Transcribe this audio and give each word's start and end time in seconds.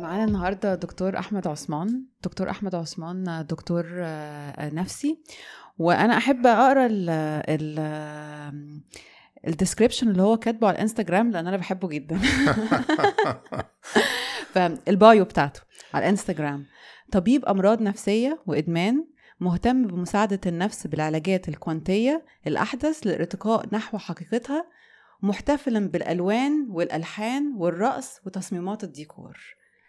معانا 0.00 0.24
النهارده 0.24 0.74
دكتور 0.74 1.18
أحمد 1.18 1.46
عثمان. 1.46 2.04
دكتور 2.24 2.50
أحمد 2.50 2.74
عثمان 2.74 3.46
دكتور 3.50 3.86
آه، 3.94 4.74
نفسي. 4.74 5.18
وأنا 5.78 6.16
أحب 6.16 6.46
أقرأ 6.46 6.86
ال 6.86 7.10
ال 7.48 7.78
ال 9.46 9.51
description 9.51 10.08
اللي 10.08 10.22
هو 10.22 10.36
كاتبه 10.36 10.68
على 10.68 10.74
الإنستجرام 10.74 11.30
لأن 11.30 11.46
أنا 11.46 11.56
بحبه 11.56 11.88
جدا. 11.88 12.20
فال 14.54 14.82
bio 14.82 15.24
بتاعته 15.24 15.60
على 15.94 16.04
الإنستجرام. 16.04 16.66
طبيب 17.12 17.44
أمراض 17.44 17.82
نفسية 17.82 18.42
وإدمان 18.46 19.06
مهتم 19.40 19.86
بمساعدة 19.86 20.40
النفس 20.46 20.86
بالعلاجات 20.86 21.48
الكوانتية 21.48 22.24
الأحدث 22.46 23.06
للارتقاء 23.06 23.66
نحو 23.72 23.98
حقيقتها 23.98 24.66
محتفلا 25.22 25.88
بالألوان 25.88 26.66
والألحان 26.70 27.54
والرقص 27.56 28.20
وتصميمات 28.26 28.84
الديكور. 28.84 29.38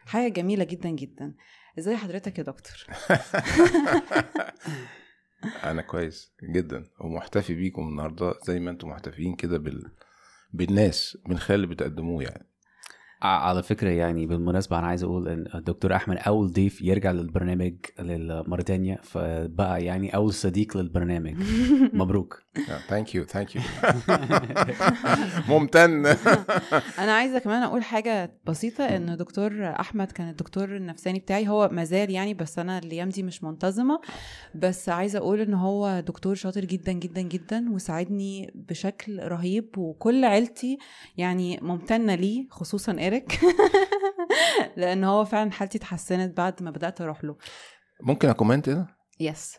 حاجة 0.05 0.31
جميلة 0.33 0.63
جدا 0.63 0.89
جدا. 0.89 1.35
إزاي 1.79 1.97
حضرتك 1.97 2.37
يا 2.39 2.43
دكتور؟ 2.43 2.75
أنا 5.63 5.81
كويس 5.81 6.33
جدا 6.43 6.83
ومحتفي 6.99 7.53
بيكم 7.53 7.87
النهارده 7.87 8.33
زي 8.47 8.59
ما 8.59 8.71
أنتم 8.71 8.89
محتفيين 8.89 9.35
كده 9.35 9.57
بال... 9.57 9.91
بالناس 10.53 11.17
من 11.27 11.39
خلال 11.39 11.63
اللي 11.63 11.75
بتقدموه 11.75 12.23
يعني. 12.23 12.49
على 13.25 13.63
فكرة 13.63 13.89
يعني 13.89 14.25
بالمناسبة 14.25 14.79
أنا 14.79 14.87
عايز 14.87 15.03
أقول 15.03 15.27
إن 15.27 15.45
الدكتور 15.55 15.95
أحمد 15.95 16.17
أول 16.17 16.51
ضيف 16.51 16.81
يرجع 16.81 17.11
للبرنامج 17.11 17.73
للمرة 17.99 18.61
تانية 18.61 18.99
فبقى 19.03 19.83
يعني 19.83 20.15
أول 20.15 20.33
صديق 20.33 20.77
للبرنامج. 20.77 21.35
مبروك. 21.93 22.45
thank 22.87 23.15
you 23.15 23.23
thank 23.25 23.55
you 23.55 23.61
ممتن. 25.49 26.05
أنا 26.99 27.11
عايزة 27.11 27.39
كمان 27.39 27.63
أقول 27.63 27.83
حاجة 27.83 28.37
بسيطة 28.45 28.83
إن 28.83 29.17
دكتور 29.17 29.65
أحمد 29.79 30.11
كان 30.11 30.29
الدكتور 30.29 30.75
النفساني 30.75 31.19
بتاعي 31.19 31.47
هو 31.47 31.69
مازال 31.71 32.11
يعني 32.11 32.33
بس 32.33 32.59
أنا 32.59 32.77
الأيام 32.77 33.09
دي 33.09 33.23
مش 33.23 33.43
منتظمة. 33.43 34.01
بس 34.55 34.89
عايزة 34.89 35.19
أقول 35.19 35.39
إن 35.41 35.53
هو 35.53 35.99
دكتور 36.07 36.35
شاطر 36.35 36.65
جدا 36.65 36.91
جدا 36.91 37.21
جدا 37.21 37.65
وساعدني 37.71 38.51
بشكل 38.55 39.19
رهيب 39.23 39.77
وكل 39.77 40.25
عيلتي 40.25 40.77
يعني 41.17 41.59
ممتنة 41.61 42.15
ليه 42.15 42.47
خصوصا 42.49 42.91
ايريك 43.15 43.39
لأن 44.77 45.03
هو 45.03 45.25
فعلا 45.25 45.51
حالتي 45.51 45.77
اتحسنت 45.77 46.37
بعد 46.37 46.63
ما 46.63 46.71
بدأت 46.71 47.01
أروح 47.01 47.23
له. 47.23 47.37
ممكن 48.01 48.29
أ 48.29 48.34
comment 48.34 48.69
هنا 48.69 48.95
yes 49.19 49.57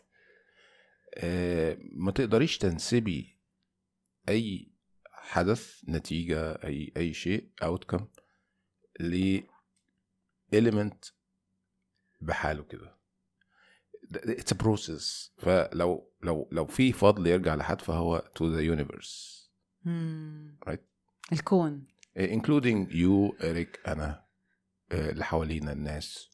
آه، 1.15 1.77
ما 1.91 2.11
تقدريش 2.11 2.57
تنسبي 2.57 3.39
أي 4.29 4.71
حدث 5.11 5.81
نتيجة 5.87 6.51
أي 6.51 6.93
أي 6.97 7.13
شيء 7.13 7.49
outcome 7.63 8.07
ل 8.99 9.41
element 10.55 11.11
بحاله 12.21 12.63
كده. 12.63 12.97
it's 14.11 14.53
process 14.53 15.33
فلو 15.37 16.11
لو 16.23 16.49
لو 16.51 16.65
في 16.65 16.93
فضل 16.93 17.27
يرجع 17.27 17.55
لحد 17.55 17.81
فهو 17.81 18.19
to 18.19 18.41
the 18.41 18.77
universe. 18.77 19.37
Right. 20.69 20.79
الكون. 21.31 21.87
Including 22.17 22.87
you 22.91 23.43
إريك 23.45 23.79
أنا 23.87 24.25
آه، 24.91 25.09
اللي 25.09 25.25
حوالينا 25.25 25.71
الناس. 25.71 26.29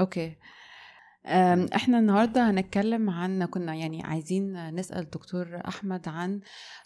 okay. 0.00 0.36
أم، 1.26 1.66
إحنا 1.74 1.98
النهارده 1.98 2.50
هنتكلم 2.50 3.10
عن 3.10 3.44
كنا 3.44 3.74
يعني 3.74 4.02
عايزين 4.02 4.74
نسأل 4.74 5.10
دكتور 5.10 5.60
أحمد 5.68 6.08
عن 6.08 6.40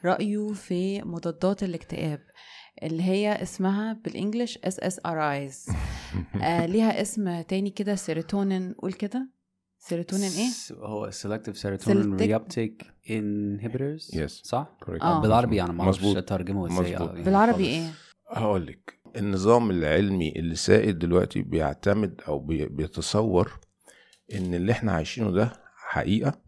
رأيه 0.04 0.52
في 0.52 1.02
مضادات 1.02 1.62
الاكتئاب 1.62 2.20
اللي 2.82 3.02
هي 3.02 3.42
اسمها 3.42 3.92
بال 3.92 4.07
English 4.07 4.58
SSRIs 4.64 5.66
ليها 6.44 7.02
اسم 7.02 7.40
تاني 7.40 7.70
كده 7.70 7.94
سيروتونين 7.94 8.72
قول 8.72 8.92
كده. 8.92 9.28
سيروتونين 9.88 10.30
إيه 10.30 10.76
هو 10.78 11.10
serotonin 11.10 11.54
Selective- 11.54 12.20
reuptake 12.20 12.84
inhibitors 13.08 14.14
Yes. 14.16 14.26
صح؟ 14.44 14.76
آه. 15.02 15.20
بالعربي 15.20 15.62
أنا 15.62 15.72
ما 15.72 15.82
أعرفش 15.84 15.98
مظبوط. 15.98 16.16
أترجمه 16.16 16.66
إزاي 16.66 16.92
مظبوط. 16.94 17.08
آه، 17.08 17.12
يعني 17.12 17.24
بالعربي. 17.24 17.64
إيه 17.66 17.90
هقول 18.30 18.66
لك 18.66 18.98
النظام 19.16 19.70
العلمي 19.70 20.32
اللي 20.36 20.54
سائد 20.54 20.98
دلوقتي 20.98 21.42
بيعتمد 21.42 22.20
أو 22.28 22.38
بي- 22.38 22.66
بيتصور 22.66 23.60
إن 24.34 24.54
اللي 24.54 24.72
إحنا 24.72 24.92
عايشينه 24.92 25.30
ده 25.30 25.52
حقيقة 25.76 26.40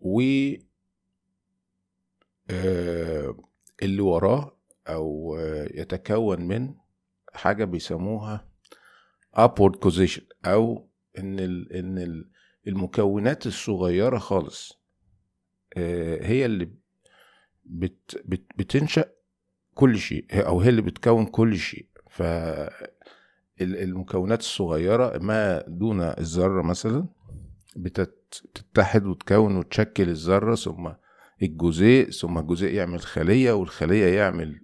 و 0.00 0.20
آه، 2.50 3.36
اللي 3.82 4.02
وراه 4.02 4.56
أو 4.88 5.36
آه، 5.38 5.68
يتكون 5.74 6.40
من 6.48 6.74
حاجة 7.34 7.64
بيسموها 7.64 8.48
upward 9.38 9.72
position 9.86 10.22
أو 10.46 10.87
إن 11.18 11.40
ال 11.40 11.72
إن 11.72 11.98
ال 11.98 12.30
المكونات 12.66 13.46
الصغيرة 13.46 14.18
خالص 14.18 14.80
آه، 15.76 16.26
هي 16.26 16.46
اللي 16.46 16.70
بت 17.64 18.22
بت 18.24 18.44
بتنشأ 18.56 19.04
كل 19.74 19.98
شيء 19.98 20.26
أو 20.32 20.60
هي 20.60 20.68
اللي 20.68 20.82
بتكون 20.82 21.26
كل 21.26 21.56
شيء. 21.56 21.88
ف 22.10 22.22
ال- 22.22 23.76
المكونات 23.82 24.40
الصغيرة 24.40 25.18
ما 25.18 25.64
دون 25.68 26.00
الذرة 26.02 26.62
مثلا 26.62 27.06
بتتحد 27.76 29.06
وتكون 29.06 29.56
وتشكل 29.56 30.08
الذرة 30.08 30.54
ثم 30.54 30.90
الجزيء 31.42 32.10
ثم 32.10 32.38
الجزيء 32.38 32.74
يعمل 32.74 33.00
خلية 33.00 33.52
والخلية 33.52 34.16
يعمل 34.18 34.60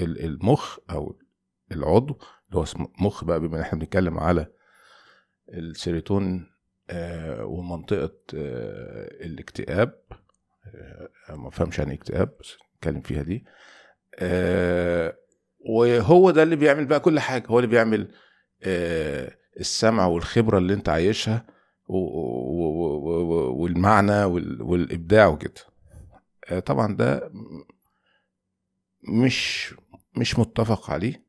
ال- 0.00 0.24
المخ 0.24 0.78
أو 0.90 1.18
العضو 1.72 2.18
اللي 2.48 2.58
هو 2.60 2.64
مخ 3.00 3.24
بقى 3.24 3.40
بما 3.40 3.60
إحنا 3.60 3.78
بنتكلم 3.78 4.18
على 4.18 4.46
السيروتونين 5.48 6.50
آه، 6.90 7.44
ومنطقة 7.44 8.14
آه، 8.34 9.24
الاكتئاب 9.26 10.00
آه، 11.28 11.34
ما 11.36 11.50
فهمش 11.50 11.78
يعني 11.78 11.94
اكتئاب 11.94 12.32
بس 12.40 12.56
نتكلم 12.76 13.00
فيها 13.00 13.22
دي. 13.22 13.44
وهو 15.60 16.30
ده 16.30 16.42
اللي 16.42 16.56
بيعمل 16.56 16.86
بقى 16.86 17.00
كل 17.00 17.20
حاجة. 17.20 17.46
هو 17.46 17.58
اللي 17.58 17.70
بيعمل 17.70 18.10
السمع 19.60 20.06
والخبرة 20.06 20.58
اللي 20.58 20.74
أنت 20.74 20.88
عايشها 20.88 21.46
والمعنى 23.48 24.24
وال- 24.24 24.62
والإبداع 24.62 25.26
وكده. 25.26 25.60
طبعا 26.66 26.96
ده 26.96 27.30
مش 29.02 29.74
مش 30.16 30.38
متفق 30.38 30.90
عليه. 30.90 31.22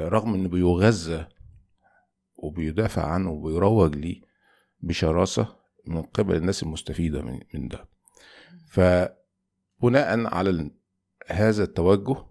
رغم 0.00 0.34
إنه 0.34 0.48
بيغذى 0.48 1.28
وبيدافع 2.36 3.06
عنه 3.06 3.30
وبيروج 3.30 3.96
ليه 3.96 4.20
بشراسة 4.80 5.56
من 5.86 6.02
قبل 6.02 6.36
الناس 6.36 6.62
المستفيدة 6.62 7.22
من, 7.22 7.40
من 7.54 7.68
ده. 7.68 7.88
فبناء 8.68 10.34
على 10.34 10.70
هذا 11.26 11.64
التوجه 11.64 12.26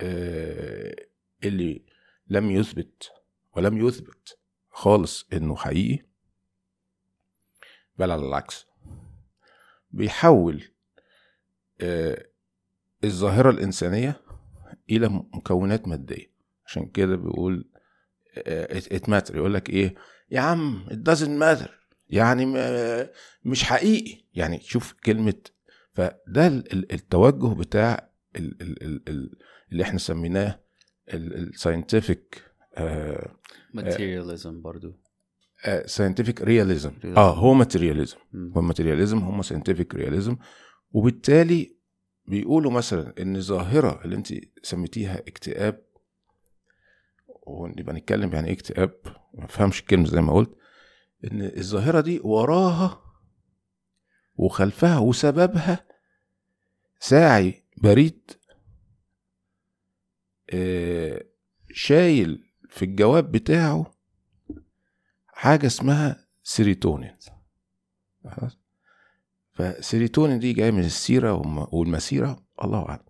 آه، 0.00 0.96
اللي 1.44 1.84
لم 2.26 2.50
يثبت 2.50 3.10
ولم 3.56 3.86
يثبت 3.86 4.38
خالص 4.70 5.28
إنه 5.32 5.56
حقيقي 5.56 6.04
بل 7.98 8.10
على 8.10 8.26
العكس. 8.26 8.66
بيحول 9.90 10.64
آه، 11.80 12.26
الظاهرة 13.04 13.50
الإنسانية 13.50 14.20
إلى 14.90 15.08
مكونات 15.08 15.88
مادية. 15.88 16.30
عشان 16.70 16.86
كده 16.86 17.16
بيقول 17.16 17.68
it 18.36 19.08
matter 19.08 19.36
يقول 19.36 19.54
لك 19.54 19.70
إيه؟ 19.70 19.94
يا 20.30 20.40
عم 20.40 20.84
it 20.90 21.12
doesn't 21.12 21.40
matter. 21.42 21.68
يعني 22.08 22.46
مش 23.44 23.64
حقيقي. 23.64 24.24
يعني 24.34 24.60
شوف 24.60 24.92
كلمة 24.92 25.34
فده 25.94 26.46
ال- 26.46 26.72
ال- 26.72 26.92
التوجه 26.92 27.54
بتاع 27.54 28.10
ال- 28.36 28.62
ال- 28.62 28.82
ال- 28.82 29.02
ال- 29.08 29.38
اللي 29.72 29.82
إحنا 29.82 29.98
سميناه 29.98 30.60
ال 31.08 31.20
scientific 31.20 32.42
materialism 33.76 34.46
برضو. 34.48 34.96
scientific 35.86 36.42
realism. 36.42 36.92
آه 37.04 37.34
هو 37.34 37.54
materialism. 37.54 38.16
هو 38.56 38.60
materialism 38.60 39.18
هم 39.18 39.42
scientific 39.42 39.94
realism 39.94 40.36
وبالتالي 40.92 41.76
بيقولوا 42.26 42.70
مثلا 42.70 43.14
إن 43.22 43.36
الظاهره 43.36 44.00
اللي 44.04 44.16
أنت 44.16 44.28
سميتيها 44.62 45.18
اكتئاب 45.18 45.82
ونبقى 47.50 47.94
نتكلم 47.94 48.32
يعني 48.32 48.46
إيه 48.48 48.54
اكتئاب؟ 48.54 48.94
ما 49.34 49.46
فهمش 49.46 49.80
الكلمة 49.80 50.06
زي 50.06 50.20
ما 50.20 50.32
قلت. 50.32 50.56
إن 51.24 51.42
الظاهرة 51.56 52.00
دي 52.00 52.20
وراها 52.24 53.02
وخلفها 54.34 54.98
وسببها 54.98 55.86
ساعي 57.00 57.64
بريد 57.82 58.30
آه، 60.52 61.24
شايل 61.72 62.44
في 62.68 62.84
الجواب 62.84 63.32
بتاعه 63.32 63.94
حاجة 65.26 65.66
اسمها 65.66 66.26
سيروتونين. 66.42 67.16
خلاص؟ 68.30 68.58
فسيروتونين 69.52 70.38
دي 70.38 70.52
جاية 70.52 70.70
من 70.70 70.84
السيرة 70.84 71.32
والم- 71.32 71.74
والمسيرة 71.74 72.44
الله 72.64 72.88
أعلم. 72.88 73.04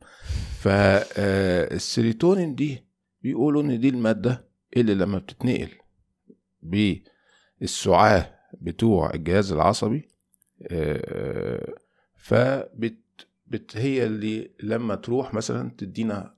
فالسيروتونين 0.60 2.54
دي 2.54 2.89
بيقولوا 3.22 3.62
إن 3.62 3.80
دي 3.80 3.88
المادة 3.88 4.44
اللي 4.76 4.94
لما 4.94 5.18
بتتنقل 5.18 5.68
بالسعاه 6.62 8.34
بتوع 8.60 9.14
الجهاز 9.14 9.52
العصبي 9.52 10.08
آه، 10.70 11.74
فبت 12.16 12.96
بت 13.46 13.76
هي 13.76 14.04
اللي 14.04 14.50
لما 14.62 14.94
تروح 14.94 15.34
مثلا 15.34 15.70
تدينا 15.78 16.34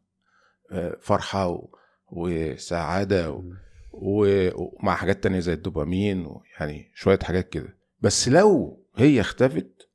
آه، 0.72 0.96
فرحة 1.00 1.48
و- 1.48 1.68
وسعادة 2.10 3.30
و- 3.32 3.52
و- 3.92 4.50
ومع 4.80 4.94
حاجات 4.94 5.22
تانية 5.22 5.40
زي 5.40 5.52
الدوبامين 5.52 6.36
يعني 6.60 6.90
شوية 6.94 7.18
حاجات 7.22 7.48
كده. 7.48 7.76
بس 8.00 8.28
لو 8.28 8.80
هي 8.96 9.20
اختفت 9.20 9.88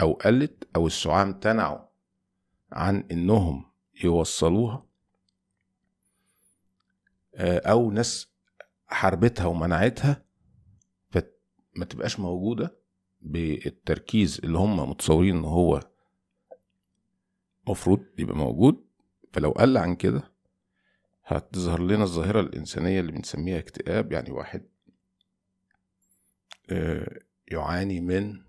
أو 0.00 0.12
قلت 0.12 0.68
أو 0.76 0.86
السعاة 0.86 1.22
امتنعوا 1.22 1.78
عن 2.72 3.04
إنهم 3.10 3.64
يوصلوها 4.04 4.86
آه، 7.34 7.58
أو 7.58 7.90
ناس 7.90 8.32
حاربتها 8.86 9.46
ومنعتها 9.46 10.24
فما 11.10 11.84
تبقاش 11.88 12.20
موجودة 12.20 12.76
بالتركيز 13.20 14.40
اللي 14.44 14.58
هم 14.58 14.90
متصورين 14.90 15.36
إن 15.36 15.44
هو 15.44 15.80
مفروض 17.68 18.04
يبقى 18.18 18.36
موجود. 18.36 18.84
فلو 19.32 19.50
قل 19.50 19.76
عن 19.76 19.94
كده 19.94 20.32
هتظهر 21.24 21.80
لنا 21.82 22.04
الظاهرة 22.04 22.40
الإنسانية 22.40 23.00
اللي 23.00 23.12
بنسميها 23.12 23.58
اكتئاب. 23.58 24.12
يعني 24.12 24.30
واحد 24.30 24.62
آه، 26.70 27.18
يعاني 27.48 28.00
من 28.00 28.42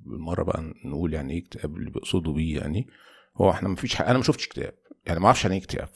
بالمرة 0.00 0.42
بقى 0.42 0.72
نقول 0.84 1.14
يعني 1.14 1.32
إيه 1.34 1.42
اكتئاب 1.42 1.76
اللي 1.76 1.90
بيقصدوا 1.90 2.32
بيه 2.34 2.60
يعني 2.60 2.86
هو 3.36 3.50
إحنا 3.50 3.68
مفيش 3.68 3.94
حق 3.94 4.06
أنا 4.08 4.18
ما 4.18 4.24
شفتش 4.24 4.46
اكتئاب. 4.46 4.74
يعني 5.06 5.20
ما 5.20 5.26
أعرفش 5.26 5.44
يعني 5.44 5.56
إيه 5.56 5.62
اكتئاب. 5.62 5.88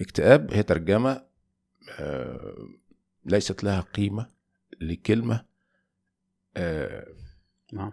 اكتئاب 0.00 0.52
هي 0.52 0.62
ترجمة 0.62 1.26
آه، 2.00 2.68
ليست 3.24 3.64
لها 3.64 3.80
قيمة 3.80 4.26
لكلمة 4.80 5.44
آه، 6.56 7.06
نعم. 7.72 7.92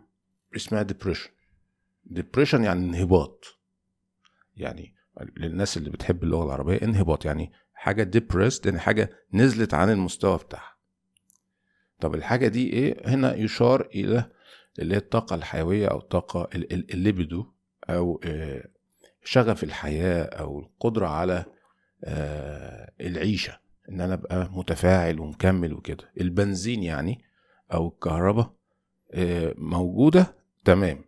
اسمها 0.56 0.82
depression 0.82 1.30
depression 2.06 2.64
يعني 2.64 2.86
انهباط. 2.86 3.46
يعني 4.58 4.94
للناس 5.38 5.78
اللي 5.78 5.90
بتحب 5.90 6.24
اللغة 6.24 6.46
العربية 6.46 6.82
انهباط. 6.82 7.26
يعني 7.26 7.52
حاجة 7.74 8.04
depressed 8.04 8.66
يعني 8.66 8.80
حاجة 8.80 9.10
نزلت 9.34 9.74
عن 9.74 9.90
المستوى 9.90 10.38
بتاعها. 10.38 10.74
طب 12.00 12.16
الحاجة 12.16 12.48
دي 12.48 12.74
إيه؟ 12.74 13.10
هنا 13.10 13.36
يشار 13.36 13.82
إلى 13.96 14.32
اللي 14.80 14.94
هي 14.96 15.00
الطاقة 15.00 15.36
الحيوية 15.36 15.88
أو 15.88 15.98
الطاقة 15.98 16.50
ال- 16.56 16.74
ال- 16.74 16.94
الليبيدو 16.94 17.52
أو 17.90 18.22
آه، 18.26 18.68
شغف 19.24 19.64
الحياة 19.64 20.24
أو 20.24 20.60
القدرة 20.60 21.08
على 21.08 21.46
العيشة 23.02 23.60
إن 23.90 24.02
أنا 24.02 24.14
أبقى 24.14 24.50
متفاعل 24.52 25.20
ومكمل 25.20 25.74
وكده. 25.74 26.12
البنزين 26.22 26.84
يعني 26.84 27.22
أو 27.74 27.88
الكهرباء 27.88 28.54
آه، 29.14 29.54
موجودة 29.58 30.36
تمام. 30.66 31.06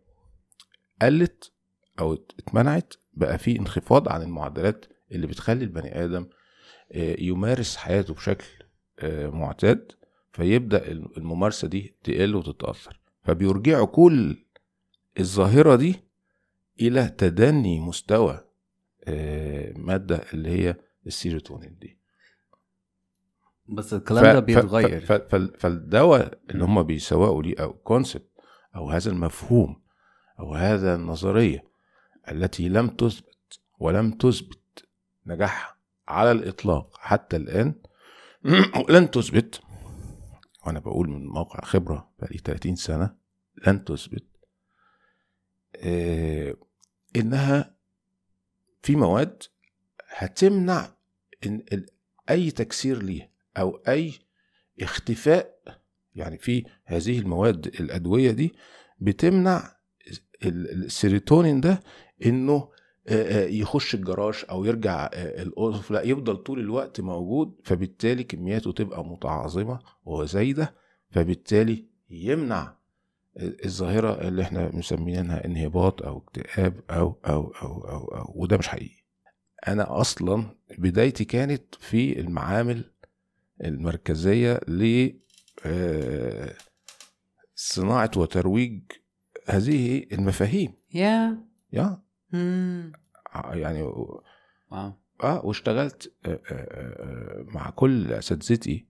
قلت 1.01 1.51
أو 1.99 2.13
اتمنعت 2.13 2.93
بقى 3.13 3.37
في 3.37 3.59
انخفاض 3.59 4.09
عن 4.09 4.21
المعدلات 4.21 4.85
اللي 5.11 5.27
بتخلي 5.27 5.63
البني 5.63 6.03
آدم 6.05 6.27
آه، 6.91 7.15
يمارس 7.19 7.77
حياته 7.77 8.13
بشكل 8.13 8.45
آه، 8.99 9.27
معتاد 9.27 9.91
فيبدأ 10.33 10.91
الممارسة 10.91 11.67
دي 11.67 11.95
تقل 12.03 12.35
وتتأثر. 12.35 12.99
فبيرجعوا 13.23 13.85
كل 13.85 14.37
الظاهرة 15.19 15.75
دي 15.75 15.95
إلى 16.81 17.09
تدني 17.17 17.79
مستوى 17.79 18.33
آه، 18.33 18.45
مادة 19.77 20.21
اللي 20.33 20.49
هي 20.49 20.75
السيروتونين 21.07 21.77
دي. 21.81 21.97
بس 23.69 23.93
الكلام 23.93 24.23
ده 24.23 24.41
ف- 24.41 24.43
بيتغير. 24.43 25.05
ف- 25.05 25.11
ف- 25.11 25.35
فالدواء 25.35 26.39
اللي 26.49 26.63
هم 26.63 26.83
بيسوقوا 26.83 27.43
ليه 27.43 27.55
أو 27.63 27.73
كونسبت 27.73 28.29
أو 28.75 28.89
هذا 28.89 29.11
المفهوم 29.11 29.81
أو 30.39 30.53
هذا 30.55 30.95
النظرية 30.95 31.63
التي 32.31 32.69
لم 32.69 32.87
تثبت 32.87 33.59
ولم 33.79 34.11
تثبت 34.11 34.85
نجاحها 35.25 35.75
على 36.07 36.31
الإطلاق 36.31 36.97
حتى 36.97 37.35
الآن 37.35 37.75
لن 38.89 39.11
تثبت. 39.11 39.61
وأنا 40.65 40.79
بقول 40.79 41.09
من 41.09 41.25
موقع 41.27 41.59
خبرة 41.61 42.09
بقالي 42.19 42.37
30 42.37 42.75
سنة 42.75 43.15
لن 43.67 43.83
تثبت. 43.85 44.23
آه، 45.75 46.55
إنها 47.15 47.74
في 48.85 48.95
مواد 48.95 49.43
هتمنع 50.09 50.87
إن 51.45 51.63
أي 52.29 52.51
تكسير 52.51 53.03
ليها 53.03 53.29
أو 53.57 53.75
أي 53.87 54.13
اختفاء 54.81 55.55
يعني 56.15 56.37
في 56.37 56.65
هذه 56.85 57.19
المواد 57.19 57.67
الأدوية 57.67 58.31
دي 58.31 58.53
بتمنع 58.99 59.75
ال- 60.45 60.83
السيروتونين 60.85 61.61
ده 61.61 61.79
إنه 62.25 62.69
يخش 63.49 63.95
الجراج 63.95 64.35
أو 64.49 64.65
يرجع 64.65 65.09
القطف 65.13 65.91
لا 65.91 66.01
يفضل 66.01 66.37
طول 66.37 66.59
الوقت 66.59 67.01
موجود 67.01 67.61
فبالتالي 67.63 68.23
كمياته 68.23 68.71
تبقى 68.71 69.05
متعاظمة 69.05 69.79
وزايدة 70.05 70.75
فبالتالي 71.11 71.85
يمنع 72.09 72.77
الظاهرة 73.37 74.27
اللي 74.27 74.41
إحنا 74.41 74.69
مسمينها 74.75 75.45
انهباط 75.45 76.01
أو 76.01 76.17
اكتئاب 76.17 76.81
أو 76.89 77.19
أو 77.27 77.53
أو 77.61 77.87
أو, 77.89 78.07
أو 78.07 78.33
وده 78.35 78.57
مش 78.57 78.67
حقيقي. 78.67 79.03
أنا 79.67 80.01
أصلا 80.01 80.55
بدايتي 80.77 81.25
كانت 81.25 81.75
في 81.75 82.19
المعامل 82.19 82.91
المركزية 83.63 84.59
ل 84.67 85.11
آه، 85.65 86.53
صناعة 87.55 88.11
وترويج 88.17 88.81
هذه 89.47 90.05
المفاهيم. 90.11 90.73
يا. 90.93 91.37
يا. 91.73 92.01
مم. 92.31 92.91
يعني 93.35 93.81
واو. 93.81 94.23
آه 95.23 95.45
واشتغلت 95.45 96.13
آه، 96.25 96.39
آه، 96.51 97.45
مع 97.47 97.69
كل 97.69 98.13
أساتذتي 98.13 98.85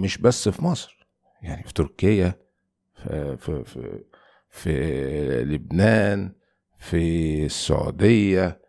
مش 0.00 0.18
بس 0.18 0.48
في 0.48 0.64
مصر 0.64 1.06
يعني 1.42 1.62
في 1.62 1.72
تركيا 1.72 2.45
في 2.96 3.36
في 3.36 3.64
في, 3.64 4.04
في 4.50 5.44
لبنان 5.44 6.32
في 6.78 7.44
السعودية 7.44 8.60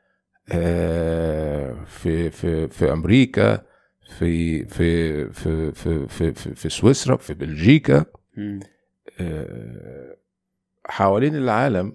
آه، 0.51 1.83
في 1.85 2.29
في 2.29 2.67
في 2.67 2.91
أمريكا 2.91 3.65
في 4.17 4.65
في 4.65 5.29
في 5.29 5.71
في 5.71 6.07
في, 6.07 6.33
في, 6.33 6.55
في 6.55 6.69
سويسرا 6.69 7.17
في 7.17 7.33
بلجيكا. 7.33 8.05
آه، 9.19 10.17
حوالين 10.85 11.35
العالم 11.35 11.93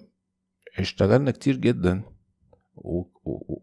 اشتغلنا 0.79 1.31
كتير 1.31 1.55
جدا 1.55 2.01
و... 2.75 2.99
و... 3.25 3.61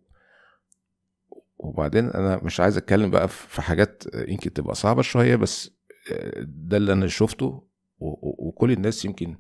وبعدين 1.59 2.09
أنا 2.11 2.41
مش 2.45 2.61
عايز 2.61 2.77
أتكلم 2.77 3.11
بقى 3.11 3.29
في 3.29 3.63
حاجات 3.63 4.03
يمكن 4.15 4.53
تبقى 4.53 4.75
صعبة 4.75 5.03
شوية 5.03 5.37
بس 5.37 5.71
آه، 6.13 6.33
ده 6.47 6.77
اللي 6.77 6.93
أنا 6.93 7.07
شفته. 7.07 7.70
وكل 8.01 8.73
الناس 8.73 9.05
يمكن 9.05 9.37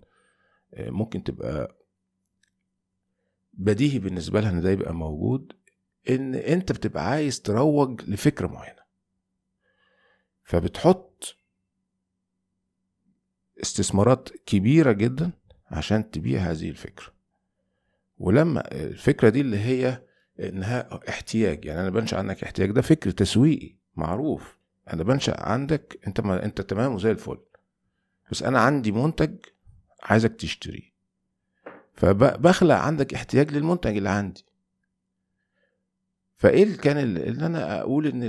آه، 0.74 0.90
ممكن 0.90 1.24
تبقى 1.24 1.76
بديهي 3.52 3.98
بالنسبة 3.98 4.40
لها 4.40 4.50
إن 4.50 4.60
ده 4.60 4.70
يبقى 4.70 4.94
موجود 4.94 5.52
إن 6.10 6.34
أنت 6.34 6.72
بتبقى 6.72 7.06
عايز 7.10 7.40
تروج 7.40 8.02
لفكره 8.10 8.46
معينة. 8.46 8.80
فبتحط 10.44 11.36
استثمارات 13.62 14.28
كبيرة 14.46 14.92
جدا 14.92 15.30
عشان 15.66 16.10
تبيع 16.10 16.40
هذه 16.40 16.70
الفكرة. 16.70 17.12
ولما 18.18 18.72
الفكرة 18.72 19.28
دي 19.28 19.40
اللي 19.40 19.58
هي 19.58 20.02
إنها 20.40 21.00
احتياج 21.08 21.64
يعني 21.64 21.80
أنا 21.80 21.90
بنشأ 21.90 22.18
عنك 22.18 22.42
احتياج 22.42 22.70
ده 22.70 22.82
فكر 22.82 23.10
تسويقي 23.10 23.76
معروف. 23.96 24.58
أنا 24.92 25.02
بنشأ 25.02 25.40
عندك 25.42 26.00
أنت 26.06 26.20
ما 26.20 26.44
أنت 26.44 26.60
تمام 26.60 26.94
وزي 26.94 27.10
الفل. 27.10 27.38
بس 28.30 28.42
أنا 28.42 28.60
عندي 28.60 28.92
منتج 28.92 29.36
عايزك 30.02 30.36
تشتريه. 30.36 30.90
فبخلق 31.94 32.74
عندك 32.74 33.14
احتياج 33.14 33.52
للمنتج 33.52 33.96
اللي 33.96 34.08
عندي. 34.10 34.44
فإيه 36.36 36.76
كان 36.76 36.98
اللي 36.98 37.46
أنا 37.46 37.80
أقول 37.80 38.06
إن 38.06 38.22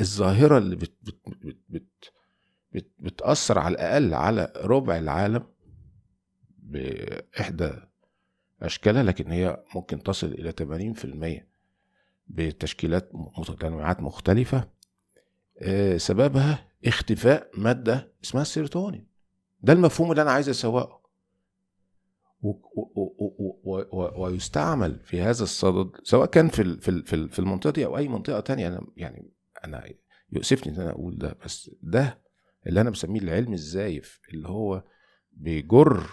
الظاهرة 0.00 0.58
اللي 0.58 0.76
بت 0.76 0.92
بت 1.02 1.18
بت 1.28 1.58
بت 1.68 2.12
بت 2.72 2.90
بتأثر 2.98 3.58
على 3.58 3.74
الأقل 3.74 4.14
على 4.14 4.52
ربع 4.56 4.98
العالم 4.98 5.46
بإحدى 6.58 7.70
أشكالها 8.62 9.02
لكن 9.02 9.30
هي 9.30 9.64
ممكن 9.74 10.02
تصل 10.02 10.26
إلى 10.26 10.52
80% 11.40 11.42
بتشكيلات 12.26 13.10
متنوعات 13.14 14.00
مختلفة 14.00 14.68
آه، 15.58 15.96
سببها 15.96 16.68
اختفاء 16.86 17.50
مادة 17.54 18.12
اسمها 18.24 18.42
السيروتونين. 18.42 19.09
ده 19.62 19.72
المفهوم 19.72 20.10
اللي 20.10 20.22
أنا 20.22 20.30
عايز 20.32 20.48
أسوقه. 20.48 21.00
ويستعمل 24.16 25.00
في 25.04 25.20
هذا 25.22 25.42
الصدد 25.42 25.90
سواء 26.02 26.26
كان 26.26 26.48
في 26.48 26.80
في 26.80 27.28
في 27.28 27.38
المنطقة 27.38 27.70
دي 27.70 27.84
أو 27.86 27.98
أي 27.98 28.08
منطقة 28.08 28.40
تانية. 28.40 28.68
أنا 28.68 28.86
يعني 28.96 29.30
أنا 29.64 29.84
يؤسفني 30.32 30.74
إن 30.74 30.80
أنا 30.80 30.90
أقول 30.90 31.18
ده 31.18 31.36
بس 31.44 31.70
ده 31.82 32.18
اللي 32.66 32.80
أنا 32.80 32.90
بسميه 32.90 33.20
العلم 33.20 33.52
الزايف 33.52 34.20
اللي 34.32 34.48
هو 34.48 34.82
بيجر 35.32 36.06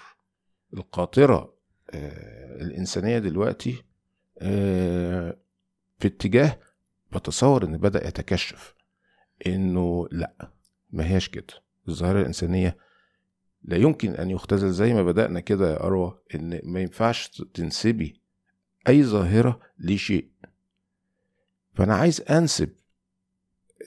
القاطرة 0.73 1.53
آه، 1.91 2.61
الإنسانية 2.61 3.19
دلوقتي 3.19 3.83
آه، 4.39 5.37
في 5.99 6.07
اتجاه 6.07 6.59
بتصور 7.11 7.63
إن 7.65 7.77
بدأ 7.77 8.07
يتكشف 8.07 8.75
إنه 9.47 10.07
لأ 10.11 10.51
ما 10.89 11.07
هياش 11.07 11.29
كده. 11.29 11.53
الظاهرة 11.89 12.21
الإنسانية 12.21 12.77
لا 13.63 13.77
يمكن 13.77 14.11
أن 14.11 14.29
يختزل 14.29 14.71
زي 14.71 14.93
ما 14.93 15.03
بدأنا 15.03 15.39
كده 15.39 15.71
يا 15.73 15.83
أروى 15.83 16.19
إن 16.35 16.61
ما 16.63 16.81
ينفعش 16.81 17.27
تنسبي 17.53 18.21
أي 18.87 19.03
ظاهرة 19.03 19.59
لشيء. 19.79 20.29
فأنا 21.73 21.95
عايز 21.95 22.21
أنسب 22.21 22.69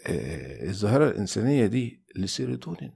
آه، 0.07 0.69
الظاهرة 0.69 1.09
الإنسانية 1.11 1.67
دي 1.67 2.03
لسيروتونين. 2.17 2.95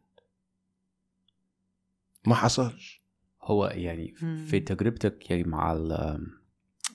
ما 2.26 2.34
حصلش. 2.34 3.04
هو 3.42 3.66
يعني. 3.66 4.14
في 4.46 4.60
تجربتك 4.60 5.30
يعني 5.30 5.44
مع 5.44 5.72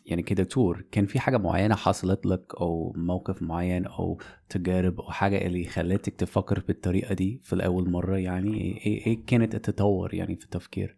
يعني 0.10 0.24
كدكتور 0.24 0.86
كان 0.92 1.06
في 1.06 1.20
حاجة 1.20 1.38
معينة 1.38 1.76
حصلت 1.76 2.26
لك 2.26 2.56
أو 2.62 2.94
موقف 2.98 3.42
معين 3.42 3.86
أو 3.86 4.22
تجارب 4.50 5.00
أو 5.02 5.12
حاجة 5.12 5.38
اللي 5.48 5.66
خلتك 5.66 6.16
تفكر 6.16 6.64
بالطريقة 6.68 7.14
دي 7.14 7.40
في 7.44 7.54
الأول 7.54 7.90
مرة؟ 7.90 8.18
يعني 8.18 8.58
إيه, 8.86 9.08
إيه 9.08 9.26
كانت 9.26 9.56
التطور 9.56 10.14
يعني 10.14 10.36
في 10.36 10.44
التفكير؟ 10.46 10.98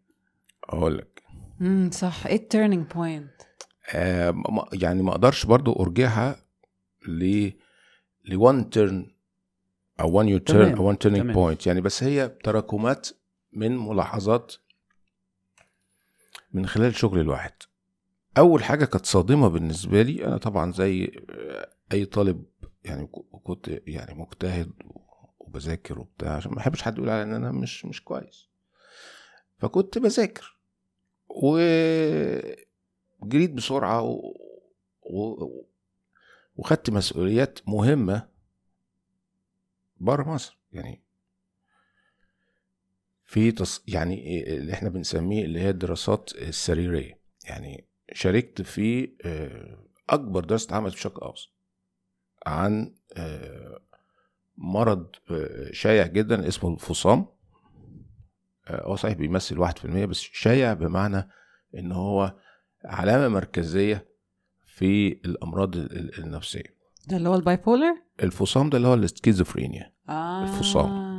أقول 0.69 0.97
لك 0.97 1.23
امم 1.61 1.91
صح. 1.91 2.25
إيه 2.27 2.35
ال 2.35 2.42
turning 2.42 2.85
point 2.91 3.31
آه 3.95 4.31
ما- 4.31 4.65
يعني 4.73 5.03
ما 5.03 5.11
أقدرش 5.11 5.45
برضو 5.45 5.73
أرجعها 5.73 6.35
ل 7.07 7.49
ل 8.25 8.37
one 8.51 8.63
turn 8.75 9.11
أو 9.99 10.23
one 10.23 10.27
you 10.27 10.39
turn 10.39 10.45
تمام، 10.53 10.75
أو 10.75 10.93
one 10.93 10.95
turning 10.95 11.17
تمام. 11.17 11.55
point. 11.55 11.67
يعني 11.67 11.81
بس 11.81 12.03
هي 12.03 12.29
تراكمات 12.43 13.07
من 13.53 13.77
ملاحظات 13.77 14.53
من 16.53 16.65
خلال 16.65 16.95
شغل 16.95 17.19
الواحد. 17.19 17.51
أول 18.37 18.63
حاجة 18.63 18.85
كانت 18.85 19.05
صادمة 19.05 19.47
بالنسبة 19.47 20.01
لي 20.01 20.25
أنا 20.25 20.37
طبعا 20.37 20.71
زي 20.71 21.11
أي 21.93 22.05
طالب 22.05 22.45
يعني 22.83 23.07
كنت 23.43 23.67
يعني 23.87 24.13
مجتهد 24.13 24.71
وبذاكر 25.39 25.99
وبتاع 25.99 26.35
عشان 26.35 26.51
ما 26.51 26.57
بحبش 26.57 26.81
حد 26.81 26.97
يقول 26.97 27.09
على 27.09 27.23
إن 27.23 27.33
أنا 27.33 27.51
مش 27.51 27.85
مش 27.85 28.03
كويس. 28.03 28.47
فكنت 29.57 29.97
بذاكر 29.97 30.57
وجريت 31.29 32.67
بسرعة 33.51 34.01
و... 34.01 34.35
و... 35.01 35.47
وخدت 36.55 36.89
مسؤوليات 36.89 37.59
مهمة 37.67 38.29
بره 39.97 40.29
مصر. 40.33 40.57
يعني 40.73 41.01
في 43.25 43.51
تص... 43.51 43.83
يعني 43.87 44.43
اللي 44.55 44.73
إحنا 44.73 44.89
بنسميه 44.89 45.45
اللي 45.45 45.59
هي 45.59 45.69
الدراسات 45.69 46.35
السريرية. 46.35 47.19
يعني 47.45 47.85
شاركت 48.13 48.61
في 48.61 49.11
آه، 49.25 49.77
أكبر 50.09 50.43
دراسه 50.43 50.65
اتعملت 50.67 50.91
في 50.93 50.97
الشرق 50.97 51.17
الأوسط 51.17 51.51
عن 52.45 52.95
آه، 53.17 53.79
مرض 54.57 55.07
آه، 55.31 55.69
شائع 55.71 56.07
جدا 56.07 56.47
اسمه 56.47 56.73
الفصام. 56.73 57.25
آه، 58.67 58.85
هو 58.87 58.95
صحيح 58.95 59.13
بيمثل 59.17 59.59
واحد 59.59 59.77
في 59.77 59.85
المية 59.85 60.05
بس 60.05 60.19
شائع 60.19 60.73
بمعنى 60.73 61.29
إن 61.77 61.91
هو 61.91 62.35
علامة 62.85 63.27
مركزية 63.27 64.07
في 64.65 65.07
الأمراض 65.25 65.75
ال- 65.75 65.97
ال- 65.99 66.23
النفسية. 66.23 66.75
ده 67.07 67.17
اللي 67.17 67.29
هو 67.29 67.35
الباي 67.35 67.57
بولر 67.57 67.95
الفصام 68.23 68.69
ده 68.69 68.77
اللي 68.77 68.87
هو 68.87 68.93
السكيزوفرينيا. 68.93 69.93
آه. 70.09 70.43
الفصام. 70.43 71.11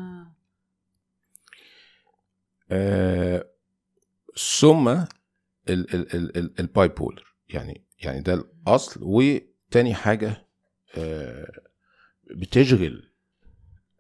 آه 2.71 3.47
ثم 4.61 5.05
ال 5.69 6.89
bipolar 6.89 7.25
يعني 7.49 7.85
يعني 8.03 8.21
ده 8.21 8.35
الأصل. 8.35 9.01
وتاني 9.05 9.95
حاجة 9.95 10.47
آه 10.99 11.53
بتشغل 12.37 13.13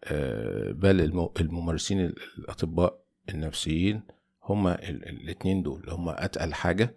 آه 0.04 0.72
بال 0.72 1.00
الم- 1.00 1.30
الممارسين 1.40 2.00
ال- 2.00 2.16
الأطباء 2.38 3.04
النفسيين. 3.28 4.02
هما 4.44 4.88
ال- 4.88 5.08
ال- 5.08 5.22
الاتنين 5.22 5.62
دول 5.62 5.90
هما 5.90 6.24
أتقل 6.24 6.54
حاجة. 6.54 6.96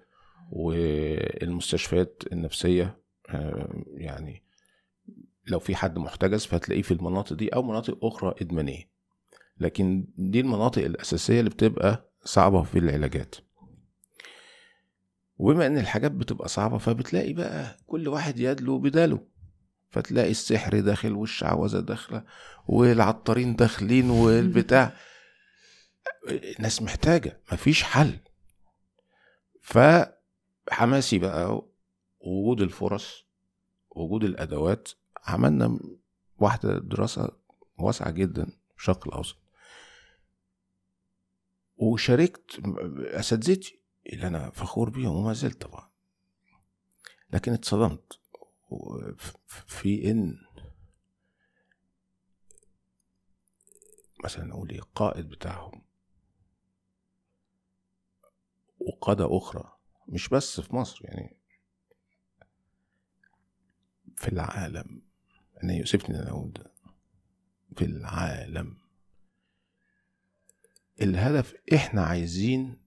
والمستشفيات 0.52 2.24
النفسية 2.32 2.98
آه، 3.30 3.84
يعني 3.98 4.44
لو 5.48 5.60
في 5.60 5.76
حد 5.76 5.98
محتجز 6.00 6.46
فهتلاقيه 6.46 6.82
في 6.82 6.92
المناطق 6.92 7.34
دي 7.36 7.50
أو 7.50 7.64
مناطق 7.64 8.06
أخرى 8.06 8.36
إدمانية. 8.42 8.90
لكن 9.60 10.08
دي 10.18 10.40
المناطق 10.40 10.84
الأساسية 10.86 11.40
اللي 11.40 11.50
بتبقى 11.50 12.12
صعبة 12.24 12.64
في 12.64 12.80
العلاجات. 12.80 13.36
وبما 15.38 15.68
إن 15.68 15.78
الحاجات 15.78 16.12
بتبقى 16.12 16.48
صعبة 16.48 16.78
فبتلاقي 16.78 17.34
بقى 17.34 17.78
كل 17.88 18.08
واحد 18.08 18.40
يدلو 18.40 18.80
بداله. 18.80 19.28
فتلاقي 19.90 20.32
السحر 20.32 20.80
داخل 20.80 21.14
والشعوذة 21.14 21.80
داخلة 21.80 22.24
والعطارين 22.68 23.56
داخلين 23.56 24.10
والبتاع. 24.10 24.98
الناس 26.58 26.82
محتاجة 26.82 27.42
مفيش 27.52 27.84
حل. 27.84 28.20
فحماسي 29.62 31.20
بقى 31.20 31.66
وجود 32.20 32.62
الفرص 32.62 33.26
وجود 33.90 34.24
الأدوات. 34.24 34.90
عملنا 35.28 35.80
واحدة 36.38 36.80
دراسة 36.80 37.30
واسعة 37.78 38.12
جدا 38.12 38.46
في 38.46 38.78
الشرق 38.78 39.08
الأوسط 39.08 39.38
وشاركت 41.78 42.60
أساتذتي. 43.00 43.85
اللي 44.06 44.28
أنا 44.28 44.50
فخور 44.50 44.90
بيهم 44.90 45.16
وما 45.16 45.34
زلت 45.34 45.62
طبعا. 45.62 45.90
لكن 47.34 47.54
اتصدمت 47.54 48.20
في 49.68 50.12
إن 50.12 50.38
مثلا 54.24 54.46
نقول 54.46 54.70
إيه 54.70 54.80
القائد 54.80 55.30
بتاعهم 55.30 55.82
وقادة 58.80 59.38
أخرى 59.38 59.78
مش 60.08 60.30
بس 60.30 60.62
في 60.62 60.76
مصر 60.76 61.06
يعني 61.06 61.38
في 64.16 64.28
العالم. 64.28 65.02
أنا 65.64 65.74
يؤسفني 65.74 66.16
إن 66.16 66.22
أنا 66.22 66.30
أقول 66.32 66.54
ده. 66.54 66.72
في 67.78 67.86
العالم. 67.86 68.78
الهدف 71.02 71.56
إحنا 71.74 72.06
عايزين 72.06 72.85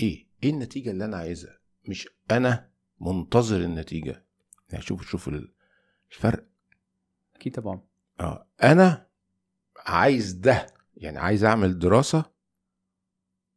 إيه؟ 0.00 0.26
إيه 0.42 0.50
النتيجة 0.50 0.90
اللي 0.90 1.04
أنا 1.04 1.16
عايزها؟ 1.16 1.58
مش 1.88 2.08
أنا 2.30 2.70
منتظر 3.00 3.56
النتيجة. 3.56 4.24
يعني 4.70 4.82
شوف 4.84 5.06
شوف 5.10 5.30
الفرق. 6.12 6.44
أكيد 7.34 7.54
طبعا. 7.54 7.80
آه. 8.20 8.46
أنا 8.62 9.06
عايز 9.76 10.32
ده. 10.32 10.66
يعني 10.96 11.18
عايز 11.18 11.44
أعمل 11.44 11.78
دراسة 11.78 12.24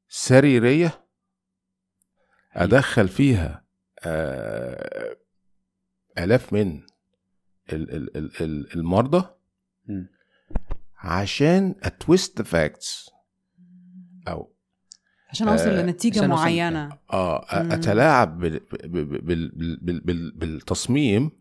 سريرية 0.10 1.06
أدخل 2.54 3.08
فيها 3.08 3.66
آه، 4.04 5.18
آلاف 6.18 6.54
من 6.54 6.84
ال- 7.74 7.92
ال- 7.92 8.18
ال- 8.18 8.42
ال- 8.44 8.74
المرضى. 8.76 9.30
عشان 10.98 11.76
أتويست 11.84 12.42
فاكتس 12.42 13.10
أو 14.28 14.51
عشان 15.32 15.48
أوصل 15.48 15.70
آه، 15.70 15.82
لنتيجة 15.82 16.28
معينة. 16.28 16.90
آه. 17.14 17.46
أتلاعب 17.52 18.40
بال 18.40 18.60
بال 18.84 19.06
بال 19.22 19.52
بال 19.82 20.00
بال 20.02 20.32
بالتصميم. 20.32 21.32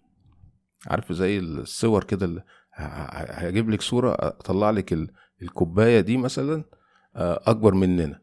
عارف 0.87 1.13
زي 1.13 1.39
الصور 1.39 2.05
كده 2.05 2.45
هجيب 2.75 3.71
لك 3.71 3.83
صورة 3.83 4.13
أطلع 4.19 4.71
لك 4.71 4.93
ال- 4.93 5.11
الكوباية 5.43 6.01
دي 6.01 6.17
مثلا 6.17 6.65
آه، 7.17 7.41
أكبر 7.47 7.75
مننا. 7.75 8.21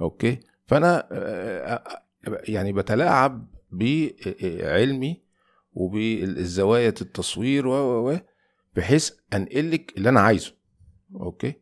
أوكي؟ 0.00 0.40
فأنا 0.66 1.08
آه، 1.12 1.74
آه، 1.74 2.02
يعني 2.48 2.72
بتلاعب 2.72 3.46
بعلمي 3.70 5.22
وبالزوايا 5.72 6.88
التصوير 6.88 7.66
و 7.66 8.16
بحيث 8.76 9.10
أنقل 9.34 9.70
لك 9.70 9.92
اللي 9.96 10.08
أنا 10.08 10.20
عايزه. 10.20 10.52
أوكي؟ 11.14 11.54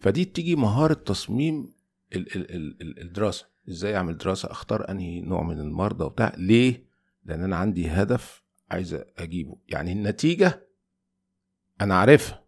فدي 0.00 0.24
بتيجي 0.24 0.56
مهارة 0.56 0.94
تصميم 0.94 1.72
ال- 2.12 2.36
ال- 2.36 2.50
ال- 2.54 2.82
ال- 2.82 3.00
الدراسة. 3.00 3.46
إزاي 3.68 3.96
أعمل 3.96 4.18
دراسة؟ 4.18 4.50
أختار 4.50 4.90
أنهي 4.90 5.20
نوع 5.20 5.42
من 5.42 5.60
المرضى 5.60 6.04
وبتاع. 6.04 6.32
ليه؟ 6.36 6.84
لأن 7.24 7.44
أنا 7.44 7.56
عندي 7.56 7.88
هدف 7.90 8.42
عايز 8.70 8.94
أجيبه. 9.18 9.56
يعني 9.68 9.92
النتيجة 9.92 10.66
أنا 11.80 11.98
عارفها. 11.98 12.44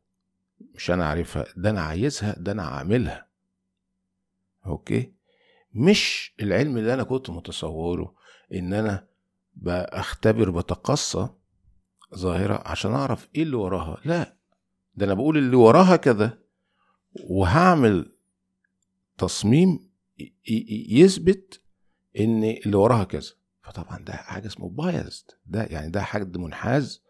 مش 0.74 0.90
أنا 0.90 1.06
عارفها. 1.06 1.44
ده 1.56 1.70
أنا 1.70 1.80
عايزها 1.80 2.34
ده 2.38 2.52
أنا 2.52 2.62
عاملها. 2.62 3.26
أوكي؟ 4.66 5.12
مش 5.74 6.34
العلم 6.40 6.78
اللي 6.78 6.94
أنا 6.94 7.02
كنت 7.02 7.30
متصوره 7.30 8.14
إن 8.54 8.72
أنا 8.72 9.06
بختبر 9.54 10.50
بتقصى 10.50 11.28
ظاهرة 12.14 12.62
عشان 12.68 12.92
أعرف 12.92 13.28
إيه 13.36 13.42
اللي 13.42 13.56
وراها. 13.56 14.00
لا. 14.04 14.36
ده 14.94 15.06
أنا 15.06 15.14
بقول 15.14 15.38
اللي 15.38 15.56
وراها 15.56 15.96
كذا. 15.96 16.38
وهعمل 17.20 18.12
تصميم 19.18 19.90
يثبت 20.88 21.60
إن 22.18 22.44
اللي 22.44 22.76
وراها 22.76 23.04
كذا. 23.04 23.30
فطبعا 23.62 23.98
ده 23.98 24.12
حاجة 24.12 24.46
اسمه 24.46 24.68
بايزد 24.68 25.24
ده 25.46 25.64
يعني 25.64 25.90
ده 25.90 26.02
حد 26.02 26.36
منحاز 26.36 27.02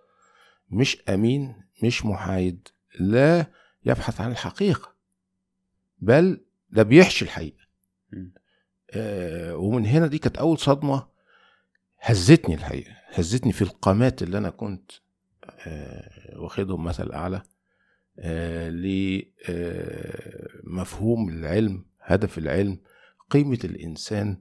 مش 0.71 1.03
أمين 1.09 1.55
مش 1.83 2.05
محايد 2.07 2.69
لا 3.01 3.47
يبحث 3.85 4.21
عن 4.21 4.31
الحقيقة 4.31 4.95
بل 5.99 6.41
ده 6.71 6.83
بيحشي 6.83 7.25
الحقيقة. 7.25 7.63
آه 8.91 9.57
ومن 9.57 9.87
هنا 9.87 10.07
دي 10.07 10.19
كانت 10.19 10.39
أول 10.39 10.59
صدمة 10.59 11.07
هزتني 12.01 12.55
الحقيقة 12.55 12.93
هزتني 13.15 13.53
في 13.53 13.63
القامات 13.63 14.23
اللي 14.23 14.39
أنا 14.39 14.51
كنت 14.51 14.91
آه 15.67 16.39
واخدهم 16.39 16.85
مثل 16.85 17.13
أعلى. 17.13 17.37
آه 17.37 17.43
لمفهوم 20.64 21.29
العلم 21.29 21.85
هدف 22.00 22.38
العلم 22.38 22.79
قيمة 23.31 23.59
الإنسان 23.64 24.37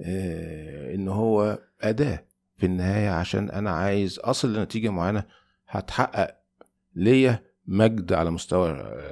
آه 0.00 0.94
إن 0.94 1.08
هو 1.08 1.58
أداة 1.80 2.24
في 2.56 2.66
النهاية 2.66 3.10
عشان 3.10 3.50
أنا 3.50 3.70
عايز 3.70 4.18
أصل 4.18 4.52
لنتيجة 4.56 4.88
معينة 4.88 5.24
هتحقق 5.68 6.36
ليا 6.94 7.42
مجد 7.66 8.12
على 8.12 8.30
مستوى 8.30 8.70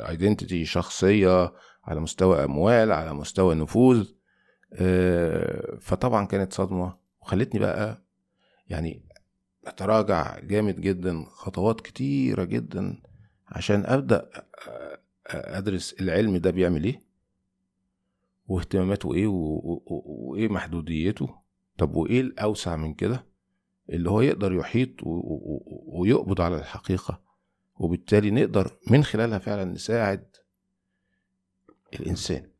ايدنتيتي 0.09 0.65
شخصية 0.65 1.53
على 1.85 2.01
مستوى 2.01 2.45
أموال 2.45 2.93
على 2.93 3.15
مستوى 3.15 3.55
نفوذ. 3.55 4.09
آه، 4.75 5.79
فطبعا 5.81 6.27
كانت 6.27 6.53
صدمة 6.53 6.97
وخلتني 7.23 7.61
بقى 7.61 8.03
يعني 8.69 9.03
أتراجع 9.67 10.39
جامد 10.39 10.81
جدا 10.81 11.25
خطوات 11.29 11.81
كتيرة 11.81 12.45
جدا 12.45 13.03
عشان 13.51 13.87
أبدأ 13.87 14.31
أدرس 15.27 15.93
العلم 16.01 16.37
ده 16.37 16.51
بيعمل 16.51 16.85
إيه؟ 16.85 17.03
واهتماماته 18.47 19.15
إيه؟ 19.15 19.27
وإيه 19.27 20.49
محدوديته؟ 20.49 21.39
طب 21.79 21.95
وإيه 21.95 22.21
الأوسع 22.21 22.77
من 22.77 22.95
كده؟ 22.95 23.27
اللي 23.91 24.11
هو 24.11 24.21
يقدر 24.21 24.53
يحيط 24.53 24.91
ويقبض 25.87 26.41
على 26.41 26.57
الحقيقة 26.59 27.21
وبالتالي 27.77 28.31
نقدر 28.31 28.77
من 28.91 29.05
خلالها 29.05 29.39
فعلا 29.39 29.65
نساعد 29.65 30.37
الإنسان. 31.95 32.51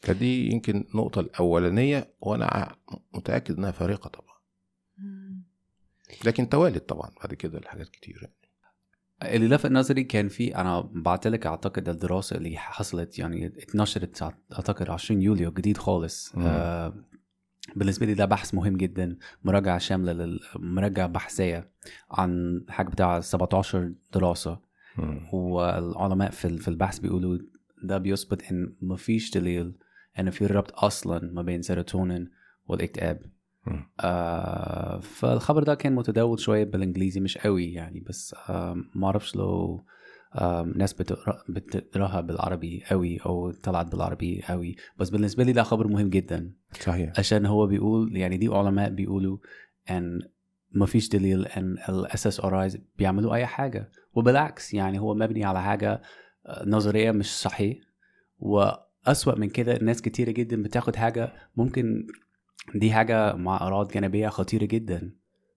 فدي 0.00 0.50
يمكن 0.50 0.84
النقطة 0.94 1.20
الأولانية 1.20 2.14
وأنا 2.20 2.76
متأكد 3.14 3.56
إنها 3.56 3.70
فارقة 3.70 4.08
طبعا. 4.08 4.27
لكن 6.24 6.48
توالت 6.48 6.88
طبعا 6.88 7.10
بعد 7.20 7.34
كده 7.34 7.58
الحاجات 7.58 7.88
كتير 7.88 8.30
اللي 9.22 9.48
لفت 9.48 9.66
نظري 9.70 10.04
كان 10.04 10.28
في 10.28 10.56
أنا 10.56 10.80
بعت 10.80 11.26
لك 11.26 11.46
أعتقد 11.46 11.88
الدراسة 11.88 12.36
اللي 12.36 12.56
حصلت 12.58 13.18
يعني 13.18 13.46
اتنشرت 13.46 14.22
أعتقد 14.52 14.90
20 14.90 15.22
يوليو 15.22 15.50
جديد 15.52 15.76
خالص 15.78 16.34
مم. 16.36 16.42
آه 16.46 16.94
بالنسبة 17.76 18.06
لي 18.06 18.14
ده 18.14 18.24
بحث 18.24 18.54
مهم 18.54 18.76
جدا 18.76 19.16
مراجعة 19.44 19.78
شاملة 19.78 20.12
لل- 20.12 20.40
مراجعة 20.56 21.06
بحثية 21.06 21.70
عن 22.10 22.64
حاجة 22.68 22.88
بتاع 22.88 23.20
17 23.20 23.92
دراسة 24.14 24.60
مم. 24.98 25.28
والعلماء 25.34 26.30
في 26.30 26.58
في 26.58 26.68
البحث 26.68 26.98
بيقولوا 26.98 27.38
ده 27.82 27.98
بيثبت 27.98 28.42
إن 28.52 28.74
مفيش 28.82 29.30
دليل 29.30 29.72
إن 30.18 30.30
في 30.30 30.46
ربط 30.46 30.84
أصلا 30.84 31.30
ما 31.32 31.42
بين 31.42 31.62
سيروتونين 31.62 32.30
والإكتئاب. 32.66 33.22
آه 34.00 35.00
فالخبر 35.00 35.62
ده 35.62 35.74
كان 35.74 35.94
متداول 35.94 36.40
شوية 36.40 36.64
بالإنجليزي 36.64 37.20
مش 37.20 37.38
قوي 37.38 37.72
يعني 37.72 38.00
بس 38.00 38.34
آه 38.48 38.76
ما 38.94 39.06
أعرفش 39.06 39.36
لو 39.36 39.84
آه 40.34 40.62
ناس 40.76 40.92
بتقرأ 40.92 41.42
بتقراها 41.48 42.20
بالعربي 42.20 42.82
قوي 42.90 43.18
أو 43.18 43.50
طلعت 43.50 43.92
بالعربي 43.92 44.42
قوي. 44.48 44.76
بس 44.98 45.10
بالنسبة 45.10 45.44
لي 45.44 45.52
ده 45.52 45.62
خبر 45.62 45.88
مهم 45.88 46.10
جدا. 46.10 46.52
صحيح. 46.80 47.12
عشان 47.18 47.46
هو 47.46 47.66
بيقول 47.66 48.16
يعني 48.16 48.36
دي 48.36 48.48
علماء 48.48 48.90
بيقولوا 48.90 49.38
إن 49.90 50.20
ما 50.72 50.86
فيش 50.86 51.08
دليل 51.08 51.46
إن 51.46 51.76
ال 51.88 52.26
SSR 52.26 52.68
بيعملوا 52.98 53.34
أي 53.34 53.46
حاجة. 53.46 53.90
وبالعكس 54.14 54.74
يعني 54.74 54.98
هو 54.98 55.14
مبني 55.14 55.44
على 55.44 55.62
حاجة 55.62 56.02
آه، 56.46 56.64
نظرية 56.66 57.10
مش 57.10 57.36
صحيح. 57.36 57.78
وأسوأ 58.38 59.38
من 59.38 59.48
كده 59.48 59.76
الناس 59.76 60.02
كتيرة 60.02 60.30
جدا 60.30 60.62
بتاخد 60.62 60.96
حاجة 60.96 61.32
ممكن 61.56 62.06
دي 62.74 62.92
حاجة 62.92 63.34
مع 63.34 63.56
اعراض 63.56 63.92
جانبية 63.92 64.28
خطيرة 64.28 64.64
جدا. 64.64 65.10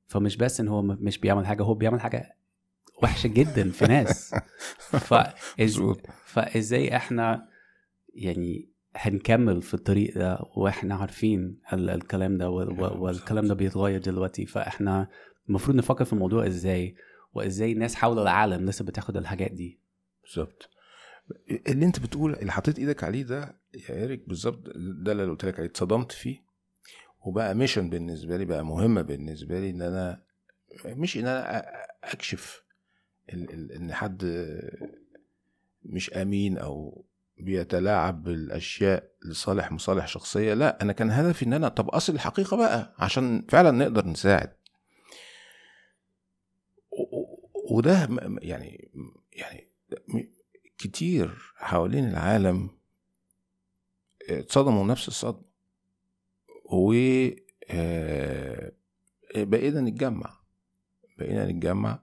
فمش 0.08 0.38
بس 0.38 0.60
إن 0.60 0.67
هو 0.67 0.82
مش 0.82 1.17
بيعمل 1.17 1.45
حاجة 1.45 1.63
هو 1.63 1.74
بيعمل 1.74 2.02
حاجة 2.02 2.38
وحشة 3.04 3.28
جدا 3.28 3.69
في 3.71 3.86
ناس. 3.86 4.36
فإز... 5.08 5.82
فإزاي 6.26 6.95
إحنا 6.95 7.47
يعني 8.13 8.69
هنكمل 8.95 9.62
في 9.62 9.74
الطريق 9.74 10.17
ده 10.17 10.39
وإحنا 10.56 10.95
عارفين 10.95 11.60
ال- 11.74 11.89
الكلام 11.89 12.38
ده 12.38 12.50
وال- 12.50 12.82
والكلام 12.97 13.47
ده 13.47 13.54
بيتغير 13.54 14.00
دلوقتي. 14.02 14.45
فإحنا 14.45 15.08
المفروض 15.50 15.78
نفكر 15.78 16.06
في 16.06 16.13
الموضوع 16.13 16.47
إزاي 16.47 16.95
وإزاي 17.34 17.71
الناس 17.71 17.95
حول 17.95 18.19
العالم 18.19 18.65
لسه 18.69 18.86
بتاخد 18.86 19.17
الحاجات 19.17 19.52
دي. 19.52 19.80
بالظبط. 20.24 20.69
اللي 21.67 21.86
أنت 21.86 22.00
بتقول 22.00 22.34
اللي 22.34 22.52
حطيت 22.52 22.80
إيدك 22.80 23.04
عليه 23.04 23.24
ده 23.24 23.56
يا 23.89 23.95
ايريك 23.95 24.28
بالظبط 24.30 24.63
ده 24.76 25.12
اللي 25.12 25.24
قلت 25.26 25.45
لك 25.45 25.60
عليه 25.60 25.69
اتصدمت 25.69 26.12
فيه. 26.12 26.50
وبقى 27.21 27.55
ميشن 27.55 27.89
بالنسبة 27.89 28.38
لي 28.38 28.45
بقى 28.45 28.65
مهمة 28.65 29.01
بالنسبة 29.01 29.60
لي 29.60 29.69
إن 29.69 29.81
أنا 29.81 30.21
مش 30.86 31.17
إن 31.17 31.27
أنا 31.27 31.71
أكشف 32.03 32.63
إن 33.34 33.93
حد 33.93 34.47
مش 35.86 36.13
أمين 36.13 36.57
أو 36.57 37.05
بيتلاعب 37.38 38.23
بالأشياء 38.23 39.12
لصالح 39.25 39.71
مصالح 39.71 40.07
شخصية 40.07 40.53
لأ 40.53 40.81
أنا 40.81 40.93
كان 40.93 41.12
هدفي 41.12 41.45
إن 41.45 41.53
أنا 41.53 41.67
طب 41.69 41.89
أصل 41.89 42.13
الحقيقة 42.13 42.57
بقى 42.57 42.95
عشان 42.99 43.45
فعلا 43.49 43.71
نقدر 43.71 44.07
نساعد. 44.07 44.53
وده 47.71 48.07
يعني 48.41 48.91
يعني 49.34 49.67
كتير 50.77 51.53
حوالين 51.55 52.10
العالم 52.10 52.69
اتصدموا 54.29 54.86
نفس 54.86 55.07
الصدمة. 55.07 55.50
و 56.71 56.93
آه، 57.69 58.71
بقينا 59.36 59.81
نتجمع 59.81 60.39
بقينا 61.17 61.51
نتجمع 61.51 61.99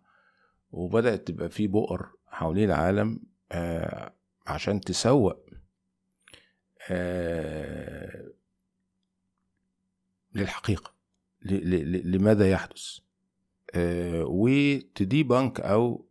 وبدأت 0.70 1.28
تبقى 1.28 1.50
في 1.50 1.66
بؤر 1.66 2.08
حوالين 2.26 2.64
العالم 2.70 3.20
آه، 3.52 4.12
عشان 4.46 4.80
تسوق 4.80 5.46
آه، 6.90 8.32
للحقيقة 10.34 10.94
لماذا 11.42 12.50
يحدث؟ 12.50 12.98
وتدي 14.16 15.22
بنك 15.22 15.60
أو 15.60 16.06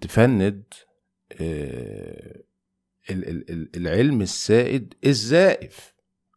تفند 0.00 0.74
العلم 3.10 4.22
السائد 4.22 4.94
الزائف 5.06 5.94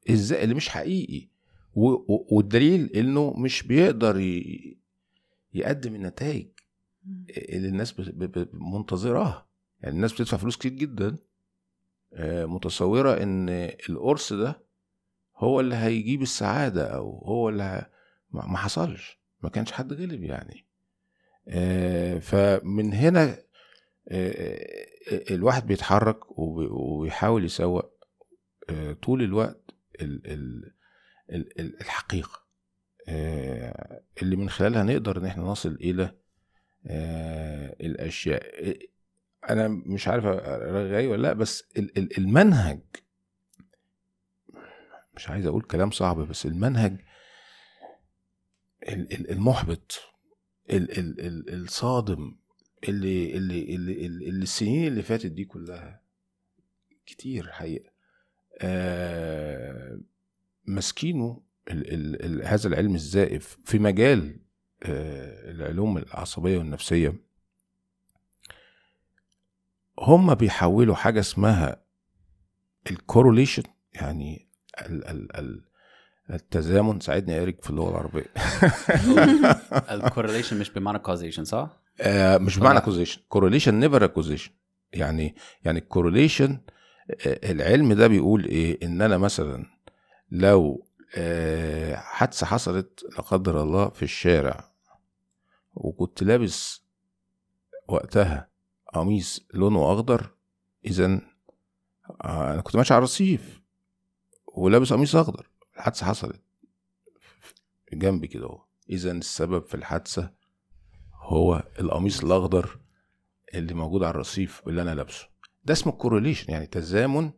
الزائف 0.10 0.44
اللي 0.44 0.56
مش 0.56 0.70
حقيقي. 0.70 1.28
والدليل 1.76 2.92
إنه 2.96 3.34
مش 3.34 3.64
بيقدر 3.64 4.20
يقدم 5.54 5.96
النتائج 5.96 6.48
اللي 7.30 7.68
الناس 7.68 7.96
منتظراها. 8.54 9.48
يعني 9.82 9.96
الناس 9.96 10.14
بتدفع 10.14 10.38
فلوس 10.38 10.58
كتير 10.58 10.72
جدا. 10.72 11.18
آه، 12.14 12.46
متصورة 12.46 13.24
إن 13.24 13.50
القرص 13.90 14.34
ده 14.34 14.64
هو 15.38 15.60
اللي 15.60 15.76
هيجيب 15.76 16.22
السعادة 16.22 16.88
أو 16.88 17.18
هو 17.26 17.50
اللي 17.50 17.64
ه... 17.64 17.90
ما 18.32 18.58
حصلش. 18.58 19.20
ما 19.44 19.50
كانش 19.50 19.72
حد 19.72 19.94
غلب 19.94 20.24
يعني. 20.24 20.66
آه، 21.48 22.20
فمن 22.20 22.94
هنا 22.94 23.38
آه، 24.10 24.88
الواحد 25.12 25.68
بيتحرك 25.68 26.40
وبي- 26.40 26.68
وبيحاول 26.72 27.46
يسوق 27.46 27.98
آه، 28.70 28.94
طول 28.94 29.22
الوقت 29.24 29.72
ال- 30.02 30.28
ال- 30.28 30.74
ال- 31.32 31.60
ال- 31.60 31.82
الحقيقة. 31.82 32.48
آه، 33.10 34.02
اللي 34.22 34.36
من 34.36 34.50
خلالها 34.50 34.84
نقدر 34.84 35.18
إن 35.18 35.26
إحنا 35.26 35.44
نصل 35.44 35.74
إلى 35.74 36.16
آه، 36.88 37.76
الأشياء. 37.82 38.70
آه، 38.70 38.78
أنا 39.50 39.68
مش 39.68 40.08
عارف 40.08 40.26
رغاي 40.26 41.08
ولا 41.08 41.22
لأ 41.22 41.34
بس 41.34 41.64
ال- 41.78 41.98
ال- 41.98 42.18
المنهج 42.18 42.80
مش 45.16 45.30
عايز 45.30 45.46
أقول 45.46 45.62
كلام 45.62 45.92
صعب 45.92 46.18
بس 46.20 46.46
المنهج 46.46 46.98
ال- 48.90 49.14
ال- 49.14 49.32
المحبط 49.32 50.00
ال- 50.70 50.98
ال- 51.00 51.20
ال- 51.22 51.64
الصادم 51.64 52.36
اللي 52.84 53.38
اللي 53.38 53.76
اللي, 53.76 54.06
اللي, 54.06 54.30
السنين 54.30 54.88
اللي 54.88 55.04
فاتت 55.04 55.26
دي 55.32 55.46
كلها 55.46 56.02
كتير 57.06 57.52
حقيقة. 57.52 57.90
آه 58.62 60.00
ماسكينه 60.66 61.42
هذا 62.44 62.68
العلم 62.68 62.96
الزائف 62.96 63.58
في 63.66 63.80
مجال 63.80 64.40
آه 64.84 65.52
العلوم 65.52 65.98
العصبية 65.98 66.58
والنفسية. 66.58 67.14
هم 70.00 70.36
بيحولوا 70.36 70.96
حاجة 70.96 71.20
اسمها 71.20 71.84
الكوروليشن 72.92 73.64
يعني 73.94 74.48
ال 74.82 75.08
ال 75.08 75.36
ال 75.38 75.62
التزامن. 76.30 77.00
ساعدني 77.00 77.34
يا 77.34 77.42
اريك 77.42 77.64
في 77.64 77.70
اللغة 77.70 77.90
العربية. 77.90 78.34
ال 79.96 80.01
correlation 80.01 80.60
مش 80.60 80.70
بمعنى 80.70 81.00
causation 81.00 81.42
صح؟ 81.42 81.87
آه 82.02 82.38
مش 82.38 82.60
بمعنى. 82.60 82.82
causation 82.82 83.22
correlation 83.30 83.74
never 83.80 84.08
causation 84.08 84.52
يعني 84.94 85.36
يعني 85.66 85.80
ال 85.80 85.86
correlation 85.86 86.62
العلم 87.26 87.94
ده 87.94 88.08
بيقول 88.08 88.46
إيه؟ 88.46 88.86
إن 88.86 89.02
أنا 89.02 89.18
مثلا 89.18 89.66
لو 90.32 90.88
آه، 91.16 91.96
حادثة 91.96 92.46
حصلت 92.46 93.04
لا 93.12 93.22
قدر 93.22 93.62
الله 93.64 93.90
في 93.90 94.04
الشارع 94.04 94.72
وكنت 95.74 96.24
لابس 96.24 96.82
وقتها 97.88 98.50
قميص 98.94 99.46
لونه 99.54 99.94
أخضر 99.94 100.30
اذا 100.86 101.06
أنا 102.26 102.62
كنت 102.62 102.76
ماشي 102.76 102.94
على 102.94 102.98
الرصيف 103.00 103.62
ولابس 104.48 104.94
قميص 104.94 105.16
أخضر. 105.16 105.50
الحادثه 105.78 106.06
حصلت 106.06 106.42
جنبي 107.94 108.28
كده 108.28 108.46
أهو. 108.46 108.64
اذا 108.90 109.12
السبب 109.12 109.66
في 109.66 109.76
الحادثة 109.76 110.32
هو 111.28 111.64
القميص 111.80 112.24
الأخضر 112.24 112.80
اللي 113.54 113.74
موجود 113.74 114.04
على 114.04 114.12
الرصيف 114.12 114.68
اللي 114.68 114.82
أنا 114.82 114.96
لابسه. 114.96 115.28
ده 115.66 115.74
اسمه 115.74 115.94
كورليشن 115.94 116.52
يعني 116.52 116.68
تزامن 116.68 117.32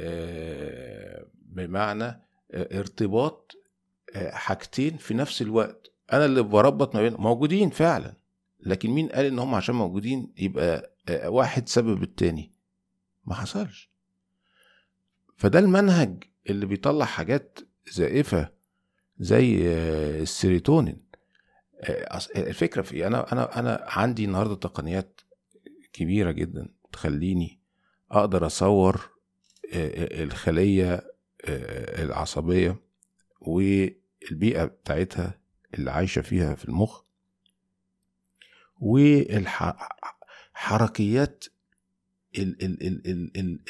آه، 0.00 1.26
بمعنى 1.34 2.04
آه، 2.04 2.78
ارتباط 2.78 3.52
آه، 4.14 4.30
حاجتين 4.30 4.96
في 4.96 5.14
نفس 5.14 5.42
الوقت. 5.42 5.92
أنا 6.12 6.24
اللي 6.24 6.42
بربط 6.42 6.94
ما 6.94 7.02
بين 7.02 7.14
موجودين 7.14 7.70
فعلا 7.70 8.14
لكن 8.60 8.90
مين 8.90 9.08
قال 9.08 9.24
إن 9.24 9.38
هم 9.38 9.54
عشان 9.54 9.74
موجودين 9.74 10.32
يبقى 10.38 10.92
واحد 11.24 11.68
سبب 11.68 12.02
التاني؟ 12.02 12.52
ما 13.24 13.34
حصلش. 13.34 13.90
فده 15.36 15.58
المنهج 15.58 16.24
اللي 16.50 16.66
بيطلع 16.66 17.04
حاجات 17.04 17.58
زائفة 17.92 18.48
زي 19.18 19.66
السيروتونين. 20.22 21.11
الفكرة 22.36 22.82
في 22.82 22.94
إيه؟ 22.94 23.06
أنا 23.06 23.32
أنا 23.32 23.58
أنا 23.58 23.84
عندي 23.88 24.24
النهارده 24.24 24.54
تقنيات 24.54 25.20
كبيرة 25.92 26.30
جدا 26.30 26.68
تخليني 26.92 27.60
أقدر 28.10 28.46
أصور 28.46 29.10
آه، 29.74 30.20
آه، 30.20 30.22
الخلية 30.24 30.92
آه، 31.44 32.02
العصبية 32.02 32.80
والبيئة 33.40 34.64
بتاعتها 34.64 35.40
اللي 35.74 35.90
عايشة 35.90 36.22
فيها 36.22 36.54
في 36.54 36.64
المخ 36.64 37.02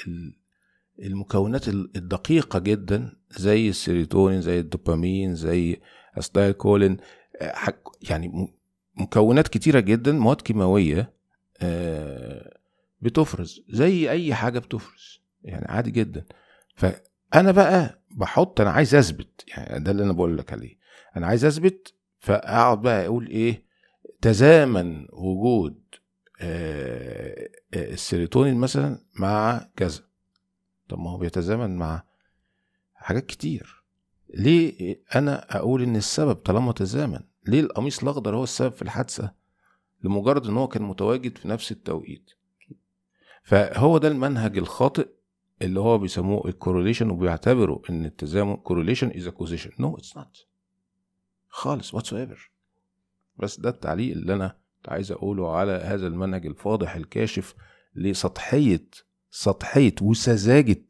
ال 0.09 0.35
المكونات 1.03 1.69
ال- 1.69 1.91
الدقيقة 1.97 2.59
جدا 2.59 3.17
زي 3.31 3.69
السيروتونين 3.69 4.41
زي 4.41 4.61
الدوبامين 4.61 5.35
زي 5.35 5.81
الكولين 6.51 6.97
يعني 8.11 8.55
مكونات 8.95 9.49
كتيرة 9.49 9.81
جدا 9.81 10.13
مواد 10.13 10.41
كيماوية 10.41 11.13
آه، 11.61 12.59
بتفرز 13.01 13.63
زي 13.69 14.11
أي 14.11 14.35
حاجة 14.35 14.59
بتفرز 14.59 15.21
يعني 15.43 15.67
عادي 15.69 15.91
جدا. 15.91 16.25
فأنا 16.75 17.51
بقى 17.53 18.03
بحط 18.11 18.61
أنا 18.61 18.71
عايز 18.71 18.95
أثبت 18.95 19.45
يعني 19.49 19.85
ده 19.85 19.91
اللي 19.91 20.05
أنا 20.05 20.13
بقول 20.13 20.39
لك 20.39 20.53
عليه. 20.53 20.79
أنا 21.17 21.27
عايز 21.27 21.45
أثبت 21.45 21.95
فأقعد 22.19 22.83
بقى 22.83 23.07
أقول 23.07 23.27
إيه 23.27 23.65
تزامن 24.21 25.07
وجود 25.13 25.83
آه، 26.41 27.49
آه، 27.75 27.93
السيروتونين 27.93 28.55
مثلا 28.57 28.99
مع 29.15 29.67
كذا. 29.77 30.01
طب 30.89 30.99
ما 30.99 31.11
هو 31.11 31.19
بيتزامن 31.19 31.77
مع 31.77 32.03
حاجات 32.95 33.27
كتير. 33.27 33.83
ليه 34.35 34.97
أنا 35.15 35.57
أقول 35.57 35.83
إن 35.83 35.97
السبب 35.97 36.35
طالما 36.35 36.73
تزامن 36.73 37.21
ليه 37.47 37.61
القميص 37.61 38.03
الأخضر 38.03 38.37
هو 38.37 38.45
السبب 38.45 38.73
في 38.73 38.83
الحادثة؟ 38.83 39.33
لمجرد 40.05 40.47
إن 40.47 40.57
هو 40.57 40.69
كان 40.69 40.83
متواجد 40.83 41.39
في 41.39 41.49
نفس 41.49 41.73
التوقيت. 41.73 42.31
فهو 43.43 43.99
ده 43.99 44.09
المنهج 44.09 44.59
الخاطئ 44.59 45.09
اللي 45.63 45.81
هو 45.81 45.99
بيسموه 45.99 46.49
ال 46.49 46.54
correlation 46.54 47.11
وبيعتبروا 47.11 47.79
إن 47.91 48.05
التزامن 48.05 48.57
correlation 48.57 49.11
is 49.17 49.29
causation 49.29 49.71
no 49.79 49.97
it's 49.97 50.17
not 50.17 50.47
خالص 51.49 51.95
whatsoever 51.95 52.51
بس 53.37 53.61
ده 53.61 53.69
التعليق 53.71 54.13
اللي 54.13 54.35
أنا 54.35 54.57
عايز 54.89 55.13
أقوله 55.13 55.57
على 55.57 55.73
هذا 55.73 56.07
المنهج 56.07 56.47
الفاضح 56.47 56.95
الكاشف 56.95 57.55
لسطحية 57.95 58.89
سطحية 59.31 59.95
وسذاجة 60.03 60.85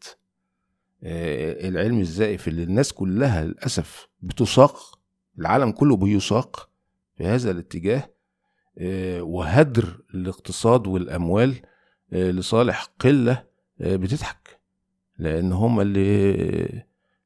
آه، 1.02 1.68
العلم 1.68 2.00
الزائف 2.00 2.48
اللي 2.48 2.62
الناس 2.62 2.92
كلها 2.92 3.44
للأسف 3.44 4.08
بتساق 4.20 4.98
العالم 5.38 5.70
كله 5.70 5.96
بيساق 5.96 6.70
في 7.16 7.24
هذا 7.24 7.50
الاتجاه 7.50 8.10
آه، 8.78 9.22
وهدر 9.22 10.02
الاقتصاد 10.14 10.86
والأموال 10.86 11.54
آه، 12.12 12.30
لصالح 12.30 12.84
قلة 12.98 13.44
آه، 13.80 13.96
بتضحك 13.96 14.60
لأن 15.18 15.52
هم 15.52 15.80
اللي 15.80 16.84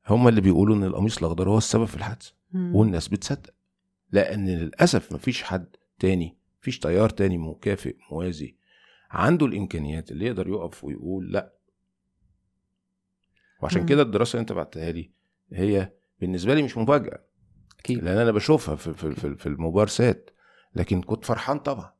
هم 0.08 0.28
اللي 0.28 0.40
بيقولوا 0.40 0.76
إن 0.76 0.84
القميص 0.84 1.18
الأخضر 1.18 1.48
هو 1.48 1.58
السبب 1.58 1.84
في 1.84 1.96
الحادثة. 1.96 2.32
والناس 2.54 3.08
بتصدق 3.08 3.50
لأن 4.12 4.48
للأسف 4.48 5.12
مفيش 5.12 5.42
حد 5.42 5.76
تاني 5.98 6.36
مفيش 6.60 6.78
تيار 6.78 7.10
تاني 7.10 7.38
مكافئ 7.38 7.96
موازي 8.10 8.56
عنده 9.10 9.46
الإمكانيات 9.46 10.10
اللي 10.10 10.26
يقدر 10.26 10.48
يقف 10.48 10.84
ويقول 10.84 11.32
لأ 11.32 11.52
وعشان. 13.62 13.86
كده 13.86 14.02
الدراسة 14.02 14.30
اللي 14.32 14.40
أنت 14.40 14.52
بعتها 14.52 14.92
لي 14.92 15.10
هي 15.52 15.92
بالنسبة 16.20 16.54
لي 16.54 16.62
مش 16.62 16.76
مفاجأة 16.76 17.24
أكيد. 17.86 18.04
لأن 18.04 18.18
أنا 18.18 18.32
بشوفها 18.32 18.76
في 18.76 18.94
في 18.94 19.14
في, 19.14 19.34
في 19.34 19.46
الممارسات 19.46 20.30
لكن 20.74 21.02
كنت 21.02 21.24
فرحان 21.24 21.58
طبعا 21.58 21.92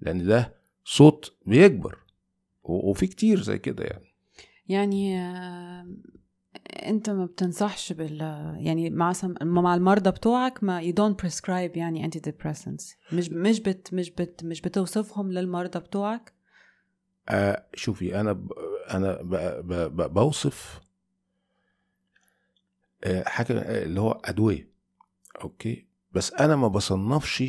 لأن 0.00 0.26
ده 0.26 0.54
صوت 0.84 1.36
بيكبر. 1.46 1.98
وفي 2.62 3.06
كتير 3.06 3.40
زي 3.42 3.58
كده 3.58 3.84
يعني. 3.84 4.14
يعني 4.68 5.20
آه، 5.20 5.86
أنت 6.86 7.10
ما 7.10 7.26
بتنصحش 7.26 7.92
بال 7.92 8.20
يعني 8.60 8.90
مع 8.90 9.12
سم... 9.12 9.34
مع 9.42 9.74
المرضى 9.74 10.10
بتوعك 10.10 10.64
ما 10.64 10.82
you 10.82 10.94
don't 10.94 11.24
prescribe 11.26 11.76
يعني 11.76 12.10
antidepressants. 12.10 13.12
مش 13.12 13.30
مش 13.30 13.60
بت 13.60 13.94
مش 13.94 14.10
بت 14.10 14.44
مش 14.44 14.60
بتوصفهم 14.60 15.32
للمرضى 15.32 15.78
بتوعك؟ 15.78 16.32
آه 17.28 17.66
شوفي 17.74 18.20
أنا 18.20 18.32
ب 18.32 18.52
أنا 18.90 19.22
ب 19.22 19.34
ب 19.66 19.96
ب 19.96 20.14
بوصف 20.14 20.80
آه 23.04 23.24
حاجة 23.24 23.58
آه، 23.58 23.82
اللي 23.82 24.00
هو 24.00 24.10
أدوية. 24.24 24.69
أوكي. 25.42 25.86
بس 26.12 26.32
أنا 26.32 26.56
ما 26.56 26.68
بصنفش 26.68 27.44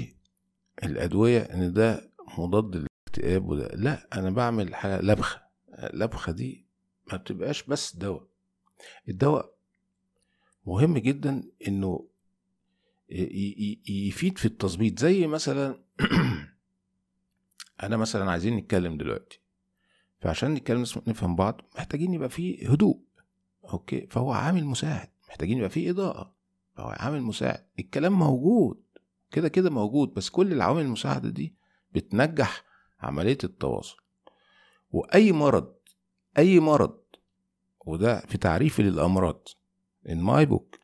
الأدوية 0.83 1.39
إن 1.41 1.73
ده 1.73 2.11
مضاد 2.37 2.75
للاكتئاب 2.75 3.49
وده 3.49 3.67
لا 3.67 4.07
أنا 4.13 4.29
بعمل 4.29 4.75
حاجة 4.75 5.01
لبخة. 5.01 5.41
اللبخه 5.69 6.31
دي 6.31 6.65
ما 7.11 7.17
بتبقاش 7.17 7.63
بس 7.63 7.95
دواء. 7.95 8.27
الدواء 9.09 9.55
مهم 10.65 10.97
جدا 10.97 11.43
إنه 11.67 12.07
يفيد 13.89 14.37
في 14.37 14.45
التظبيط. 14.45 14.99
زي 14.99 15.27
مثلا 15.27 15.83
أنا 17.83 17.97
مثلا 17.97 18.31
عايزين 18.31 18.55
نتكلم 18.57 18.97
دلوقتي. 18.97 19.41
فعشان 20.19 20.53
نتكلم 20.53 20.81
نفهم 21.07 21.35
بعض 21.35 21.61
محتاجين 21.75 22.13
يبقى 22.13 22.29
فيه 22.29 22.71
هدوء. 22.71 22.99
أوكي. 23.63 24.07
فهو 24.07 24.31
عامل 24.31 24.65
مساعد. 24.65 25.09
محتاجين 25.29 25.57
يبقى 25.57 25.69
فيه 25.69 25.89
إضاءة. 25.91 26.40
فهو 26.75 26.87
عامل 26.89 27.21
مساعد. 27.21 27.65
الكلام 27.79 28.19
موجود 28.19 28.83
كده 29.31 29.47
كده 29.47 29.69
موجود 29.69 30.13
بس 30.13 30.29
كل 30.29 30.51
العوامل 30.53 30.81
المساعدة 30.81 31.29
دي 31.29 31.55
بتنجح 31.91 32.63
عملية 32.99 33.37
التواصل. 33.43 33.97
وأي 34.91 35.31
مرض 35.31 35.73
أي 36.37 36.59
مرض 36.59 37.01
وده 37.85 38.19
في 38.19 38.37
تعريفي 38.37 38.83
للأمراض 38.83 39.47
in 40.07 40.17
my 40.17 40.45
book 40.49 40.79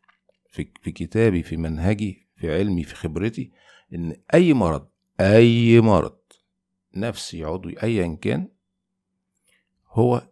في 0.52 0.72
في 0.82 0.92
كتابي 0.92 1.44
في 1.44 1.58
منهجي 1.58 2.28
في 2.36 2.54
علمي 2.58 2.84
في 2.84 2.96
خبرتي 2.96 3.52
إن 3.94 4.22
أي 4.34 4.54
مرض 4.54 4.88
أي 5.20 5.82
مرض 5.82 6.18
نفسي 6.96 7.44
عضوي 7.44 7.84
ايا 7.84 8.18
كان 8.22 8.50
هو 9.88 10.30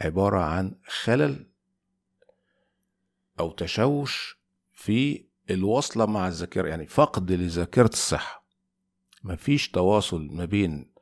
عبارة 0.00 0.40
عن 0.40 0.78
خلل 0.86 1.46
أو 3.40 3.50
تشوش 3.50 4.38
في 4.86 5.24
الوصلة 5.50 6.06
مع 6.06 6.28
الذاكرة 6.28 6.68
يعني 6.68 6.86
فقد 6.86 7.32
لذاكرة 7.32 7.88
الصحة. 7.92 8.46
مفيش 9.24 9.70
تواصل 9.70 10.28
ما 10.32 10.44
بين 10.44 10.92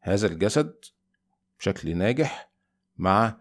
هذا 0.00 0.26
الجسد 0.26 0.74
بشكل 1.58 1.96
ناجح 1.96 2.50
مع 2.96 3.40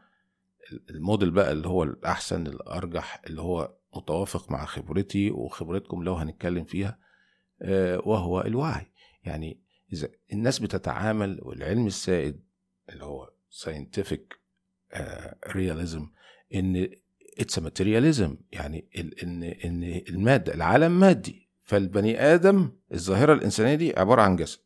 الموديل 0.89 1.31
بقى 1.31 1.51
اللي 1.51 1.67
هو 1.67 1.83
الأحسن 1.83 2.47
الأرجح 2.47 3.21
اللي 3.27 3.41
هو 3.41 3.73
متوافق 3.95 4.51
مع 4.51 4.65
خبرتي 4.65 5.31
وخبرتكم 5.31 6.03
لو 6.03 6.13
هنتكلم 6.15 6.63
فيها 6.65 6.99
آه، 7.61 8.01
وهو 8.05 8.41
الوعي. 8.41 8.91
يعني 9.23 9.59
إذا 9.93 10.09
الناس 10.33 10.59
بتتعامل 10.59 11.39
والعلم 11.41 11.87
السائد 11.87 12.43
اللي 12.89 13.05
هو 13.05 13.31
scientific 13.63 14.37
realism 15.47 16.09
إن 16.55 16.89
it's 17.39 17.59
materialism 17.59 18.37
يعني 18.51 18.85
ان 19.23 19.43
إن 19.43 19.83
المادة 20.09 20.53
العالم 20.53 20.99
مادي. 20.99 21.47
فالبني 21.63 22.19
آدم 22.21 22.71
الظاهرة 22.93 23.33
الإنسانية 23.33 23.75
دي 23.75 23.99
عبارة 23.99 24.21
عن 24.21 24.35
جسد. 24.35 24.59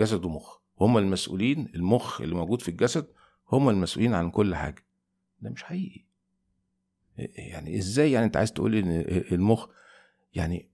جسد 0.00 0.24
ومخ. 0.24 0.58
هم 0.80 0.98
المسؤولين 0.98 1.72
المخ 1.74 2.20
اللي 2.20 2.34
موجود 2.34 2.62
في 2.62 2.68
الجسد 2.68 3.06
هم 3.52 3.68
المسؤولين 3.68 4.14
عن 4.14 4.30
كل 4.30 4.54
حاجة. 4.54 4.84
ده 5.40 5.50
مش 5.50 5.62
حقيقي. 5.62 6.04
يعني 7.18 7.78
إزاي 7.78 8.12
يعني 8.12 8.26
أنت 8.26 8.36
عايز 8.36 8.52
تقولي 8.52 8.80
إن 8.80 8.90
المخ 9.32 9.68
يعني 10.34 10.68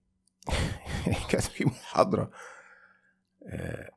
كانت 1.31 1.45
في 1.45 1.65
محاضرة 1.65 2.31
آه، 3.47 3.91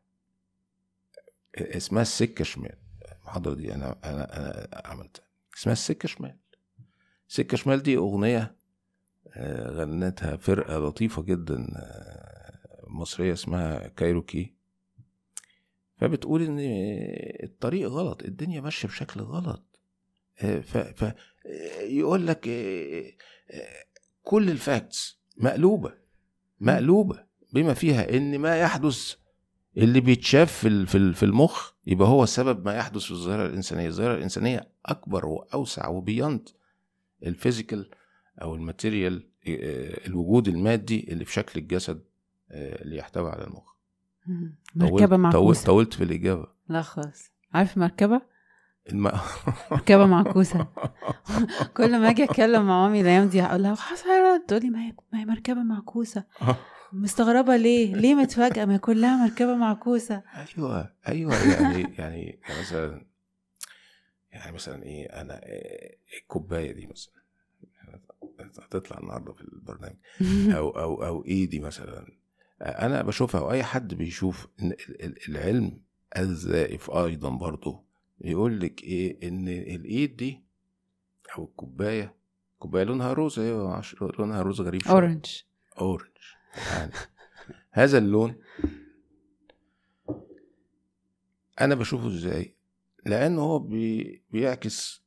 اسمها 1.58 2.02
السكة 2.02 2.44
شمال. 2.44 2.78
المحاضرة 3.22 3.54
دي 3.54 3.74
أنا 3.74 3.98
أنا 4.04 4.38
أنا 4.38 4.82
عملتها. 4.86 5.24
اسمها 5.58 5.74
السكة 5.74 6.08
شمال. 6.08 6.38
سكة 7.32 7.58
شمال 7.58 7.84
دي 7.84 7.98
أغنية 7.98 8.56
آه، 9.34 9.70
غنتها 9.72 10.36
فرقة 10.38 10.78
لطيفة 10.80 11.22
جدا 11.22 11.68
آه، 11.76 12.84
مصرية 12.88 13.34
اسمها 13.34 13.88
كايروكي. 13.88 14.54
فبتقول 15.98 16.42
إن 16.42 16.58
الطريق 17.44 17.90
غلط 17.90 18.24
الدنيا 18.24 18.62
ماشية 18.62 18.88
بشكل 18.88 19.22
غلط. 19.22 19.80
آه، 20.42 20.60
ف, 20.60 21.14
يقول 21.82 22.28
لك 22.28 22.40
كل 24.24 24.50
ال 24.50 24.61
facts 24.61 25.20
مقلوبة 25.38 25.94
مقلوبة 26.60 27.24
بما 27.54 27.74
فيها 27.74 28.18
إن 28.18 28.40
ما 28.40 28.58
يحدث 28.58 29.16
اللي 29.78 30.00
بيتشاف 30.00 30.52
في 30.54 30.86
في 30.86 30.98
ال- 30.98 31.14
في 31.14 31.24
المخ 31.24 31.72
يبقى 31.86 32.08
هو 32.08 32.26
سبب 32.26 32.66
ما 32.66 32.76
يحدث 32.76 33.02
في 33.04 33.12
الظاهرة 33.12 33.46
الإنسانية. 33.46 33.88
الظاهرة 33.88 34.16
الإنسانية 34.16 34.70
أكبر 34.86 35.26
وأوسع 35.26 35.88
و 35.88 35.96
beyond 35.96 36.50
ال 37.24 37.31
physical 37.31 37.90
أو 38.42 38.56
ال 38.56 38.64
material 38.64 39.30
آه، 39.48 40.08
الوجود 40.08 40.48
المادي 40.48 41.08
اللي 41.12 41.26
في 41.26 41.34
شكل 41.34 41.60
الجسد 41.60 42.04
آه، 42.52 42.82
اللي 42.82 42.98
يحتوي 42.98 43.32
على 43.32 43.44
المخ. 43.44 43.72
مركبة 44.76 44.98
طولت, 45.00 45.14
معكوسه 45.14 45.66
طولت 45.66 45.94
في 45.94 46.04
الإجابة. 46.04 46.48
لا 46.70 46.82
خالص. 46.82 47.32
عارف 47.54 47.78
مركبة؟ 47.78 48.22
الم... 48.90 49.12
مركبة 49.72 50.06
معكوسه 50.06 50.68
كل 51.78 52.00
ما 52.00 52.10
أجي 52.10 52.24
أتكلم 52.24 52.68
مع 52.68 52.88
مامي 52.88 53.02
الأيام 53.02 53.28
دي 53.28 53.44
أقول 53.44 53.64
لها 53.64 53.76
تقول 54.48 54.62
لي 54.62 54.70
ما 54.70 54.86
هي 54.86 54.94
ما 55.14 55.20
هي 55.20 55.26
مركبة 55.26 55.64
معكوسه 55.64 56.24
مستغربة 56.94 57.56
ليه؟ 57.56 57.96
ليه 57.96 58.16
متفاجئة؟ 58.16 58.66
ما 58.66 58.78
كلها 58.78 59.24
مركبة 59.24 59.56
معكوسه 59.56 60.24
أيوه 60.58 60.94
أيوه 61.08 61.34
يعني 61.36 61.96
يعني 61.98 62.40
مثلا 62.60 63.11
يعني 64.32 64.52
مثلا 64.52 64.84
إيه 64.84 65.22
أنا 65.22 65.46
إيه 65.46 65.98
الكوباية 66.22 66.72
دي 66.72 66.88
مثلا 66.88 67.14
هتطلع 68.40 68.98
النهارده 69.00 69.34
في 69.34 69.42
البرنامج. 69.42 69.96
أو 70.58 70.70
أو 70.70 71.06
أو 71.06 71.26
إيدي 71.26 71.60
مثلا. 71.60 72.08
أنا 72.62 73.02
بشوفها 73.02 73.42
واي 73.42 73.64
حد 73.64 73.94
بيشوف 73.94 74.48
العلم 75.30 75.82
الزائف 76.18 76.92
أيضا 76.92 77.30
برضه 77.30 77.84
يقول 78.22 78.60
لك 78.60 78.84
إيه 78.84 79.28
إن 79.28 79.48
الإيد 79.48 80.16
دي 80.18 80.44
أو 81.38 81.44
الكوباية 81.44 82.16
كوباية 82.60 82.84
لونها 82.84 83.14
روز 83.14 83.40
أيوه 83.40 83.82
لونها 84.20 84.42
روز 84.42 84.62
غريب 84.62 84.82
شوية. 84.82 84.94
orange 84.94 85.26
orange 85.80 86.08
يعني 86.68 86.92
هذا 87.72 87.98
اللون 87.98 88.36
أنا 91.62 91.76
بشوفه 91.76 92.08
إزاي؟ 92.08 92.56
لأنه 93.06 93.42
هو 93.42 93.60
بي 93.60 94.22
بيعكس 94.32 95.02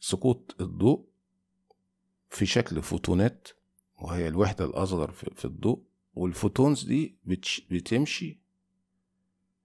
سقوط 0.00 0.56
الضوء 0.60 1.04
في 2.30 2.46
شكل 2.46 2.82
فوتونات 2.82 3.48
وهي 3.98 4.28
الوحدة 4.28 4.64
الأصغر 4.64 5.10
في, 5.12 5.44
الضوء 5.44 5.82
وال 6.14 6.30
photons 6.30 6.84
دي 6.84 7.16
بتمشي 7.70 8.38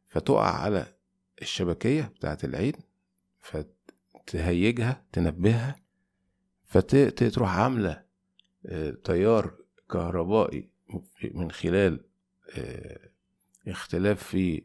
فتقع 0.08 0.50
على 0.50 0.96
الشبكية 1.42 2.02
بتاعت 2.02 2.46
العين 2.46 2.74
فتهيجها 3.42 5.06
تنبهها 5.12 5.76
فتروح 6.66 7.50
عاملة 7.58 8.04
آه، 8.66 8.92
تيار 9.04 9.58
كهربائي 9.92 10.70
من 11.24 11.52
خلال 11.52 12.04
آه، 12.58 13.10
اختلاف 13.68 14.24
في 14.24 14.64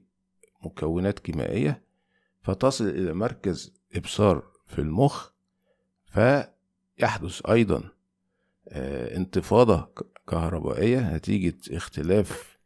مكونات 0.65 1.19
كيميائية 1.19 1.83
فتصل 2.43 2.89
إلى 2.89 3.15
مركز 3.15 3.73
إبصار 3.95 4.51
في 4.67 4.79
المخ 4.79 5.31
فيحدث 6.07 7.47
أيضا 7.47 7.91
آه، 8.69 9.17
انتفاضة 9.17 9.93
كهربائية 10.29 11.17
نتيجة 11.17 11.77
اختلاف 11.77 12.59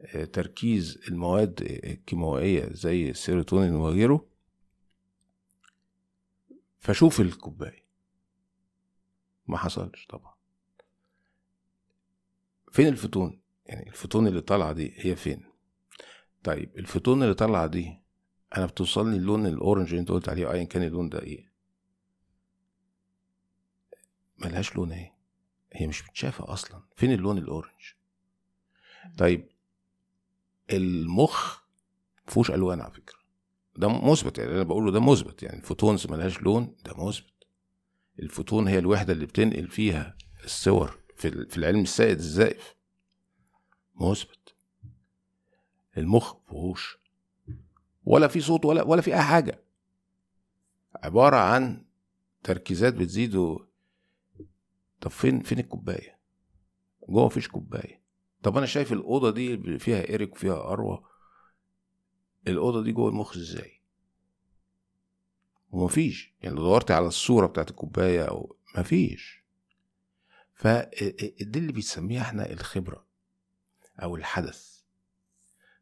آه، 0.00 0.24
تركيز 0.24 1.00
المواد 1.08 1.60
الكيماوية 1.84 2.68
زي 2.72 3.10
السيروتونين 3.10 3.74
وغيره. 3.74 4.26
فشوف 6.78 7.20
الكوباية. 7.20 7.84
ما 9.46 9.56
حصلش 9.58 10.06
طبعا. 10.06 10.34
فين 12.72 12.86
الفوتون؟ 12.86 13.40
يعني 13.66 13.88
الفوتون 13.88 14.26
اللي 14.26 14.40
طالعة 14.40 14.72
دي 14.72 14.92
هي 14.96 15.16
فين؟ 15.16 15.44
طيب 16.44 16.78
الفوتون 16.78 17.22
اللي 17.22 17.34
طالعة 17.34 17.66
دي 17.66 17.98
أنا 18.56 18.66
بتوصلني 18.66 19.16
اللون 19.16 19.46
ال 19.46 19.52
orange 19.52 19.88
اللي 19.88 20.00
أنت 20.00 20.08
قلت 20.10 20.28
عليه 20.28 20.52
ايا 20.52 20.64
كان 20.64 20.82
اللون 20.82 21.08
ده 21.08 21.22
إيه؟ 21.22 21.48
ملهاش 24.38 24.76
لون 24.76 24.92
أهي. 24.92 25.12
هي 25.72 25.86
مش 25.86 26.08
متشافة 26.08 26.52
أصلا. 26.52 26.82
فين 26.96 27.12
اللون 27.12 27.38
ال 27.38 27.45
orange؟ 27.45 27.92
طيب 29.18 29.48
المخ 30.72 31.58
مفهوش 32.28 32.50
ألوان 32.50 32.80
على 32.80 32.92
فكرة. 32.92 33.18
ده 33.76 33.88
مثبت 33.88 34.38
يعني 34.38 34.50
أنا 34.52 34.62
بقوله 34.62 34.90
ده 34.92 35.00
مثبت 35.00 35.42
يعني 35.42 35.58
ال 35.58 35.64
photons 35.64 36.06
ملهاش 36.06 36.40
لون 36.42 36.76
ده 36.84 37.06
مثبت. 37.06 37.32
الفوتون 38.18 38.68
هي 38.68 38.78
الوحدة 38.78 39.12
اللي 39.12 39.26
بتنقل 39.26 39.68
فيها 39.68 40.16
الصور 40.44 40.98
في 41.16 41.28
ال- 41.28 41.50
في 41.50 41.56
العلم 41.58 41.80
السائد 41.80 42.16
الزائف. 42.18 42.74
مثبت. 43.94 44.54
المخ 45.96 46.34
مفيهوش 46.36 46.98
ولا 48.08 48.28
في 48.28 48.40
صوت 48.40 48.64
ولا 48.64 48.82
ولا 48.82 49.02
في 49.02 49.14
أي 49.14 49.22
حاجة. 49.22 49.64
عبارة 50.94 51.36
عن 51.36 51.84
تركيزات 52.42 52.94
بتزيد 52.94 53.34
و... 53.34 53.66
طب 55.00 55.10
فين 55.10 55.40
فين 55.40 55.58
الكوباية؟ 55.58 56.18
جوه 57.08 57.26
مفيش 57.26 57.48
كوباية. 57.48 58.02
طب 58.42 58.56
أنا 58.56 58.66
شايف 58.66 58.92
الأوضة 58.92 59.30
دي 59.30 59.78
فيها 59.78 60.08
إيريك 60.08 60.32
وفيها 60.32 60.72
أروى. 60.72 61.04
الأوضة 62.46 62.82
دي 62.82 62.92
جوه 62.92 63.08
المخ 63.08 63.36
إزاي؟ 63.36 63.80
ومفيش. 65.70 66.34
يعني 66.42 66.56
لو 66.56 66.62
دورت 66.62 66.90
على 66.90 67.06
الصورة 67.06 67.46
بتاعت 67.46 67.70
الكوباية 67.70 68.24
أو 68.24 68.56
مفيش. 68.76 69.44
فدي 70.54 71.58
اللي 71.58 71.72
بنسميها 71.72 72.22
إحنا 72.22 72.50
الخبرة 72.52 73.06
أو 74.02 74.16
الحدث. 74.16 74.67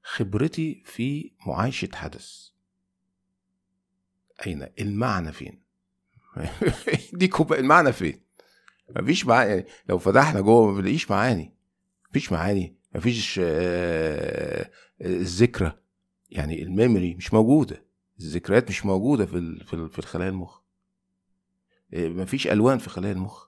خبرتي 0.06 0.82
في 0.84 1.32
معايشة 1.46 1.88
حدث. 1.94 2.48
أين؟ 4.46 4.68
المعنى 4.80 5.32
فين؟ 5.32 5.62
دي 7.12 7.28
كوبايه 7.28 7.60
المعنى 7.60 7.92
فين؟ 7.92 8.20
مفيش 8.96 9.26
معاني. 9.26 9.50
يعني 9.50 9.66
لو 9.88 9.98
فتحنا 9.98 10.40
جوه 10.40 10.66
ما 10.66 10.78
بنلاقيش 10.78 11.10
معاني. 11.10 11.54
مفيش 12.10 12.32
معاني. 12.32 12.76
مفيش 12.94 13.40
آه، 13.42 14.70
الذكرى. 15.00 15.78
يعني 16.30 16.62
الميموري 16.62 17.14
مش 17.14 17.34
موجودة. 17.34 17.84
الذكريات 18.20 18.68
مش 18.68 18.86
موجودة 18.86 19.26
في 19.26 19.64
في 19.88 19.98
الخلايا 19.98 20.30
المخ. 20.30 20.60
آه، 21.94 22.08
مفيش 22.08 22.46
ألوان 22.46 22.78
في 22.78 22.90
خلايا 22.90 23.12
المخ. 23.12 23.46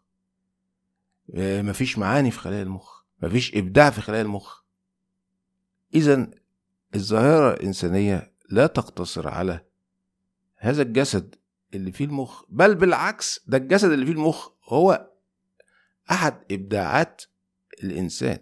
آه، 1.35 1.63
مفيش 1.63 1.99
معاني 1.99 2.31
في 2.31 2.39
خلايا 2.39 2.63
المخ. 2.63 3.03
مفيش 3.23 3.57
إبداع 3.57 3.91
في 3.91 4.01
خلايا 4.01 4.23
المخ. 4.23 4.63
اذا 5.95 6.31
الظاهرة 6.95 7.55
الإنسانية 7.55 8.33
لا 8.51 8.67
تقتصر 8.67 9.29
على 9.29 9.65
هذا 10.57 10.83
الجسد 10.83 11.35
اللي 11.75 11.93
فيه 11.93 12.05
المخ 12.05 12.45
بل 12.49 12.75
بالعكس 12.75 13.41
ده 13.47 13.57
الجسد 13.57 13.91
اللي 13.91 14.07
فيه 14.07 14.13
المخ 14.13 14.49
هو 14.65 15.11
أحد 16.11 16.53
إبداعات 16.53 17.23
الإنسان 17.83 18.39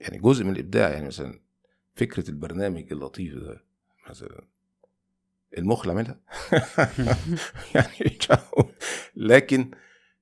يعني 0.00 0.18
جزء 0.18 0.44
من 0.44 0.52
الإبداع 0.52 0.90
يعني 0.90 1.06
مثلا 1.06 1.40
فكرة 1.94 2.30
البرنامج 2.30 2.92
اللطيف 2.92 3.34
ده 3.34 3.64
مثلا 4.10 4.48
المخ 5.58 5.80
اللي 5.80 5.92
عاملها 5.92 6.20
يعني. 7.74 8.18
لكن 9.16 9.70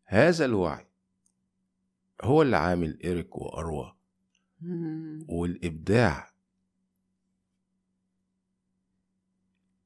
هذا 0.05 0.45
الوعي 0.45 0.87
هو 2.23 2.43
اللي 2.43 2.57
عامل 2.57 2.99
إيريك 3.05 3.37
وأروى 3.37 3.98
مم. 4.61 5.27
والإبداع 5.29 6.31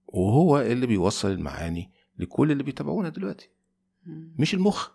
وهو 0.06 0.60
اللي 0.60 0.86
بيوصل 0.86 1.30
المعاني 1.30 1.90
لكل 2.18 2.52
اللي 2.52 2.62
بيتابعونا 2.62 3.08
دلوقتي. 3.08 3.48
مش 4.38 4.54
المخ 4.54 4.90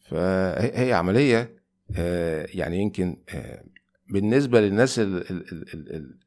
فهي 0.00 0.92
عملية 0.92 1.56
آه، 1.96 2.46
يعني 2.54 2.78
يمكن 2.78 3.22
آه، 3.28 3.64
بالنسبة 4.08 4.60
للناس 4.60 4.98
ال- 4.98 5.30
ال- 5.30 5.52
ال- 5.52 5.74
ال- 5.74 5.92
ال- 5.96 6.18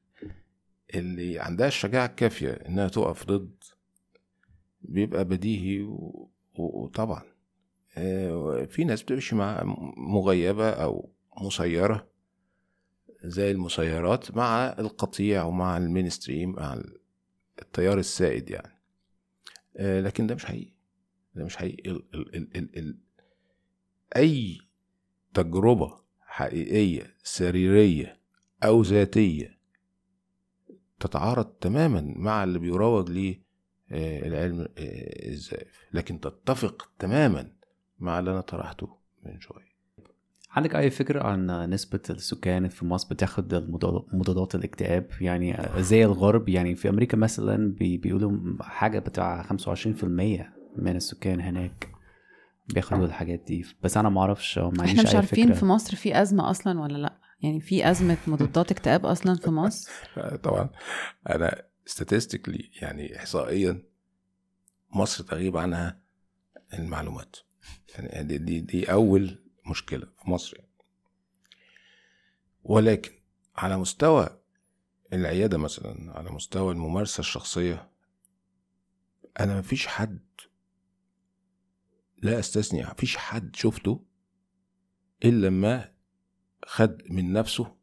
اللي 0.95 1.39
عندها 1.39 1.67
الشجاعة 1.67 2.05
الكافية 2.05 2.51
إنها 2.51 2.87
تقف 2.87 3.25
ضد 3.25 3.63
بيبقى 4.81 5.25
بديهي 5.25 5.87
وطبعا 6.55 7.23
في 8.69 8.83
ناس 8.85 9.03
بتمشي 9.03 9.35
مع 9.35 9.63
مغيبة 9.97 10.69
أو 10.69 11.09
مسيرة 11.41 12.07
زي 13.23 13.51
المسيرات 13.51 14.35
مع 14.37 14.75
القطيع 14.79 15.43
ومع 15.43 15.77
المينستريم 15.77 16.51
مع 16.51 16.81
التيار 17.61 17.97
السائد 17.97 18.49
يعني. 18.49 18.79
آه، 19.77 20.01
لكن 20.01 20.27
ده 20.27 20.35
مش 20.35 20.45
حقيقي. 20.45 20.73
ده 21.35 21.45
مش 21.45 21.57
حقيقي. 21.57 21.91
ال 21.91 22.03
ال 22.13 22.35
ال 22.35 22.57
ال 22.57 22.77
ال 22.77 22.97
أي 24.15 24.57
تجربة 25.33 25.99
حقيقية 26.21 27.15
سريرية 27.23 28.19
أو 28.63 28.81
ذاتية 28.81 29.59
تتعارض 30.99 31.45
تماما 31.45 32.13
مع 32.15 32.43
اللي 32.43 32.59
بيروج 32.59 33.09
ليه 33.09 33.41
آه، 33.91 34.27
العلم 34.27 34.59
آه، 34.61 35.29
الزائف 35.29 35.87
لكن 35.93 36.19
تتفق 36.19 36.91
تماما 36.99 37.51
مع 37.99 38.19
اللي 38.19 38.31
أنا 38.31 38.41
طرحته 38.41 38.89
من 39.25 39.39
شوية. 39.39 39.69
عندك 40.51 40.75
أي 40.75 40.89
فكرة 40.89 41.23
عن 41.23 41.69
نسبة 41.69 41.99
السكان 42.09 42.67
في 42.69 42.85
مصر 42.85 43.07
بتاخد 43.13 43.53
مضادات 44.13 44.55
الاكتئاب؟ 44.55 45.09
يعني 45.21 45.57
زي 45.77 46.05
الغرب 46.05 46.49
يعني 46.49 46.75
في 46.75 46.89
أمريكا 46.89 47.17
مثلا 47.17 47.73
بي- 47.73 47.97
بيقولوا 47.97 48.63
حاجة 48.63 48.99
بتاع 48.99 49.43
25% 49.43 50.03
من 50.75 50.95
السكان 50.95 51.41
هناك 51.41 51.89
بياخدوا 52.73 53.05
الحاجات 53.05 53.39
دي. 53.47 53.65
بس 53.83 53.97
أنا 53.97 54.09
معرفش 54.09 54.57
أو 54.57 54.69
ما 54.71 54.77
إحنا 54.79 54.89
عنديش 54.89 55.03
مش 55.05 55.11
أي 55.11 55.15
عارفين 55.15 55.45
فكرة. 55.47 55.55
في 55.59 55.65
مصر 55.65 55.95
في 55.95 56.21
أزمة 56.21 56.49
أصلا 56.49 56.79
ولا 56.81 56.97
لأ؟ 56.97 57.13
يعني 57.41 57.59
في 57.61 57.89
أزمة 57.91 58.17
مضادات 58.27 58.71
اكتئاب 58.71 59.05
أصلا 59.05 59.35
في 59.35 59.49
مصر؟ 59.51 59.91
طبعا. 60.43 60.69
أنا 61.29 61.61
statistically 61.89 62.81
يعني 62.81 63.17
إحصائيا 63.17 63.81
مصر 64.95 65.23
تغيب 65.23 65.57
عنها 65.57 65.99
المعلومات. 66.73 67.35
يعني 67.95 68.23
دي, 68.23 68.37
دي, 68.37 68.59
دي 68.59 68.91
أول 68.91 69.43
مشكلة 69.69 70.05
في 70.23 70.29
مصر 70.29 70.57
يعني. 70.57 70.69
ولكن 72.63 73.11
على 73.55 73.77
مستوى 73.77 74.39
العيادة 75.13 75.57
مثلا 75.57 76.17
على 76.17 76.31
مستوى 76.31 76.73
الممارسة 76.73 77.19
الشخصية 77.19 77.89
أنا 79.39 79.59
مفيش 79.59 79.87
حد 79.87 80.19
لا 82.21 82.39
أستثني 82.39 82.83
مفيش 82.83 83.17
حد 83.17 83.55
شفته 83.55 84.05
إلا 85.25 85.47
لما 85.47 85.91
خد 86.65 87.01
من 87.09 87.33
نفسه 87.33 87.75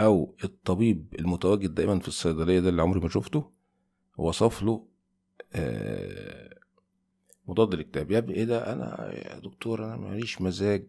أو 0.00 0.36
الطبيب 0.44 1.14
المتواجد 1.18 1.74
دايما 1.74 1.98
في 1.98 2.08
الصيدلية 2.08 2.60
ده 2.60 2.68
اللي 2.68 2.82
عمري 2.82 3.00
ما 3.00 3.08
شفته 3.08 3.52
وصف 4.16 4.62
له 4.62 4.88
آه، 5.52 6.58
مضاد 7.48 7.74
الاكتئاب 7.74 8.10
يا 8.10 8.18
ابني 8.18 8.34
إيه 8.34 8.44
ده؟ 8.44 8.72
أنا 8.72 9.10
يا 9.12 9.38
دكتور 9.38 9.84
أنا 9.84 9.96
ماليش 9.96 10.40
مزاج. 10.40 10.84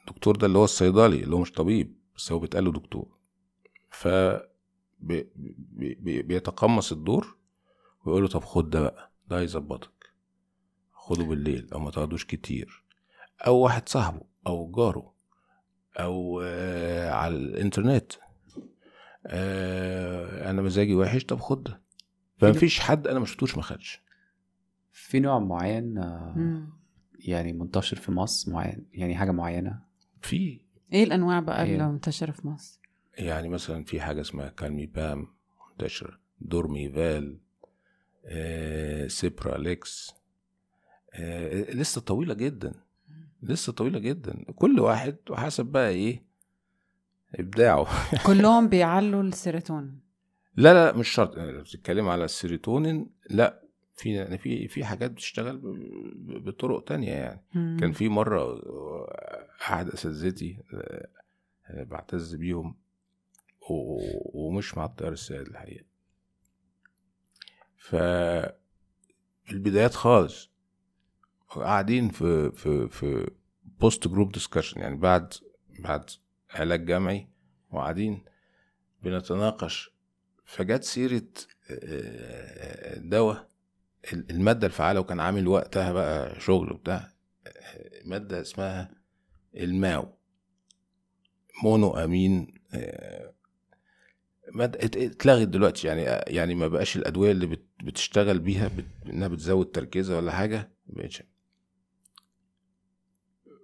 الدكتور 0.00 0.36
ده 0.36 0.46
اللي 0.46 0.58
هو 0.58 0.64
الصيدلي 0.64 1.22
اللي 1.22 1.34
هو 1.36 1.40
مش 1.40 1.52
طبيب 1.52 1.96
بس 2.16 2.32
هو 2.32 2.38
بيتقال 2.38 2.64
له 2.64 2.72
دكتور. 2.72 3.08
ف 3.90 4.08
بي 5.00 5.28
بي 5.36 5.94
بي 5.94 6.22
بيتقمص 6.22 6.92
الدور 6.92 7.36
ويقول 8.04 8.22
له 8.22 8.28
طب 8.28 8.44
خد 8.44 8.70
ده 8.70 8.80
بقى 8.80 9.12
ده 9.28 9.38
هيظبطك. 9.40 10.12
خده 10.92 11.24
بالليل 11.24 11.68
أو 11.72 11.78
ما 11.80 11.90
تاخدوش 11.90 12.24
كتير. 12.24 12.84
أو 13.46 13.56
واحد 13.56 13.88
صاحبه 13.88 14.20
أو 14.46 14.70
جاره 14.70 15.12
أو 15.96 16.40
آه 16.44 17.10
على 17.10 17.36
الإنترنت 17.36 18.12
آه 19.26 20.50
أنا 20.50 20.62
مزاجي 20.62 20.94
وحش 20.94 21.24
طب 21.24 21.40
خد 21.40 21.62
ده. 21.64 21.80
فمفيش 22.38 22.80
حد 22.80 23.06
أنا 23.06 23.18
ما 23.18 23.26
شفتوش 23.26 23.56
ما 23.56 23.62
خدش. 23.62 24.02
في 24.98 25.20
نوع 25.20 25.38
معين 25.38 25.98
آه،. 25.98 26.66
يعني 27.18 27.52
منتشر 27.52 27.96
في 27.96 28.12
مصر 28.12 28.52
معين 28.52 28.86
يعني 28.92 29.16
حاجة 29.16 29.30
معينة؟ 29.30 29.80
في. 30.22 30.60
إيه 30.92 31.04
الانواع 31.04 31.40
بقى 31.40 31.64
هي- 31.64 31.72
اللي 31.72 31.88
منتشرة 31.88 32.30
في 32.32 32.46
مصر؟ 32.46 32.80
يعني 33.18 33.48
مثلا 33.48 33.84
في 33.84 34.00
حاجة 34.00 34.20
اسمها 34.20 34.48
كالمي 34.48 34.86
بام 34.86 35.26
منتشرة 35.70 36.18
دورميفال 36.40 37.38
آه، 38.24 39.06
سيبراليكس 39.06 40.14
آه، 41.14 41.70
لسه 41.70 42.00
طويلة 42.00 42.34
جدا 42.34 42.74
لسه 43.42 43.72
طويلة 43.72 43.98
جدا. 43.98 44.44
كل 44.56 44.80
واحد 44.80 45.16
وحسب 45.30 45.66
بقى 45.66 45.88
إيه 45.88 46.22
إبداعه. 47.34 47.86
كلهم 48.26 48.68
بيعلوا 48.68 49.22
السيروتونين. 49.22 50.00
لا 50.56 50.74
لا 50.74 50.96
مش 50.96 51.08
شرط. 51.08 51.36
يعني 51.36 51.52
لو 51.52 51.60
بتتكلم 51.62 52.08
على 52.08 52.24
السيروتونين 52.24 53.10
لا 53.30 53.65
في 53.96 54.14
يعني 54.14 54.38
في 54.38 54.68
في 54.68 54.84
حاجات 54.84 55.10
بتشتغل 55.10 55.60
بطرق 56.44 56.84
تانية 56.84 57.12
يعني. 57.12 57.44
مم. 57.54 57.76
كان 57.80 57.92
في 57.92 58.08
مرة 58.08 58.60
أحد 59.62 59.88
أساتذتي 59.88 60.58
آه، 60.74 61.08
آه، 61.66 61.82
بعتز 61.82 62.34
بيهم 62.34 62.76
ومش 64.34 64.76
مع 64.76 64.84
التيار 64.84 65.12
السائد 65.12 65.46
الحقيقة. 65.46 65.84
ف 67.76 67.96
البدايات 69.50 69.94
خالص 69.94 70.50
قاعدين 71.48 72.08
في 72.08 72.50
في 72.50 72.88
في 72.88 73.30
post 73.80 74.08
group 74.08 74.32
discussion 74.32 74.80
يعني 74.80 74.96
بعد 74.96 75.34
بعد 75.78 76.10
علاج 76.50 76.86
جمعي 76.86 77.28
وقاعدين 77.70 78.24
بنتناقش. 79.02 79.90
فجت 80.44 80.84
سيرة 80.84 81.28
آه، 81.70 82.98
دواء 82.98 83.55
المادة 84.12 84.66
الفعالة 84.66 85.00
وكان 85.00 85.20
عامل 85.20 85.48
وقتها 85.48 85.92
بقى 85.92 86.40
شغل 86.40 86.72
وبتاع 86.72 87.08
مادة 88.04 88.40
اسمها 88.40 88.90
ال 89.56 90.08
MAO 91.62 91.90
monoamine 91.90 92.54
آه، 92.74 93.32
اتلغت 94.60 95.48
دلوقتي 95.48 95.86
يعني 95.88 96.02
يعني 96.36 96.54
ما 96.54 96.68
بقاش 96.68 96.96
الأدوية 96.96 97.30
اللي 97.30 97.46
بت- 97.46 97.66
بتشتغل 97.84 98.38
بيها. 98.38 98.70
إنها 99.06 99.28
بتزود 99.28 99.66
تركيزها 99.70 100.16
ولا 100.16 100.32
حاجة 100.32 100.70
مبقتش 100.86 101.22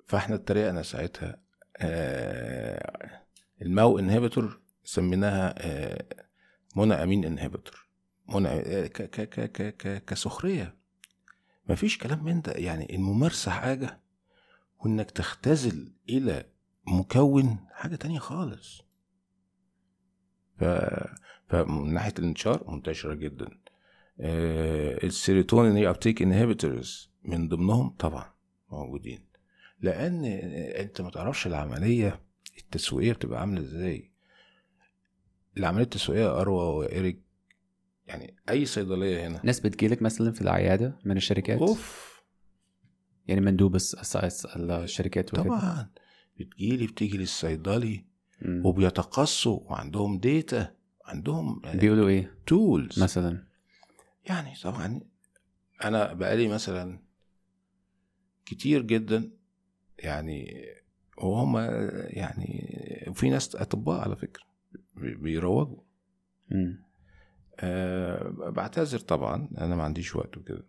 فإحنا 0.06 0.34
اتريقنا 0.34 0.82
ساعتها 0.82 1.42
آه، 1.76 3.22
ال 3.62 3.71
MAO 3.71 3.98
inhibitor 3.98 4.60
سميناها 4.84 5.54
آه، 5.58 6.04
monoamine 6.76 7.24
inhibitor 7.24 7.81
mono 8.26 8.48
آه، 8.48 8.86
ك 8.86 9.02
ك 9.02 9.20
ك 9.52 9.76
ك 9.76 10.04
كسخرية. 10.04 10.76
مفيش 11.68 11.98
كلام 11.98 12.24
من 12.24 12.40
ده. 12.40 12.52
يعني 12.52 12.94
الممارسة 12.96 13.50
حاجة 13.50 14.00
وإنك 14.80 15.10
تختزل 15.10 15.92
إلى 16.08 16.44
مكون 16.86 17.58
حاجة 17.72 17.96
تانية 17.96 18.18
خالص. 18.18 18.82
ف... 20.58 20.64
فمن 21.48 21.94
ناحية 21.94 22.14
الانتشار 22.18 22.70
منتشرة 22.70 23.14
جدا. 23.14 23.48
آه 24.20 25.04
ال 25.04 25.12
serotonin 25.12 25.86
uptake 25.86 26.22
inhibitors 26.22 27.10
من 27.24 27.48
ضمنهم 27.48 27.90
طبعا 27.90 28.32
موجودين. 28.70 29.26
لأن 29.80 30.24
أنت 30.76 31.00
ما 31.00 31.10
تعرفش 31.10 31.46
العملية 31.46 32.20
التسويقية 32.58 33.12
بتبقى 33.12 33.40
عاملة 33.40 33.60
إزاي. 33.60 34.10
العملية 35.56 35.84
التسويقية 35.84 36.40
أروى 36.40 36.64
وإيريك 36.76 37.22
يعني 38.12 38.34
أي 38.48 38.64
صيدلية 38.64 39.26
هنا. 39.26 39.40
ناس 39.44 39.60
بتجيلك 39.60 40.02
مثلا 40.02 40.32
في 40.32 40.40
العيادة 40.40 40.98
من 41.04 41.16
الشركات؟ 41.16 41.58
أوف. 41.58 42.12
يعني 43.26 43.40
مندوب 43.40 43.76
الشركات 43.76 45.32
وكده؟ 45.34 45.42
طبعا. 45.44 45.90
بتجيلي 46.40 46.86
بتيجي 46.86 47.18
للصيدلي. 47.18 48.04
وبيتقصوا 48.64 49.60
وعندهم 49.70 50.18
ديتا 50.18 50.74
عندهم 51.04 51.60
بيقولوا 51.74 52.08
إيه؟ 52.08 52.34
تولز 52.46 53.02
مثلا. 53.02 53.46
يعني 54.26 54.54
طبعا 54.62 55.00
أنا 55.84 56.12
بقالي 56.12 56.48
مثلا 56.48 56.98
كتير 58.46 58.82
جدا 58.82 59.30
يعني 59.98 60.64
وهم 61.18 61.56
يعني 62.10 63.12
في 63.14 63.30
ناس 63.30 63.56
أطباء 63.56 64.00
على 64.00 64.16
فكرة 64.16 64.42
بي- 64.96 65.14
بيروجوا. 65.14 65.80
أه 67.62 68.28
بعتذر 68.50 68.98
طبعا 68.98 69.48
أنا 69.58 69.76
ما 69.76 69.82
عنديش 69.82 70.16
وقت 70.16 70.36
وكده. 70.36 70.64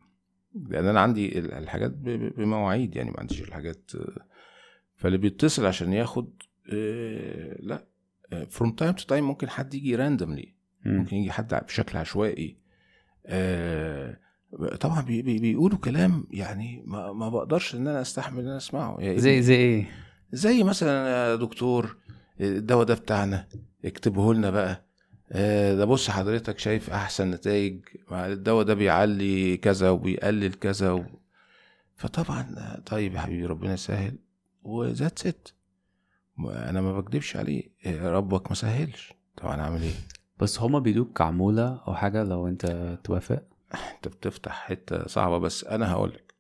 لأن 0.69 0.87
أنا 0.87 0.99
عندي 1.01 1.39
ال- 1.39 1.51
الحاجات 1.53 1.91
بمواعيد 2.37 2.95
يعني 2.95 3.11
ما 3.11 3.19
عنديش 3.19 3.41
الحاجات 3.41 3.91
آه، 3.95 4.25
فاللي 4.95 5.17
بيتصل 5.17 5.65
عشان 5.65 5.93
ياخد 5.93 6.29
أه 6.73 7.57
لا 7.59 7.85
from 8.49 8.71
time 8.71 8.91
to 8.93 9.05
time 9.05 9.23
ممكن 9.27 9.49
حد 9.49 9.73
يجي 9.73 9.95
randomly 9.95 10.53
مم. 10.85 10.97
ممكن 10.97 11.17
يجي 11.17 11.31
حد 11.31 11.53
بشكل 11.65 11.97
عشوائي. 11.97 12.57
أه 13.25 14.17
طبعا 14.79 15.01
بي 15.01 15.21
بي 15.21 15.39
بيقولوا 15.39 15.77
كلام 15.77 16.27
يعني 16.31 16.83
ما, 16.85 17.13
ما 17.13 17.29
بقدرش 17.29 17.75
إن 17.75 17.87
أنا 17.87 18.01
أستحمل 18.01 18.39
إن 18.39 18.47
أنا 18.47 18.57
أسمعه. 18.57 18.97
يعني 18.99 19.19
زي 19.19 19.41
زي 19.41 19.55
إيه؟ 19.55 19.85
زي 20.31 20.63
مثلا 20.63 21.09
يا 21.09 21.35
دكتور 21.35 21.97
الدواء 22.41 22.85
ده 22.85 22.93
بتاعنا 22.95 23.47
اكتبه 23.85 24.33
لنا 24.33 24.49
بقى. 24.49 24.71
آه، 24.71 24.83
ده 25.75 25.85
بص 25.85 26.09
حضرتك 26.09 26.59
شايف 26.59 26.89
أحسن 26.89 27.31
نتائج 27.31 27.79
مع 28.11 28.25
الدواء 28.27 28.65
ده 28.65 28.73
بيعلي 28.73 29.57
كذا 29.57 29.89
وبيقلل 29.89 30.53
كذا 30.53 30.91
و... 30.91 31.05
فطبعا 31.95 32.55
آه، 32.57 32.79
طيب 32.79 33.13
يا 33.13 33.19
حبيبي 33.19 33.45
ربنا 33.45 33.73
يسهل 33.73 34.17
وذات 34.63 35.19
ست. 35.19 35.53
أنا 36.39 36.81
ما 36.81 36.99
بكدبش 36.99 37.35
عليه 37.35 37.63
آه، 37.85 38.11
ربك 38.11 38.49
ما 38.49 38.55
سهلش. 38.55 39.13
طبعا 39.37 39.61
أعمل 39.61 39.81
إيه؟ 39.81 39.93
بس 40.39 40.59
هما 40.59 40.79
بيدوك 40.79 41.21
عمولة 41.21 41.81
أو 41.87 41.95
حاجة 41.95 42.23
لو 42.23 42.47
أنت 42.47 42.97
توافق؟ 43.03 43.43
أنت 43.95 44.07
بتفتح 44.07 44.51
حتة 44.67 45.07
صعبة 45.07 45.37
بس 45.37 45.63
أنا 45.63 45.91
هقول 45.91 46.09
لك 46.13 46.33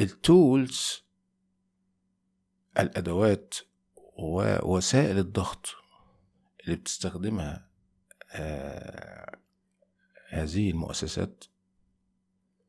التولز 0.00 1.02
الأدوات 2.78 3.54
ووسائل 4.16 5.18
الضغط. 5.18 5.74
اللي 6.64 6.76
بتستخدمها 6.76 7.68
آه 8.32 9.38
هذه 10.28 10.70
المؤسسات 10.70 11.44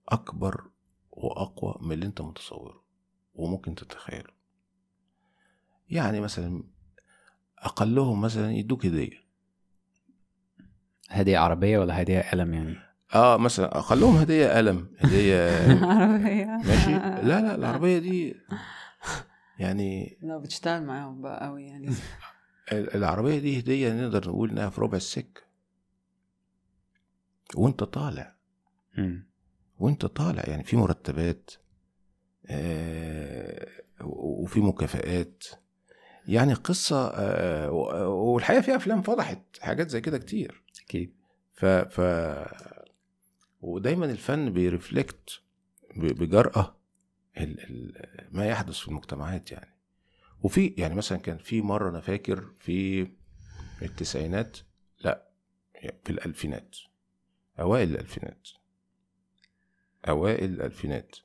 أكبر 0.09 0.63
وأقوى 1.11 1.75
من 1.81 1.91
اللي 1.91 2.05
أنت 2.05 2.21
متصوره 2.21 2.83
وممكن 3.35 3.75
تتخيله. 3.75 4.29
يعني 5.89 6.21
مثلا 6.21 6.63
أقلهم 7.59 8.21
مثلا 8.21 8.51
يدوك 8.51 8.85
هدية. 8.85 9.25
هدية 11.09 11.37
عربية 11.37 11.79
ولا 11.79 12.01
هدية 12.01 12.21
قلم 12.31 12.53
يعني؟ 12.53 12.75
آه 13.15 13.37
مثلا 13.37 13.77
أقلهم 13.77 14.15
هدية 14.15 14.47
قلم 14.57 14.89
هدية 14.99 15.49
عربية. 15.85 16.45
ماشي. 16.45 16.91
لا 17.27 17.41
لا 17.41 17.55
العربية 17.59 17.99
دي 17.99 18.35
يعني 19.59 20.17
لا 20.21 20.37
بتشتغل 20.37 20.83
معاهم 20.83 21.21
بقى 21.21 21.45
قوي 21.47 21.63
يعني. 21.65 21.89
ال- 22.71 22.95
العربية 22.95 23.39
دي 23.39 23.59
هدية 23.59 23.93
نقدر 23.93 24.29
نقول 24.29 24.49
إنها 24.49 24.69
في 24.69 24.81
ربع 24.81 24.97
السكة. 24.97 25.41
وأنت 27.55 27.83
طالع. 27.83 28.35
مم. 28.97 29.27
وأنت 29.79 30.05
طالع. 30.05 30.43
يعني 30.47 30.63
في 30.63 30.77
مرتبات 30.77 31.51
آه 32.47 33.67
وفي 34.03 34.59
مكافآت. 34.61 35.43
يعني 36.27 36.53
قصة 36.53 37.07
آه 37.07 37.71
و- 37.71 38.33
والحقيقة 38.33 38.61
في 38.61 38.75
أفلام 38.75 39.01
فضحت 39.01 39.39
حاجات 39.59 39.89
زي 39.89 40.01
كده 40.01 40.17
كتير. 40.17 40.63
أكيد. 40.85 41.13
ف, 41.53 41.65
ف 41.65 42.01
ودايما 43.61 44.05
الفن 44.05 44.49
بيرفلكت 44.53 45.41
بجرأة. 45.95 46.75
ما 48.31 48.45
يحدث 48.45 48.77
في 48.77 48.87
المجتمعات 48.87 49.51
يعني. 49.51 49.74
وفي 50.45 50.67
يعني 50.77 50.95
مثلا 50.95 51.17
كان 51.17 51.37
في 51.37 51.61
مرة 51.61 51.89
أنا 51.89 51.99
فاكر 52.01 52.53
في 52.59 53.07
التسعينات 53.81 54.57
لا 54.99 55.29
في 56.03 56.09
الألفينات 56.09 56.77
أوائل 57.59 57.89
الألفينات 57.89 58.47
أوائل 60.07 60.53
الألفينات. 60.53 61.15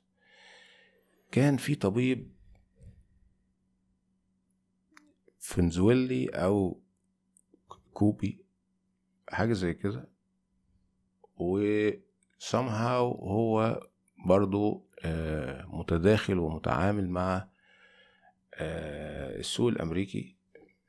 كان 1.31 1.57
في 1.57 1.75
طبيب 1.75 2.31
فنزويلي 5.39 6.27
أو 6.29 6.81
كوبي 7.93 8.45
حاجة 9.29 9.53
زي 9.53 9.73
كده 9.73 10.09
و 11.37 11.89
somehow 12.39 13.21
هو 13.23 13.81
برضو 14.25 14.85
آه، 15.05 15.65
متداخل 15.65 16.39
ومتعامل 16.39 17.09
مع 17.09 17.50
السوق 18.59 19.67
الأمريكي 19.69 20.35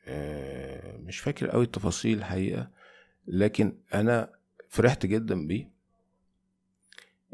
آه، 0.07 0.97
مش 0.97 1.19
فاكر 1.21 1.47
قوي 1.51 1.65
التفاصيل 1.65 2.19
الحقيقة 2.19 2.71
لكن 3.27 3.77
أنا 3.95 4.33
فرحت 4.69 5.07
جدا 5.07 5.47
بيه 5.47 5.71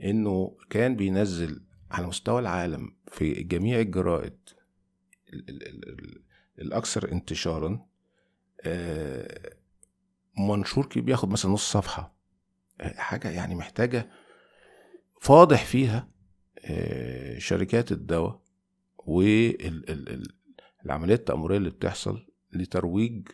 إنه 0.04 0.56
كان 0.70 0.96
بينزل 0.96 1.62
على 1.90 2.06
مستوى 2.06 2.40
العالم 2.40 2.96
في 3.08 3.42
جميع 3.42 3.80
الجرائد 3.80 4.36
ال- 5.32 5.48
ال- 5.48 5.68
ال- 5.68 5.88
ال- 5.88 6.22
الأكثر 6.58 7.12
انتشارا 7.12 7.86
آه، 8.62 9.52
منشور 10.38 10.86
كبير 10.86 11.04
بياخد 11.04 11.28
مثلا 11.30 11.50
نص 11.52 11.72
صفحة 11.72 12.14
آه، 12.80 12.94
حاجة 12.96 13.30
يعني 13.30 13.54
محتاجة 13.54 14.10
فاضح 15.20 15.64
فيها 15.64 16.08
آه، 16.64 17.38
شركات 17.38 17.92
الدواء. 17.92 18.40
والعمليات 19.08 21.18
التأمرية 21.18 21.56
اللي 21.56 21.70
بتحصل 21.70 22.26
لترويج 22.52 23.28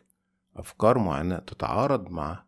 أفكار 0.56 0.98
معينة 0.98 1.38
تتعارض 1.38 2.10
مع 2.10 2.44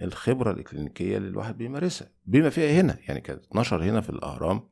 الخبرة 0.00 0.50
الإكلينيكية 0.50 1.16
اللي 1.16 1.28
الواحد 1.28 1.58
بيمارسها. 1.58 2.10
بما 2.26 2.50
فيها 2.50 2.80
هنا 2.80 2.98
يعني 3.08 3.20
كانت 3.20 3.44
12 3.44 3.84
هنا 3.84 4.00
في 4.00 4.10
الأهرام 4.10 4.68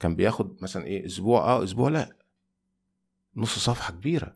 كان 0.00 0.16
بياخد 0.16 0.62
مثلا 0.62 0.84
إيه 0.84 1.06
أسبوع 1.06 1.44
أه 1.44 1.64
أسبوع 1.64 1.88
لأ 1.88 2.16
نص 3.36 3.58
صفحة 3.58 3.92
كبيرة. 3.92 4.32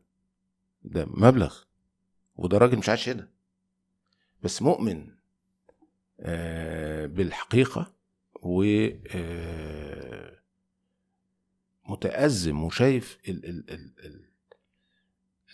ده 0.83 1.07
مبلغ. 1.09 1.59
وده 2.37 2.59
راجل 2.59 2.79
مش 2.79 2.89
عايش 2.89 3.09
هنا. 3.09 3.29
بس 4.43 4.63
مؤمن 4.63 5.09
آه، 6.21 7.07
بالحقيقة 7.07 7.93
و 8.43 8.63
آه، 9.15 9.84
متأزم 11.89 12.63
وشايف 12.63 13.19
ال 13.29 13.45
ال 13.47 13.71
ال 13.71 13.93
ال 14.07 14.25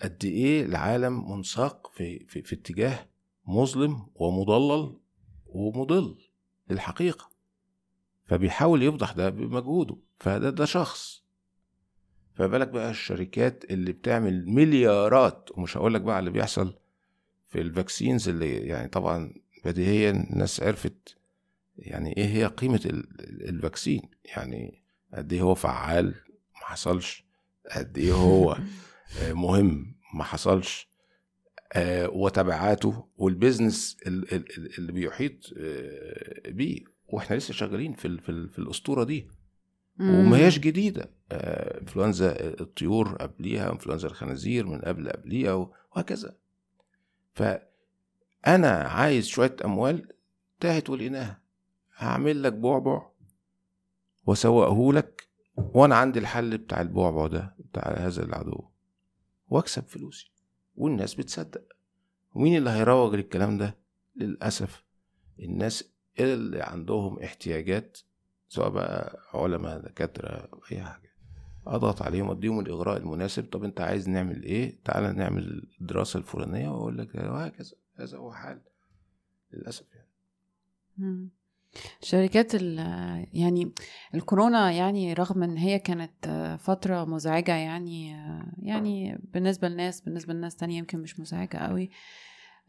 قد 0.02 0.24
إيه 0.24 0.64
العالم 0.64 1.30
منساق 1.32 1.90
في 1.94 2.26
في, 2.26 2.42
في 2.42 2.54
اتجاه 2.54 3.06
مظلم 3.46 4.06
ومضلل 4.14 4.96
ومضل 5.46 6.18
للحقيقة. 6.70 7.30
فبيحاول 8.26 8.82
يفضح 8.82 9.12
ده 9.12 9.28
بمجهوده. 9.30 9.96
فده 10.20 10.50
ده 10.50 10.64
شخص. 10.64 11.22
فبالك 12.34 12.68
بقى 12.68 12.90
الشركات 12.90 13.64
اللي 13.70 13.92
بتعمل 13.92 14.46
مليارات 14.48 15.48
ومش 15.54 15.76
هقول 15.76 15.94
لك 15.94 16.00
بقى 16.00 16.18
اللي 16.18 16.30
بيحصل 16.30 16.74
في 17.48 17.60
ال 17.60 17.68
vaccines 17.68 18.28
اللي 18.28 18.56
يعني 18.56 18.88
طبعا 18.88 19.34
بديهيا 19.64 20.10
الناس 20.10 20.60
عرفت 20.62 21.16
يعني 21.78 22.16
إيه 22.16 22.24
هي 22.26 22.46
ال- 22.86 23.48
ال 23.48 23.55
vaccine 23.55 24.02
يعني 24.24 24.79
قد 25.14 25.32
إيه 25.32 25.40
هو 25.42 25.54
فعال 25.54 26.06
ما 26.54 26.66
حصلش. 26.66 27.24
قد 27.76 27.98
إيه 27.98 28.12
هو 28.12 28.52
آه، 29.22 29.32
مهم 29.32 29.94
ما 30.14 30.24
حصلش. 30.24 30.88
آه، 31.72 32.08
وتبعاته 32.08 33.06
والبيزنس 33.16 33.96
ال- 34.06 34.34
ال- 34.34 34.58
ال- 34.58 34.78
اللي 34.78 34.92
بيحيط 34.92 35.52
آه، 35.58 36.50
بيه. 36.50 36.84
وإحنا 37.08 37.36
لسه 37.36 37.54
شغالين 37.54 37.92
في 37.92 38.18
في, 38.18 38.48
في 38.48 38.58
الأسطورة 38.58 39.04
دي. 39.04 39.28
وما 40.00 40.36
هياش 40.36 40.58
جديدة. 40.58 41.10
انفلونزا 41.32 42.36
الطيور 42.60 43.08
قبليها 43.16 43.72
انفلونزا 43.72 44.08
الخنازير 44.08 44.66
من 44.66 44.78
قبل 44.80 45.08
قبليها 45.10 45.52
وهكذا. 45.94 46.36
فأنا 47.34 48.70
عايز 48.70 49.26
شوية 49.26 49.56
أموال 49.64 50.08
تاهت 50.60 50.90
ولقيناها. 50.90 51.40
هعمل 51.96 52.42
لك 52.42 52.52
بعبع 52.52 53.09
واسوقه 54.26 54.92
لك 54.92 55.28
وأنا 55.56 55.96
عندي 55.96 56.18
الحل 56.18 56.58
بتاع 56.58 56.80
البعبع 56.80 57.26
ده 57.26 57.54
بتاع 57.58 57.94
هذا 57.96 58.22
العدو. 58.24 58.64
واكسب 59.48 59.82
فلوسي 59.84 60.32
والناس 60.76 61.14
بتصدق. 61.14 61.64
ومين 62.34 62.56
اللي 62.56 62.70
هيروج 62.70 63.14
للكلام 63.14 63.58
ده؟ 63.58 63.76
للأسف 64.16 64.84
الناس 65.40 65.84
اللي 66.20 66.62
عندهم 66.62 67.18
احتياجات 67.18 67.98
سواء 68.48 68.68
بقى 68.68 69.18
علماء 69.34 69.78
دكاترة 69.80 70.48
أي 70.72 70.82
حاجة. 70.82 71.10
أضغط 71.66 72.02
عليهم 72.02 72.30
أديهم 72.30 72.60
الإغراء 72.60 72.96
المناسب. 72.96 73.44
طب 73.44 73.64
أنت 73.64 73.80
عايز 73.80 74.08
نعمل 74.08 74.42
إيه؟ 74.42 74.78
تعالى 74.84 75.12
نعمل 75.12 75.68
الدراسة 75.80 76.18
الفلانية 76.18 76.68
وأقول 76.68 76.98
لك 76.98 77.14
وهكذا 77.14 77.72
هذا 77.96 78.18
هو 78.18 78.32
حال. 78.32 78.60
للأسف 79.52 79.86
يعني. 79.94 81.28
شركات 82.02 82.54
ال 82.54 82.78
يعني 83.32 83.72
الكورونا 84.14 84.70
يعني 84.70 85.12
رغم 85.12 85.42
إن 85.42 85.56
هي 85.56 85.78
كانت 85.78 86.26
فترة 86.60 87.04
مزعجة 87.04 87.54
يعني 87.54 88.10
يعني 88.62 89.18
بالنسبة 89.34 89.68
للناس 89.68 90.00
بالنسبة 90.00 90.34
لناس 90.34 90.56
تانية 90.56 90.78
يمكن 90.78 90.98
مش 90.98 91.20
مزعجة 91.20 91.56
قوي 91.56 91.90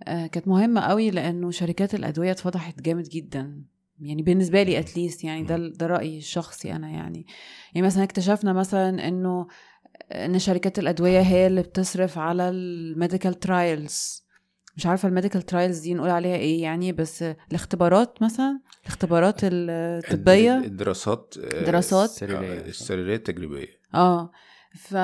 آه، 0.04 0.28
كانت 0.28 0.47
مهمة 0.47 0.82
قوي 0.82 1.12
لأنه 1.12 1.52
شركات 1.52 1.93
الأدوية 1.95 2.32
اتفضحت 2.32 2.82
جامد 2.82 3.04
جدا. 3.04 3.64
يعني 3.99 4.22
بالنسبة 4.22 4.64
لي 4.64 4.80
at 4.80 4.92
least 4.92 5.24
يعني 5.24 5.43
ده 5.43 5.58
ده 5.58 5.88
رأيي 5.88 6.18
الشخصي 6.18 6.74
أنا 6.74 6.89
يعني. 6.89 7.26
يعني 7.76 7.88
مثلا 7.88 8.04
اكتشفنا 8.04 8.54
مثلا 8.54 9.08
إنه 9.08 9.47
إن 10.12 10.39
شركات 10.39 10.80
الأدوية 10.80 11.22
هي 11.22 11.47
اللي 11.47 11.62
بتصرف 11.62 12.18
على 12.18 12.49
ال 12.49 12.61
medical 12.61 13.39
trials 13.39 14.20
مش 14.82 14.88
عارفة 14.88 15.07
ال 15.09 15.13
medical 15.13 15.41
trials 15.41 15.80
دي 15.79 15.93
نقول 15.93 16.09
عليها 16.09 16.36
إيه 16.36 16.61
يعني 16.63 16.91
بس 16.91 17.23
الاختبارات 17.49 18.21
مثلا 18.23 18.59
الاختبارات 18.84 19.36
الطبية. 19.43 20.57
الدراسات 20.57 21.36
دراسات. 21.65 22.09
سريرية. 22.09 22.61
السريرية 22.61 23.15
التجريبية. 23.15 23.67
آه. 23.95 24.32
ف... 24.76 24.95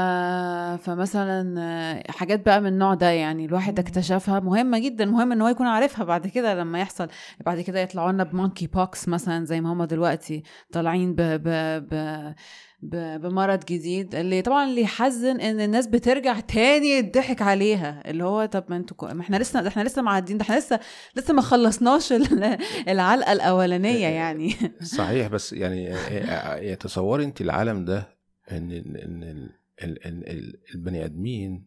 فمثلا 0.83 1.55
آه، 1.61 2.11
حاجات 2.11 2.45
بقى 2.45 2.61
من 2.61 2.67
النوع 2.67 2.93
ده 2.93 3.09
يعني 3.09 3.45
الواحد 3.45 3.79
اكتشفها 3.79 4.39
مهمة 4.39 4.79
جدا 4.79 5.05
مهم 5.05 5.31
إن 5.31 5.41
هو 5.41 5.47
يكون 5.47 5.67
عارفها 5.67 6.05
بعد 6.05 6.27
كده 6.27 6.55
لما 6.55 6.79
يحصل. 6.79 7.07
بعد 7.45 7.61
كده 7.61 7.79
يطلعوا 7.79 8.11
لنا 8.11 8.23
بمونكي 8.23 8.67
بوكس 8.67 9.07
مثلا 9.07 9.45
زي 9.45 9.61
ما 9.61 9.73
هما 9.73 9.85
دلوقتي 9.85 10.43
طالعين 10.71 11.15
ب... 11.15 11.21
ب... 11.21 11.49
ب... 11.89 12.33
ب... 12.81 13.21
بمرض 13.21 13.59
جديد 13.65 14.15
اللي 14.15 14.41
طبعا 14.41 14.63
اللي 14.65 14.81
يحزن 14.81 15.39
إن 15.41 15.61
الناس 15.61 15.87
بترجع 15.87 16.39
تاني 16.39 16.87
يضحك 16.89 17.41
عليها. 17.41 18.03
اللي 18.05 18.23
هو 18.23 18.45
طب 18.45 18.63
ما 18.69 18.75
أنتوا 18.77 19.13
ما 19.13 19.21
إحنا 19.21 19.37
لسه 19.37 19.67
إحنا 19.67 19.83
لسه 19.83 20.01
معديين 20.01 20.37
ده 20.37 20.43
إحنا 20.43 20.55
لسه 20.59 20.79
لسه 21.15 21.33
ما 21.33 21.41
خلصناش 21.41 22.13
ال- 22.13 22.57
العلقة 22.87 23.31
الأولانية 23.31 24.07
يعني. 24.07 24.53
صحيح 24.83 25.27
بس 25.27 25.53
يعني 25.53 25.95
يتصوري 26.71 27.23
انت 27.23 27.41
العالم 27.41 27.85
ده 27.85 28.16
إن 28.51 28.71
ان 28.71 28.95
إن 28.95 29.23
ال- 29.23 29.51
ال- 29.83 30.07
ال- 30.07 30.29
ال- 30.29 30.59
البني 30.75 31.05
آدمين 31.05 31.65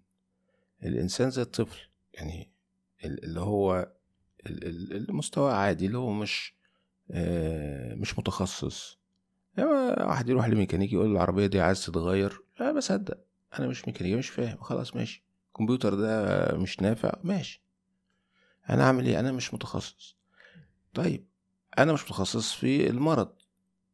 الإنسان 0.85 1.31
زي 1.31 1.43
الطفل 1.43 1.79
يعني 2.15 2.51
ال- 3.05 3.25
اللي 3.25 3.41
هو 3.41 3.93
ال- 4.47 4.67
ال- 4.67 5.09
المستوى 5.09 5.53
عادي 5.53 5.87
اللي 5.87 5.99
هو 5.99 6.13
مش 6.13 6.55
آه، 7.11 7.95
مش 7.95 8.19
متخصص. 8.19 8.99
يعني 9.57 9.71
واحد 10.05 10.29
يروح 10.29 10.47
لميكانيكي 10.49 10.95
يقول 10.95 11.11
العربية 11.13 11.47
دي 11.47 11.61
عايز 11.61 11.87
تتغير 11.87 12.41
لا 12.61 12.73
بصدق 12.73 13.19
أنا 13.59 13.67
مش 13.69 13.89
ميكانيكي 13.89 14.17
مش 14.17 14.29
فاهم. 14.29 14.57
خلاص 14.61 14.97
ماشي. 14.97 15.25
الكمبيوتر 15.49 15.95
ده 15.95 16.49
مش 16.59 16.81
نافع 16.81 17.13
ماشي. 17.25 17.63
أنا 18.71 18.83
أعمل 18.85 19.07
إيه؟ 19.07 19.21
أنا 19.21 19.33
مش 19.33 19.55
متخصص. 19.55 20.17
طيب 20.95 21.27
أنا 21.79 21.93
مش 21.93 22.05
متخصص 22.05 22.53
في 22.53 22.91
المرض. 22.91 23.33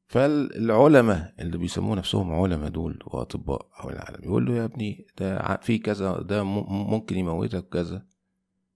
فالعلماء 0.07 1.34
اللي 1.38 1.59
بيسموا 1.59 1.96
نفسهم 1.96 2.32
علماء 2.32 2.68
دول 2.70 2.98
وأطباء 3.07 3.68
حول 3.72 3.92
العالم 3.92 4.24
يقول 4.24 4.46
له 4.46 4.54
يا 4.54 4.64
ابني 4.64 5.07
ده 5.18 5.57
في 5.57 5.78
كذا 5.78 6.20
ده 6.20 6.42
ممكن 6.42 7.18
يموتك 7.18 7.68
كذا 7.68 8.07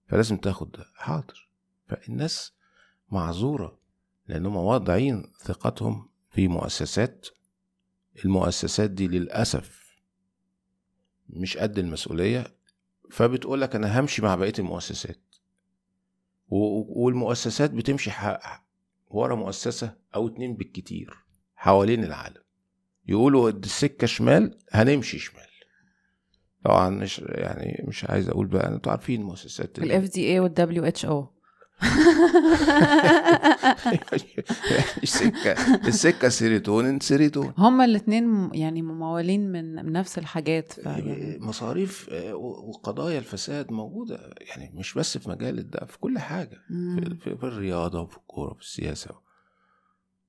فلازم 0.07 0.37
تاخد 0.37 0.71
ده 0.71 0.85
حاضر. 0.95 1.49
فالناس 1.87 2.53
معذورة 3.09 3.79
لانهم 4.27 4.55
واضعين 4.55 5.31
ثقتهم 5.43 6.09
في 6.29 6.47
مؤسسات 6.47 7.27
المؤسسات 8.25 8.89
دي 8.91 9.07
للأسف 9.07 9.81
مش 11.29 11.57
قد 11.57 11.79
المسؤولية 11.79 12.55
فبتقول 13.11 13.61
لك 13.61 13.75
أنا 13.75 13.99
همشي 13.99 14.21
مع 14.21 14.35
بقية 14.35 14.53
المؤسسات 14.59 15.35
والمؤسسات 16.47 17.71
بتمشي 17.71 18.11
ورا 19.15 19.35
مؤسسة 19.35 19.95
أو 20.15 20.27
اتنين 20.27 20.55
بالكتير 20.55 21.13
حوالين 21.55 22.03
العالم. 22.03 22.41
يقولوا 23.07 23.49
السكة 23.49 24.07
شمال 24.07 24.57
هنمشي 24.71 25.19
شمال. 25.19 25.41
طبعا 26.65 26.89
مش 26.89 27.19
يعني 27.19 27.83
مش 27.87 28.05
عايز 28.05 28.29
أقول 28.29 28.47
بقى 28.47 28.67
أنتوا 28.67 28.91
عارفين 28.91 29.21
المؤسسات 29.21 29.79
اللي- 29.79 29.97
الاف 29.97 30.09
دي 30.13 30.31
اي 30.31 30.39
والدبليو 30.39 30.83
اتش 30.83 31.05
أو 31.05 31.27
السكة 35.03 35.51
السكة 35.87 36.29
سيروتونين 36.29 36.99
سيروتونين 36.99 37.53
هما 37.57 37.85
الاثنين 37.85 38.49
يعني 38.53 38.81
ممولين 38.81 39.51
من 39.51 39.91
نفس 39.91 40.17
الحاجات 40.17 40.71
فيعني 40.71 41.37
مصاريف 41.39 42.09
آه، 42.11 42.35
وقضايا 42.35 43.19
الفساد 43.19 43.71
موجودة. 43.71 44.33
يعني 44.41 44.71
مش 44.73 44.93
بس 44.93 45.17
في 45.17 45.29
مجال 45.29 45.59
الدواء 45.59 45.85
في 45.85 45.99
كل 45.99 46.19
حاجة. 46.19 46.57
في. 46.67 47.35
في, 47.39 47.43
الرياضة 47.43 48.01
وفي 48.01 48.17
الكورة 48.17 48.51
وفي 48.51 48.61
السياسة 48.61 49.09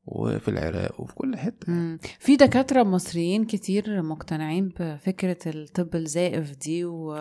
وفي 0.06 0.48
العراق 0.48 1.00
وفي 1.00 1.14
كل 1.14 1.36
حتة. 1.36 1.72
مم. 1.72 1.98
في 2.18 2.36
دكاترة 2.36 2.82
مصريين 2.82 3.44
كتير 3.44 4.02
مقتنعين 4.02 4.72
بفكرة 4.80 5.38
الطب 5.46 5.94
الزائف 5.94 6.56
دي 6.56 6.84
و 6.84 7.14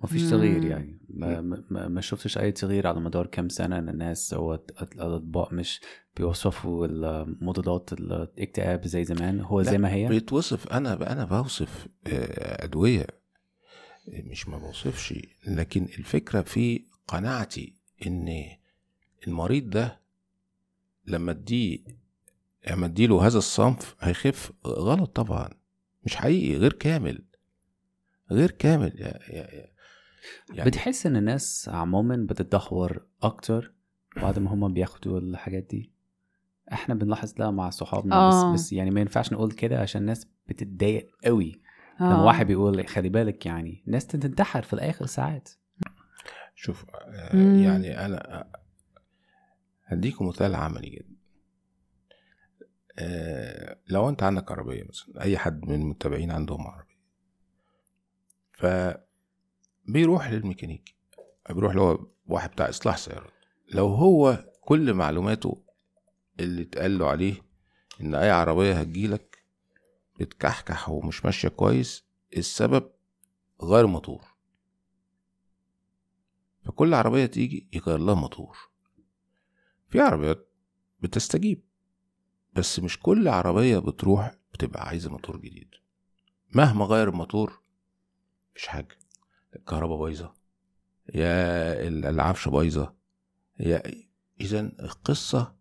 ما 0.00 0.06
فيش. 0.08 0.30
تغيير 0.30 0.64
يعني. 0.64 0.98
ما, 1.08 1.40
ما, 1.40 1.88
ما 1.88 2.00
شفتش 2.00 2.38
أي 2.38 2.52
تغيير 2.52 2.86
على 2.86 3.00
مدار 3.00 3.26
كام 3.26 3.48
سنة 3.48 3.78
إن 3.78 3.88
الناس 3.88 4.34
هو 4.34 4.60
الاطباء 4.82 5.54
مش 5.54 5.80
بيوصفوا 6.16 6.86
المضادات 6.86 7.92
الاكتئاب 7.92 8.86
زي 8.86 9.04
زمان 9.04 9.40
هو 9.40 9.62
زي 9.62 9.78
ما 9.78 9.92
هي؟ 9.92 10.08
بيتوصف. 10.08 10.68
أنا 10.68 11.12
أنا 11.12 11.24
بوصف 11.24 11.86
آه، 12.06 12.64
أدوية 12.64 13.06
مش 14.08 14.48
ما 14.48 14.58
بوصفش. 14.58 15.14
لكن 15.46 15.82
الفكرة 15.84 16.40
في 16.42 16.84
قناعتي 17.08 17.74
إن 18.06 18.44
المريض 19.26 19.70
ده 19.70 20.00
لما 21.06 21.30
اديه 21.32 21.78
لما 22.70 22.86
اديله 22.86 23.26
هذا 23.26 23.38
الصنف 23.38 23.96
هيخف 24.00 24.52
غلط 24.66 25.16
طبعا. 25.16 25.50
مش 26.04 26.16
حقيقي 26.16 26.56
غير 26.56 26.72
كامل. 26.72 27.22
غير 28.30 28.50
كامل. 28.50 28.92
يا 29.00 29.18
يا 29.28 29.54
يا. 29.54 29.77
يعني 30.54 30.70
بتحس 30.70 31.06
إن 31.06 31.16
الناس 31.16 31.70
عموما 31.72 32.16
بتتدهور 32.16 33.06
أكتر 33.22 33.74
بعد 34.16 34.38
ما 34.38 34.54
هم 34.54 34.72
بياخدوا 34.72 35.18
الحاجات 35.18 35.62
دي 35.62 35.92
إحنا 36.72 36.94
بنلاحظ 36.94 37.32
ده 37.32 37.50
مع 37.50 37.70
صحابنا 37.70 38.16
آه. 38.16 38.52
بس, 38.54 38.60
بس 38.60 38.72
يعني 38.72 38.90
ما 38.90 39.00
ينفعش 39.00 39.32
نقول 39.32 39.52
كده 39.52 39.80
عشان 39.80 40.00
الناس 40.00 40.26
بتتضايق 40.48 41.10
قوي 41.24 41.60
لما 42.00 42.14
آه. 42.14 42.24
واحد 42.24 42.46
بيقول 42.46 42.86
خلي 42.86 43.08
بالك 43.08 43.46
يعني 43.46 43.82
ناس 43.86 44.06
تنتحر 44.06 44.62
في 44.62 44.72
الآخر 44.72 45.06
ساعات 45.06 45.48
شوف 46.54 46.86
آه،. 46.94 47.36
يعني 47.36 48.06
أنا 48.06 48.48
هديكم 49.84 50.28
مثال 50.28 50.54
عملي 50.54 50.90
جدا 50.90 51.18
آه، 52.98 53.78
لو 53.88 54.08
أنت 54.08 54.22
عندك 54.22 54.52
عربية 54.52 54.84
مثلا 54.88 55.22
أي 55.22 55.38
حد 55.38 55.64
من 55.64 55.74
المتابعين 55.74 56.30
عندهم 56.30 56.66
عربية 56.66 56.98
ف 58.52 58.66
بيروح 59.88 60.30
للميكانيكي. 60.30 60.94
بيروح 61.50 61.74
له 61.74 62.06
واحد 62.26 62.50
بتاع 62.50 62.68
إصلاح 62.68 62.96
سيارات. 62.96 63.32
لو 63.68 63.86
هو 63.88 64.44
كل 64.60 64.94
معلوماته 64.94 65.62
اللي 66.40 66.62
اتقال 66.62 66.98
له 66.98 67.06
عليه 67.08 67.42
إن 68.00 68.14
أي 68.14 68.30
عربية 68.30 68.80
هتجيلك 68.80 69.44
بتكحكح 70.20 70.88
ومش 70.88 71.24
ماشية 71.24 71.48
كويس 71.48 72.04
السبب 72.36 72.90
غير 73.62 73.86
موتور 73.86 74.24
فكل 76.64 76.94
عربية 76.94 77.26
تيجي 77.26 77.68
يغير 77.72 77.98
لها 77.98 78.14
موتور 78.14 78.56
في 79.90 80.00
عربيات 80.00 80.48
بتستجيب 81.00 81.64
بس 82.52 82.78
مش 82.80 83.00
كل 83.00 83.28
عربية 83.28 83.78
بتروح 83.78 84.34
بتبقى 84.52 84.88
عايزة 84.88 85.10
موتور 85.10 85.36
جديد. 85.36 85.70
مهما 86.54 86.84
غير 86.84 87.08
الموتور 87.08 87.60
مفيش 88.50 88.66
حاجة. 88.66 88.98
الكهرباء 89.56 89.98
بايظة 89.98 90.34
يا 91.14 91.88
ال- 91.88 92.06
العفشة 92.06 92.50
بايظة 92.50 92.94
يا 93.60 93.82
إذا 94.40 94.60
القصة 94.60 95.54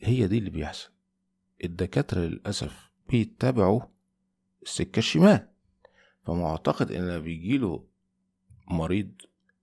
هي 0.00 0.26
دي 0.26 0.38
اللي 0.38 0.50
بيحصل 0.50 0.90
الدكاترة 1.64 2.20
للأسف 2.20 2.90
بيتبعوا 3.08 3.80
السكة 4.62 4.98
الشمال 4.98 5.48
فمعتقد 6.26 6.92
لما 6.92 7.18
بيجيله 7.18 7.86
مريض 8.66 9.12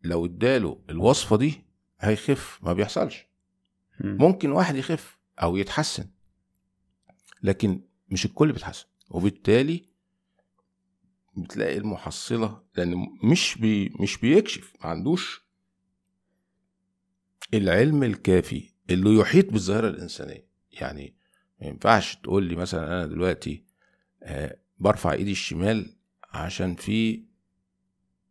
لو 0.03 0.25
اداله 0.25 0.81
الوصفة 0.89 1.37
دي 1.37 1.65
هيخف 1.99 2.59
ما 2.63 2.73
بيحصلش 2.73 3.25
مم. 3.99 4.17
ممكن 4.21 4.51
واحد 4.51 4.75
يخف 4.75 5.17
أو 5.41 5.57
يتحسن 5.57 6.09
لكن 7.43 7.81
مش 8.09 8.25
الكل 8.25 8.51
بيتحسن 8.51 8.85
وبالتالي 9.09 9.85
بتلاقي 11.37 11.77
المحصلة 11.77 12.61
لأن 12.75 13.07
مش 13.23 13.57
بي 13.57 13.93
مش 13.99 14.17
بيكشف 14.17 14.73
ما 14.83 14.89
عندوش 14.89 15.47
العلم 17.53 18.03
الكافي 18.03 18.69
اللي 18.89 19.15
يحيط 19.15 19.51
بالظاهرة 19.51 19.89
الإنسانية. 19.89 20.47
يعني 20.71 21.15
ما 21.61 21.67
ينفعش 21.67 22.15
تقول 22.15 22.43
لي 22.43 22.55
مثلا 22.55 22.87
أنا 22.87 23.05
دلوقتي 23.05 23.63
آه، 24.23 24.57
برفع 24.79 25.13
إيدي 25.13 25.31
الشمال 25.31 25.95
عشان 26.23 26.75
في 26.75 27.23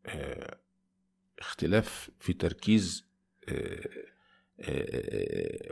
آه، 0.07 0.59
اختلاف 1.39 2.11
في 2.21 2.33
تركيز 2.33 3.07
آه، 3.49 3.89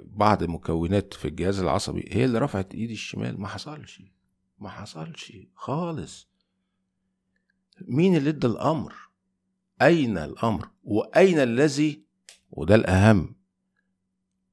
بعض 0.03 0.45
مكونات 0.45 1.15
في 1.15 1.29
الجهاز 1.29 1.61
العصبي 1.61 2.09
هي 2.11 2.25
اللي 2.25 2.39
رفعت 2.39 2.75
إيدي 2.75 2.93
الشمال. 2.93 3.41
ما 3.41 3.49
حصلش 3.49 4.03
ما 4.59 4.69
حصلش 4.69 5.33
خالص. 5.55 6.34
مين 7.81 8.17
اللي 8.17 8.31
ادى 8.31 8.47
الأمر؟ 8.47 8.95
أين 9.83 10.19
الأمر؟ 10.19 10.71
وأين 10.85 11.39
الذي؟ 11.39 12.05
وده 12.51 12.75
الأهم. 12.75 13.35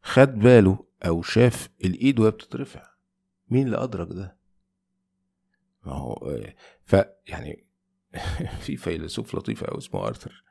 خد 0.01 0.39
باله 0.39 0.85
أو 1.05 1.21
شاف 1.21 1.69
الإيد 1.85 2.19
وهي 2.19 2.31
بتترفع. 2.31 2.91
مين 3.49 3.65
اللي 3.65 3.83
أدرك 3.83 4.07
ده؟ 4.07 4.37
ما 5.85 5.93
هو 5.93 6.43
ف 6.83 6.95
يعني 7.27 7.65
في 8.65 8.77
فيلسوف 8.77 9.35
لطيف 9.35 9.63
قوي 9.63 9.77
اسمه 9.77 10.07
آرثر. 10.07 10.43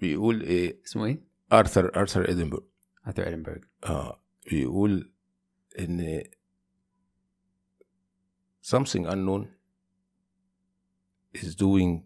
بيقول 0.00 0.40
إيه؟ 0.42 0.82
اسمه 0.84 1.04
إيه؟ 1.04 1.28
آرثر 1.52 2.00
آرثر 2.00 2.30
ادنبرغ 2.30 2.60
آرثر 3.06 3.28
ادنبرغ 3.28 3.58
آه 3.84 4.22
بيقول 4.50 5.12
إن 5.78 6.22
something 8.62 9.06
unknown 9.06 9.57
is 11.42 11.54
doing 11.54 12.02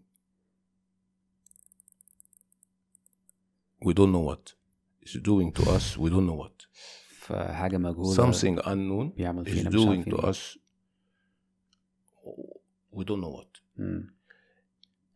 we 3.85 3.93
don't 3.93 4.11
know 4.11 4.25
what. 4.31 4.53
Is 5.05 5.15
doing 5.21 5.51
to 5.57 5.63
us 5.75 5.97
we 5.97 6.09
don't 6.09 6.25
know 6.27 6.39
what. 6.43 6.67
فحاجة 7.19 7.77
مجهولة 7.77 8.15
something 8.31 8.59
unknown 8.65 9.15
بيعمل 9.17 9.45
is 9.45 9.49
فينا 9.49 9.69
مش 9.69 9.75
doing 9.75 10.09
to 10.13 10.17
us 10.17 10.57
we 12.93 13.03
don't 13.03 13.21
know 13.21 13.39
what. 13.41 13.61
مم. 13.77 14.13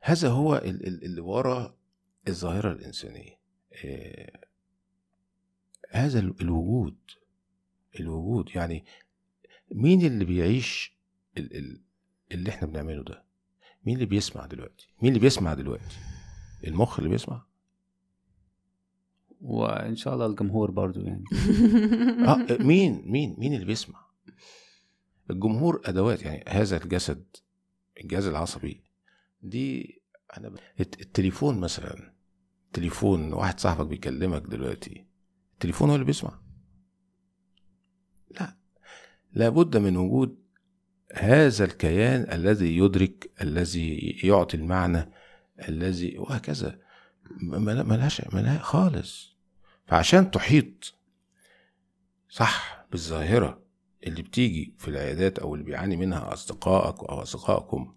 هذا 0.02 0.30
هو 0.30 0.56
ال- 0.56 0.88
ال- 0.88 1.04
اللي 1.04 1.22
ورا 1.22 1.76
الظاهرة 2.28 2.72
الإنسانية. 2.72 3.38
آه، 3.86 4.40
هذا 5.90 6.20
ال- 6.20 6.42
الوجود 6.42 6.96
الوجود 8.00 8.50
يعني 8.56 8.86
مين 9.72 10.06
اللي 10.06 10.26
بيعيش 10.26 10.94
ال- 11.38 11.58
ال- 11.58 11.82
اللي 12.32 12.50
إحنا 12.50 12.68
بنعمله 12.68 13.04
ده؟ 13.04 13.24
مين 13.88 13.96
اللي 13.96 14.06
بيسمع 14.06 14.46
دلوقتي؟ 14.46 14.88
مين 15.02 15.10
اللي 15.10 15.20
بيسمع 15.20 15.54
دلوقتي؟ 15.54 15.98
المخ 16.68 17.00
اللي 17.00 17.10
بيسمع؟ 17.10 17.46
وإن 19.42 19.96
شاء 19.96 20.14
الله 20.14 20.26
الجمهور 20.26 20.72
برضو 20.72 21.00
يعني. 21.02 21.24
آه 22.28 22.58
مين 22.64 23.04
مين 23.12 23.36
مين 23.38 23.54
اللي 23.54 23.66
بيسمع؟ 23.66 24.06
الجمهور 25.30 25.82
أدوات 25.86 26.22
يعني 26.22 26.44
هذا 26.48 26.84
الجسد 26.84 27.26
الجهاز 28.04 28.26
العصبي 28.28 28.84
دي 29.42 30.02
أنا 30.38 30.50
ب... 30.50 30.56
الت- 30.80 31.02
التليفون 31.02 31.60
مثلا 31.60 32.14
تليفون 32.74 33.34
واحد 33.34 33.60
صاحبك 33.60 33.88
بيكلمك 33.88 34.42
دلوقتي 34.42 35.08
التليفون 35.54 35.90
هو 35.90 35.96
اللي 35.96 36.06
بيسمع؟ 36.06 36.40
لا. 38.32 38.58
لابد 39.34 39.78
من 39.78 39.98
وجود 39.98 40.47
هذا 41.14 41.66
الكيان 41.66 42.32
الذي 42.32 42.78
يدرك 42.78 43.32
الذي 43.42 44.20
يعطي 44.24 44.58
المعنى 44.58 45.12
الذي 45.70 46.18
وهكذا. 46.18 46.80
ملهاش 47.42 48.22
ملهاش 48.34 48.62
خالص. 48.62 49.38
فعشان 49.86 50.32
تحيط 50.32 50.94
صح 52.30 52.86
بالظاهرة 52.92 53.64
اللي 54.08 54.22
بتيجي 54.22 54.76
في 54.78 54.88
العيادات 54.88 55.40
أو 55.40 55.56
اللي 55.56 55.66
بيعاني 55.66 55.96
منها 55.98 56.34
أصدقائك 56.34 57.00
أو 57.00 57.22
أصدقائكم 57.22 57.96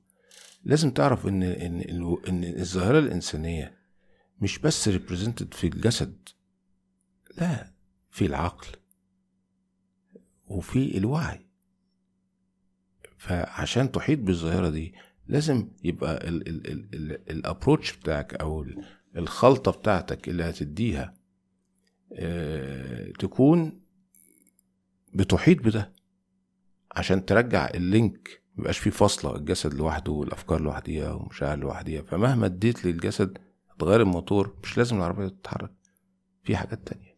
لازم 0.64 0.90
تعرف 0.90 1.26
إن 1.26 1.42
إن 1.42 1.80
إن 2.28 2.44
الظاهرة 2.44 2.98
الإنسانية 2.98 3.78
مش 4.40 4.58
بس 4.58 4.88
represented 4.88 5.54
في 5.54 5.66
الجسد 5.66 6.28
لا 7.36 7.72
في 8.10 8.26
العقل 8.26 8.68
وفي 10.46 10.98
الوعي. 10.98 11.49
فعشان 13.20 13.92
تحيط 13.92 14.18
بالظاهرة 14.18 14.68
دي 14.70 14.94
لازم 15.26 15.68
يبقى 15.84 16.28
ال 17.30 17.38
approach 17.38 17.96
بتاعك 17.96 18.34
أو 18.34 18.62
ال- 18.62 18.84
الخلطة 19.16 19.70
بتاعتك 19.72 20.28
اللي 20.28 20.44
هتديها 20.44 21.14
آه، 22.12 23.10
تكون 23.18 23.80
بتحيط 25.14 25.58
بده. 25.62 25.92
عشان 26.96 27.26
ترجع 27.26 27.68
اللينك 27.74 28.42
ميبقاش 28.56 28.78
فيه 28.78 28.90
فاصلة 28.90 29.36
الجسد 29.36 29.74
لوحده 29.74 30.12
والأفكار 30.12 30.60
لوحديها 30.60 31.12
والمشاعر 31.12 31.58
لوحديها 31.58 32.02
فمهما 32.02 32.46
اديت 32.46 32.84
للجسد 32.86 33.38
تغير 33.78 34.00
الموتور 34.02 34.56
مش 34.62 34.78
لازم 34.78 34.96
العربية 34.96 35.28
تتحرك. 35.28 35.70
في 36.42 36.56
حاجات 36.56 36.88
تانية. 36.88 37.14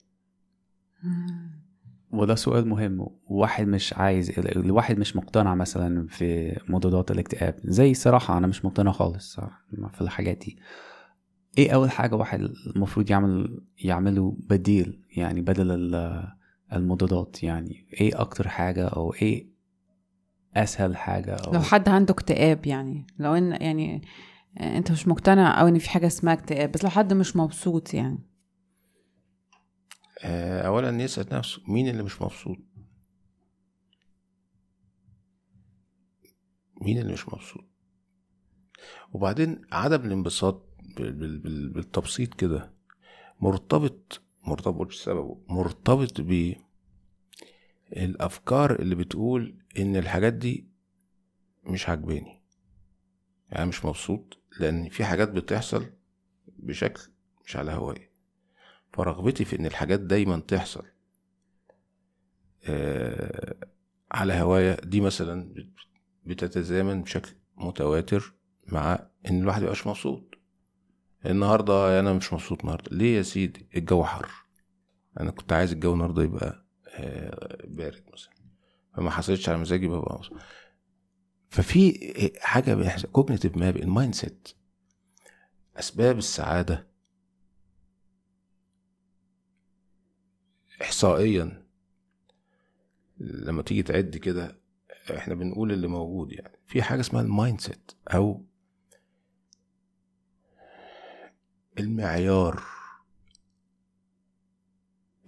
وده 2.13 2.35
سؤال 2.35 2.69
مهم. 2.69 3.07
واحد 3.27 3.67
مش 3.67 3.93
عايز 3.95 4.39
الواحد 4.39 4.99
مش 4.99 5.17
مقتنع 5.17 5.55
مثلا 5.55 6.07
في 6.09 6.59
مضادات 6.69 7.11
الاكتئاب. 7.11 7.55
زي 7.65 7.95
صراحة 7.95 8.39
أنا 8.39 8.47
مش 8.47 8.65
مقتنع 8.65 8.93
خالص 8.93 9.41
في 9.93 10.01
الحاجات 10.01 10.39
دي. 10.39 10.59
إيه 11.59 11.71
أول 11.75 11.91
حاجة 11.91 12.15
واحد 12.17 12.41
المفروض 12.77 13.11
يعمل 13.11 13.61
يعمله 13.85 14.37
بديل 14.49 15.01
يعني 15.17 15.41
بدل 15.41 15.71
ال- 15.71 16.29
المضادات 16.73 17.43
يعني؟ 17.43 17.87
إيه 18.01 18.21
أكتر 18.21 18.49
حاجة 18.49 18.89
أو 18.89 19.13
إيه 19.23 19.47
أسهل 20.57 20.97
حاجة 20.97 21.35
أو 21.35 21.53
لو 21.53 21.61
حد 21.61 21.89
عنده 21.89 22.15
اكتئاب 22.15 22.67
يعني؟ 22.67 23.07
لو 23.19 23.35
إن 23.35 23.53
يعني 23.53 24.03
أنت 24.61 24.93
مش 24.93 25.09
مقتنع 25.09 25.61
أو 25.61 25.69
إن 25.69 25.79
في 25.79 25.91
حاجة 25.91 26.07
اسمها 26.07 26.33
اكتئاب 26.35 26.73
بس 26.73 26.85
لو 26.85 26.91
حد 26.91 27.13
مش 27.13 27.37
مبسوط 27.37 27.95
يعني. 27.95 28.19
آه، 30.25 30.63
أولا 30.67 31.03
يسأل 31.05 31.27
نفسه 31.33 31.63
مين 31.69 31.89
اللي 31.89 32.03
مش 32.03 32.23
مبسوط؟ 32.23 32.59
مين 36.81 36.99
اللي 36.99 37.13
مش 37.13 37.29
مبسوط؟ 37.29 37.65
وبعدين 39.13 39.63
عدم 39.73 40.05
الانبساط 40.07 40.69
بال- 40.97 41.13
بال- 41.13 41.39
بال- 41.39 41.69
بالتبسيط 41.69 42.35
كده 42.35 42.73
مرتبط 43.41 44.23
مرتبط 44.43 44.93
سببه 44.93 45.41
مرتبط 45.49 46.21
ب 46.21 46.55
الأفكار 47.93 48.81
اللي 48.81 48.95
بتقول 48.95 49.59
إن 49.79 49.97
الحاجات 49.97 50.33
دي 50.33 50.69
مش 51.65 51.89
عاجباني. 51.89 52.43
يعني 53.51 53.67
مش 53.69 53.85
مبسوط 53.85 54.39
لأن 54.61 54.89
في 54.89 55.05
حاجات 55.05 55.29
بتحصل 55.31 55.87
بشكل 56.47 57.03
مش 57.47 57.57
على 57.57 57.73
هواي 57.73 58.11
فرغبتي 58.93 59.45
في 59.45 59.59
إن 59.59 59.67
الحاجات 59.67 60.01
دايما 60.01 60.41
تحصل. 60.41 60.85
آه 62.65 63.55
على 64.13 64.33
هوايا 64.33 64.81
دي 64.85 65.01
مثلا 65.01 65.53
بت- 65.55 65.73
بتتزامن 66.25 67.03
بشكل 67.03 67.31
متواتر 67.57 68.35
مع 68.67 69.07
إن 69.31 69.41
الواحد 69.41 69.61
ميبقاش 69.61 69.87
مبسوط. 69.87 70.35
النهارده 71.27 72.01
أنا 72.01 72.13
مش 72.13 72.33
مبسوط 72.33 72.61
النهارده. 72.61 72.97
ليه 72.97 73.17
يا 73.17 73.23
سيدي؟ 73.23 73.69
الجو 73.77 74.05
حر. 74.05 74.29
أنا 75.21 75.31
كنت 75.31 75.53
عايز 75.53 75.73
الجو 75.73 75.93
النهارده 75.93 76.23
يبقى 76.23 76.67
آه، 76.89 77.67
بارد 77.67 78.03
مثلا. 78.13 78.33
فما 78.97 79.11
حصلتش 79.11 79.49
على 79.49 79.59
مزاجي 79.59 79.89
ببقى 79.89 80.15
مبسوط. 80.19 80.39
ففي 81.49 82.33
حاجة 82.41 82.97
cognitive 83.13 83.57
map 83.57 83.77
ال 83.77 84.15
mindset. 84.15 84.49
أسباب 85.79 86.19
السعادة 86.19 86.92
احصائيا. 90.81 91.67
لما 93.21 93.63
تيجي 93.63 93.83
تعد 93.83 94.17
كده 94.17 94.59
إحنا 95.17 95.35
بنقول 95.35 95.73
اللي 95.73 95.87
موجود 95.87 96.33
يعني. 96.33 96.59
في 96.67 96.83
حاجة 96.83 97.01
اسمها 97.01 97.23
ال 97.23 97.61
mindset 97.61 97.91
أو 98.09 98.45
المعيار. 101.79 102.63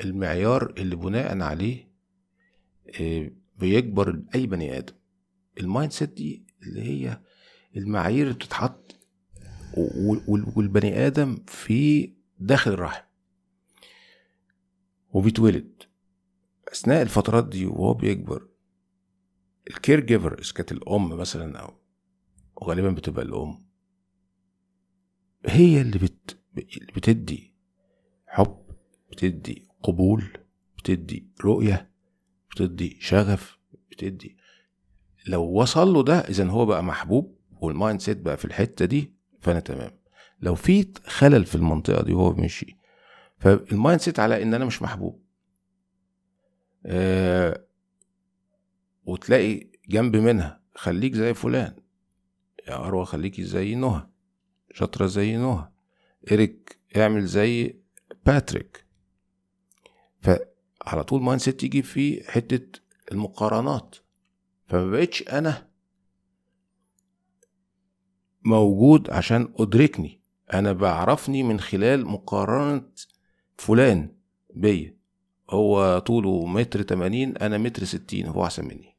المعيار 0.05 0.75
اللي 0.79 0.97
بناء 0.97 1.41
عليه 1.41 1.89
آه، 3.01 3.31
بيكبر 3.59 4.23
أي 4.35 4.47
بني 4.47 4.79
آدم. 4.79 4.95
ال 5.61 5.93
mindset 5.93 6.13
دي 6.13 6.47
اللي 6.63 6.83
هي 6.83 7.21
المعايير 7.77 8.23
اللي 8.23 8.35
بتتحط 8.35 9.01
والبني 10.57 11.07
آدم 11.07 11.37
في 11.47 12.13
داخل 12.39 12.71
الرحم 12.73 13.05
وبيتولد. 15.15 15.83
أثناء 16.73 17.03
الفترات 17.03 17.49
دي 17.49 17.67
وهو 17.67 17.95
بيكبر 17.95 18.49
ال 19.71 20.01
caregiver 20.01 20.39
إذا 20.39 20.53
كانت 20.53 20.73
الأم 20.73 21.09
مثلا 21.09 21.59
أو 21.59 21.75
غالبا 22.65 22.91
بتبقى 22.91 23.25
الأم 23.25 23.65
هي 25.47 25.81
اللي 25.81 25.99
بت... 25.99 26.39
بتدي 26.97 27.55
حب 28.27 28.65
بتدي 29.11 29.69
قبول 29.83 30.25
بتدي 30.79 31.29
رؤية 31.45 31.91
بتدي 32.51 32.97
شغف 33.01 33.59
بتدي. 33.91 34.37
لو 35.27 35.43
وصل 35.45 35.89
له 35.93 36.03
ده 36.03 36.19
اذا 36.19 36.47
هو 36.49 36.67
بقى 36.67 36.85
محبوب 36.85 37.39
وال 37.61 38.01
mindset 38.01 38.21
بقى 38.21 38.37
في 38.37 38.45
الحتة 38.45 38.85
دي 38.85 39.15
فأنا 39.41 39.61
تمام. 39.61 39.91
لو 40.41 40.55
في 40.55 40.93
خلل 41.07 41.45
في 41.47 41.55
المنطقة 41.55 42.03
دي 42.05 42.13
وهو 42.13 42.33
ماشي 42.33 42.79
فال 43.45 44.01
mindset 44.01 44.21
على 44.21 44.43
إن 44.43 44.55
أنا 44.55 44.65
مش 44.65 44.83
محبوب. 44.83 45.23
آه 46.87 47.65
وتلاقي 49.05 49.67
جنب 49.89 50.17
منها 50.17 50.61
خليك 50.75 51.15
زي 51.15 51.35
فلان. 51.35 51.77
يا 52.69 52.75
أروى 52.75 53.05
خليكي 53.05 53.45
زي 53.45 53.75
نهى. 53.75 54.07
شاطرة 54.73 55.07
زي 55.07 55.37
نهى. 55.37 55.69
إيريك 56.31 56.79
اعمل 56.97 57.27
زي 57.27 57.77
باتريك. 58.27 58.87
فعلى 60.21 61.05
طول 61.05 61.23
mindset 61.23 61.63
يجي 61.63 61.83
في 61.83 62.31
حتة 62.31 62.81
المقارنات. 63.13 63.97
فما 64.67 64.91
بقتش 64.91 65.23
أنا 65.23 65.69
موجود 68.45 69.11
عشان 69.11 69.55
أدركني. 69.59 70.21
أنا 70.55 70.73
بعرفني 70.73 71.43
من 71.43 71.61
خلال 71.61 72.07
مقارنة 72.07 72.83
فلان 73.57 74.09
بيا 74.55 74.97
هو 75.51 75.99
طوله 75.99 76.47
متر 76.47 76.83
تمانين 76.83 77.37
أنا 77.37 77.59
متر 77.59 77.85
ستين 77.85 78.27
هو 78.27 78.45
أحسن 78.45 78.65
مني. 78.65 78.97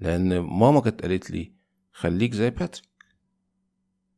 لأن 0.00 0.38
ماما 0.38 0.80
كانت 0.80 1.02
قالت 1.02 1.30
لي 1.30 1.52
خليك 1.92 2.34
زي 2.34 2.50
باتريك. 2.50 2.84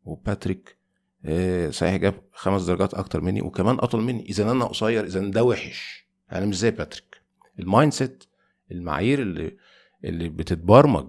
وباتريك 0.05 0.77
آه، 1.25 1.71
صحيح 1.71 1.97
جاب 1.97 2.15
خمس 2.33 2.63
درجات 2.65 2.95
أكتر 2.95 3.21
مني 3.21 3.43
وكمان 3.43 3.77
أطول 3.81 4.03
مني. 4.03 4.23
إذا 4.29 4.51
أنا 4.53 4.65
قصير 4.65 5.05
إذا 5.05 5.21
ده 5.31 5.45
وحش. 5.45 6.07
أنا 6.33 6.47
مش 6.47 6.59
زي 6.59 6.71
باتريك. 6.71 7.23
ال 7.59 7.93
mindset 7.93 8.25
المعايير 8.71 9.23
اللي 9.23 9.57
اللي 10.05 10.29
بتتبرمج 10.29 11.09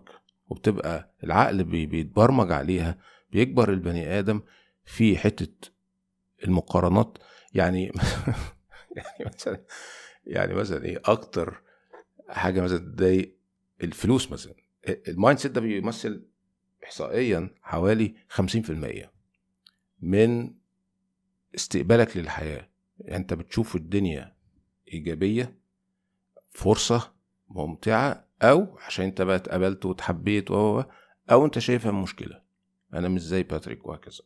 وبتبقى 0.49 1.13
العقل 1.23 1.63
بي- 1.63 1.85
بيتبرمج 1.85 2.51
عليها 2.51 2.97
بيكبر 3.31 3.73
البني 3.73 4.19
آدم 4.19 4.41
في 4.85 5.17
حتة 5.17 5.69
المقارنات 6.43 7.17
يعني 7.53 7.85
يعني 8.97 9.25
مثلا 9.35 9.63
يعني 10.25 10.53
مثلا 10.53 10.85
إيه 10.85 11.01
أكتر 11.05 11.61
حاجة 12.29 12.61
مثلا 12.61 12.77
تضايق 12.77 13.37
الفلوس 13.83 14.31
مثلا. 14.31 14.55
ال 15.07 15.39
mindset 15.39 15.51
ده 15.51 15.61
بيمثل 15.61 16.27
احصائيا 16.83 17.49
حوالي 17.61 18.15
50% 18.29 19.11
من 20.01 20.53
استقبالك 21.55 22.17
للحياة. 22.17 22.69
يعني 22.99 23.15
أنت 23.17 23.33
بتشوف 23.33 23.75
الدنيا 23.75 24.35
إيجابية 24.93 25.57
فرصة 26.49 27.13
ممتعة 27.49 28.27
أو 28.41 28.77
عشان 28.79 29.05
أنت 29.05 29.21
بقى 29.21 29.35
اتقبلت 29.35 29.85
واتحبيت 29.85 30.51
و 30.51 30.83
أو 31.31 31.45
أنت 31.45 31.59
شايفها 31.59 31.91
مشكلة. 31.91 32.41
أنا 32.93 33.07
مش 33.07 33.21
زي 33.21 33.43
باتريك 33.43 33.87
وهكذا. 33.87 34.23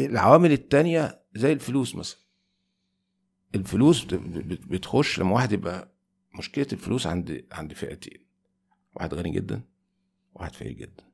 العوامل 0.00 0.52
التانية 0.52 1.22
زي 1.34 1.52
الفلوس 1.52 1.94
مثلا. 1.94 2.18
الفلوس 3.54 4.04
بت- 4.04 4.14
بت- 4.14 4.66
بتخش 4.66 5.18
لما 5.20 5.32
واحد 5.34 5.52
يبقى 5.52 5.92
مشكلة 6.38 6.66
الفلوس 6.72 7.06
عند 7.06 7.44
عند 7.52 7.72
فئتين. 7.72 8.26
واحد 8.94 9.14
غني 9.14 9.30
جدا 9.30 9.62
واحد 10.34 10.54
فقير 10.54 10.72
جدا. 10.72 11.04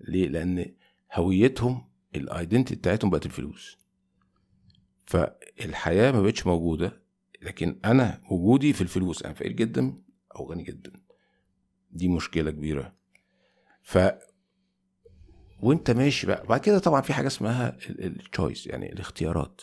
ليه؟ 0.00 0.28
لأن 0.28 0.74
هويتهم 1.14 1.88
ال 2.16 2.22
identity 2.22 2.74
بتاعتهم 2.74 3.10
بقت 3.10 3.26
الفلوس. 3.26 3.78
فالحياة 5.06 6.12
ما 6.12 6.22
بقتش 6.22 6.46
موجودة 6.46 7.02
لكن 7.42 7.80
أنا 7.84 8.22
وجودي 8.30 8.72
في 8.72 8.80
الفلوس 8.80 9.22
أنا 9.22 9.34
فقير 9.34 9.52
جدا 9.52 10.02
أو 10.36 10.50
غني 10.50 10.62
جدا. 10.62 10.92
دي 11.90 12.08
مشكلة 12.08 12.50
كبيرة. 12.50 12.94
وانت 15.60 15.90
ماشي 15.90 16.26
بقى. 16.26 16.46
بعد 16.46 16.60
كده 16.60 16.78
طبعا 16.78 17.00
في 17.00 17.12
حاجة 17.12 17.26
اسمها 17.26 17.76
ال 17.88 17.99
choice 17.99 18.66
يعني 18.66 18.92
الاختيارات. 18.92 19.60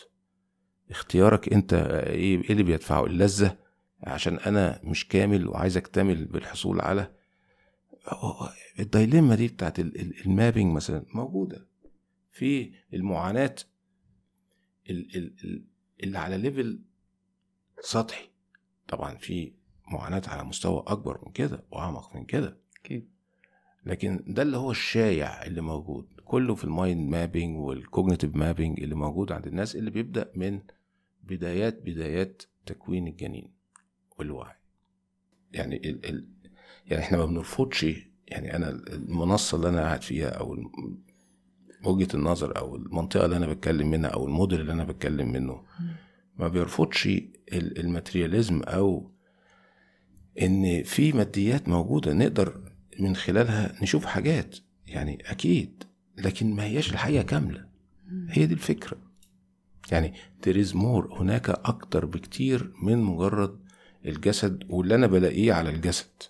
اختيارك 0.90 1.52
انت 1.52 1.74
إيه 1.74 2.42
إيه 2.42 2.50
اللي 2.50 2.62
بيدفعه؟ 2.62 3.04
اللذة. 3.06 3.58
عشان 4.02 4.38
أنا 4.38 4.80
مش 4.84 5.08
كامل 5.08 5.48
وعايز 5.48 5.76
اكتمل 5.76 6.24
بالحصول 6.24 6.80
على. 6.80 7.10
ال 8.78 8.85
dilemma 8.85 9.34
دي 9.34 9.48
بتاعت 9.48 9.78
ال- 9.78 10.00
ال- 10.00 10.20
ال 10.26 10.32
mapping 10.32 10.74
مثلا 10.74 11.04
موجودة. 11.14 11.66
في 12.32 12.72
المعاناة 12.94 13.54
ال- 14.90 15.16
ال- 15.16 15.34
ال- 15.44 15.64
اللي 16.02 16.18
على 16.18 16.38
level 16.38 16.80
سطحي. 17.80 18.28
طبعا 18.88 19.14
في 19.16 19.52
معاناة 19.88 20.22
على 20.26 20.44
مستوى 20.44 20.84
أكبر 20.86 21.20
من 21.26 21.32
كده 21.32 21.64
وأعمق 21.70 22.16
من 22.16 22.24
كده. 22.24 22.56
أكيد. 22.84 23.08
لكن 23.86 24.24
ده 24.26 24.42
اللي 24.42 24.56
هو 24.56 24.70
الشايع 24.70 25.42
اللي 25.44 25.60
موجود. 25.60 26.06
كله 26.24 26.54
في 26.54 26.64
ال 26.64 26.73
mind 26.73 27.10
mapping 27.10 27.58
وال 27.58 27.72
cognitive 27.72 28.34
mapping 28.36 28.80
اللي 28.82 28.94
موجود 28.94 29.32
عند 29.32 29.46
الناس 29.46 29.76
اللي 29.76 29.90
بيبدأ 29.90 30.30
من 30.34 30.60
بدايات 31.24 31.82
بدايات 31.82 32.42
تكوين 32.66 33.06
الجنين 33.06 33.52
والوعي. 34.18 34.54
يعني 35.52 35.76
ال 35.76 36.06
ال 36.06 36.26
يعني 36.86 37.02
إحنا 37.02 37.18
ما 37.18 37.26
بنرفضش 37.26 37.86
يعني 38.28 38.56
أنا 38.56 38.68
المنصة 38.70 39.56
اللي 39.56 39.68
أنا 39.68 39.80
قاعد 39.80 40.02
فيها 40.02 40.28
أو 40.28 40.56
وجهة 41.84 42.08
النظر 42.14 42.58
أو 42.58 42.76
المنطقة 42.76 43.24
اللي 43.24 43.36
أنا 43.36 43.46
بتكلم 43.46 43.90
منها 43.90 44.10
أو 44.10 44.26
الموديل 44.26 44.60
اللي 44.60 44.72
أنا 44.72 44.84
بتكلم 44.84 45.32
منه 45.32 45.62
ما 46.38 46.48
بيرفضش 46.48 47.06
ال- 47.06 47.78
الماترياليزم 47.80 48.62
أو 48.62 49.10
إن 50.42 50.82
في 50.82 51.12
ماديات 51.12 51.68
موجودة 51.68 52.12
نقدر 52.12 52.65
من 53.00 53.16
خلالها 53.16 53.82
نشوف 53.82 54.04
حاجات 54.04 54.56
يعني 54.86 55.22
أكيد 55.30 55.84
لكن 56.18 56.54
ما 56.54 56.64
هياش 56.64 56.92
الحقيقة 56.92 57.22
كاملة. 57.22 57.68
هي 58.28 58.46
دي 58.46 58.54
الفكرة. 58.54 58.98
يعني 59.92 60.14
there 60.46 60.66
is 60.66 60.72
more 60.72 61.12
هناك 61.20 61.50
أكتر 61.50 62.04
بكتير 62.06 62.72
من 62.82 62.98
مجرد 62.98 63.60
الجسد 64.04 64.64
واللي 64.68 64.94
أنا 64.94 65.06
بلاقيه 65.06 65.52
على 65.52 65.70
الجسد. 65.70 66.22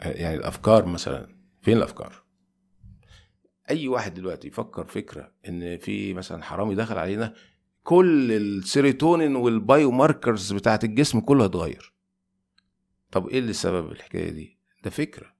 يعني 0.00 0.36
الأفكار 0.36 0.86
مثلا. 0.86 1.36
فين 1.62 1.76
الأفكار؟ 1.76 2.22
أي 3.70 3.88
واحد 3.88 4.14
دلوقتي 4.14 4.48
يفكر 4.48 4.86
فكرة 4.86 5.32
إن 5.48 5.78
في 5.78 6.14
مثلا 6.14 6.42
حرامي 6.42 6.74
دخل 6.74 6.98
علينا 6.98 7.34
كل 7.82 8.32
السيروتونين 8.32 9.36
وال 9.36 9.90
biomarkers 9.90 10.52
بتاعت 10.52 10.84
الجسم 10.84 11.20
كله 11.20 11.44
هيتغير 11.44 11.92
طب 13.12 13.28
إيه 13.28 13.38
اللي 13.38 13.52
سبب 13.52 13.92
الحكاية 13.92 14.30
دي؟ 14.30 14.58
ده 14.84 14.90
فكرة. 14.90 15.35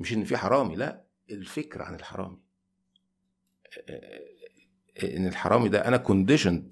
مش 0.00 0.12
إن 0.12 0.24
في 0.24 0.36
حرامي 0.36 0.76
لا 0.76 1.06
الفكرة 1.30 1.84
عن 1.84 1.94
الحرامي. 1.94 2.38
إن 5.02 5.26
الحرامي 5.26 5.68
ده 5.68 5.88
أنا 5.88 5.96
condition 5.96 6.70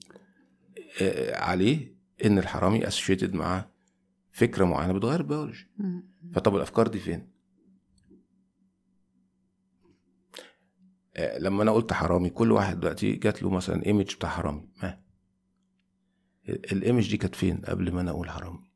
عليه 1.33 1.97
إن 2.25 2.39
الحرامي 2.39 2.89
associated 2.89 3.35
مع 3.35 3.71
فكرة 4.33 4.65
معينة 4.65 4.93
بتغير 4.93 5.21
البيولوجي. 5.21 5.71
فطب 6.33 6.57
الأفكار 6.57 6.89
دي 6.89 6.99
فين؟ 6.99 7.33
لما 11.39 11.63
أنا 11.63 11.71
قلت 11.71 11.93
حرامي 11.93 12.31
كل 12.31 12.53
واحد 12.53 12.81
دلوقتي 12.81 13.13
جات 13.13 13.43
له 13.43 13.51
مثلا 13.51 13.87
image 13.87 14.15
بتاع 14.15 14.29
حرامي. 14.31 14.69
ما؟ 14.83 15.03
ال 16.49 16.59
image 16.59 17.11
دي 17.11 17.17
كانت 17.17 17.35
فين 17.35 17.57
قبل 17.61 17.93
ما 17.93 18.01
أنا 18.01 18.11
أقول 18.11 18.31
حرامي؟ 18.31 18.71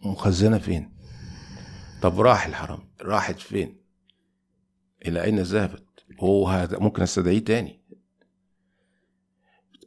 مخزنة 0.00 0.58
فين؟ 0.58 0.97
طب 2.02 2.20
راح 2.20 2.46
الحرامي 2.46 2.82
راحت 3.02 3.38
فين؟ 3.38 3.76
إلى 5.06 5.24
أين 5.24 5.38
ذهبت؟ 5.38 5.84
هو 6.20 6.48
هذا 6.48 6.78
ممكن 6.78 7.02
أستدعيه 7.02 7.44
تاني. 7.44 7.80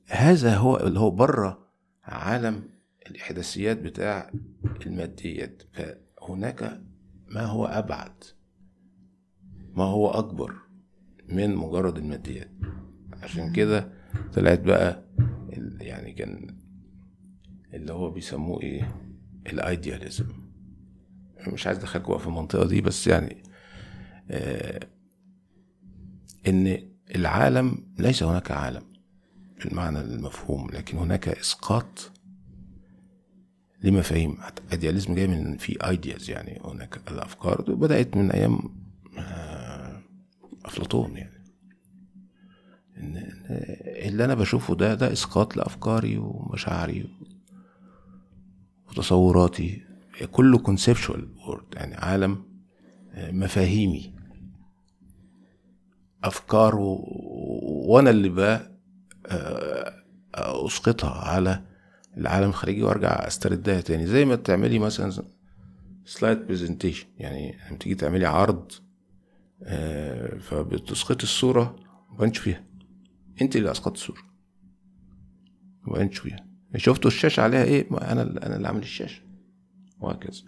هذا 0.07 0.55
هو 0.57 0.77
اللي 0.77 0.99
هو 0.99 1.11
بره 1.11 1.67
عالم 2.03 2.69
الإحداثيات 3.07 3.77
بتاع 3.77 4.31
الماديات. 4.85 5.63
فهناك 5.73 6.81
ما 7.27 7.41
هو 7.45 7.65
أبعد 7.65 8.23
ما 9.73 9.83
هو 9.83 10.09
أكبر 10.09 10.55
من 11.29 11.55
مجرد 11.55 11.97
الماديات. 11.97 12.51
عشان 13.23 13.51
كده 13.53 13.93
طلعت 14.33 14.59
بقى 14.59 15.05
يعني 15.79 16.13
كان 16.13 16.57
اللي 17.73 17.93
هو 17.93 18.11
بيسموه 18.11 18.61
إيه؟ 18.61 18.95
الآيدياليزم. 19.47 20.25
مش 21.47 21.67
عايز 21.67 21.77
ادخلكم 21.77 22.09
بقى 22.11 22.19
في 22.19 22.27
المنطقة 22.27 22.67
دي 22.67 22.81
بس 22.81 23.07
يعني 23.07 23.43
آه 24.31 24.79
إن 26.47 26.89
العالم 27.15 27.77
ليس 27.99 28.23
هناك 28.23 28.51
عالم 28.51 28.83
بالمعنى 29.63 29.99
المفهوم 30.01 30.69
لكن 30.69 30.97
هناك 30.97 31.27
إسقاط 31.27 32.11
لمفاهيم. 33.83 34.37
ايدياليزم 34.71 35.15
جاي 35.15 35.27
من 35.27 35.57
في 35.57 35.87
ايدياز 35.89 36.29
يعني 36.29 36.61
هناك 36.65 37.11
الأفكار 37.11 37.61
بدأت 37.75 38.17
من 38.17 38.31
أيام 38.31 38.59
آه، 39.17 40.01
أفلاطون 40.65 41.17
يعني. 41.17 41.41
إن 42.97 43.17
اللي 44.07 44.25
أنا 44.25 44.35
بشوفه 44.35 44.75
ده 44.75 44.93
ده 44.95 45.11
إسقاط 45.13 45.57
لأفكاري 45.57 46.17
ومشاعري 46.17 47.09
وتصوراتي. 48.89 49.81
كله 50.25 50.57
conceptual 50.57 51.29
world 51.37 51.65
يعني 51.73 51.95
عالم 51.95 52.45
آه، 53.13 53.31
مفاهيمي. 53.31 54.13
أفكار 56.23 56.75
و- 56.75 57.05
وأنا 57.87 58.09
اللي 58.09 58.29
بقى 58.29 58.71
آه، 59.27 59.93
أسقطها 60.35 61.09
على 61.11 61.61
العالم 62.17 62.49
الخارجي 62.49 62.83
وأرجع 62.83 63.27
أستردها 63.27 63.81
تاني. 63.81 64.07
زي 64.07 64.25
ما 64.25 64.35
تعملي 64.35 64.79
مثلا 64.79 65.11
slide 66.05 66.47
presentation 66.47 67.07
يعني 67.17 67.57
لما 67.69 67.77
تيجي 67.77 67.95
تعملي 67.95 68.25
عرض 68.25 68.71
آه، 69.63 70.37
فبتسقطي 70.37 71.23
الصورة 71.23 71.75
ما 72.19 72.25
فيها. 72.37 72.63
أنت 73.41 73.55
اللي 73.55 73.71
أسقطت 73.71 73.95
الصورة. 73.95 74.21
ما 75.87 76.07
فيها. 76.19 76.45
شفتوا 76.77 77.11
الشاشة 77.11 77.41
عليها 77.41 77.63
إيه؟ 77.63 77.87
ما 77.91 78.11
أنا 78.11 78.21
أنا 78.21 78.55
اللي 78.55 78.67
عامل 78.67 78.81
الشاشة. 78.81 79.21
وهكذا. 80.01 80.43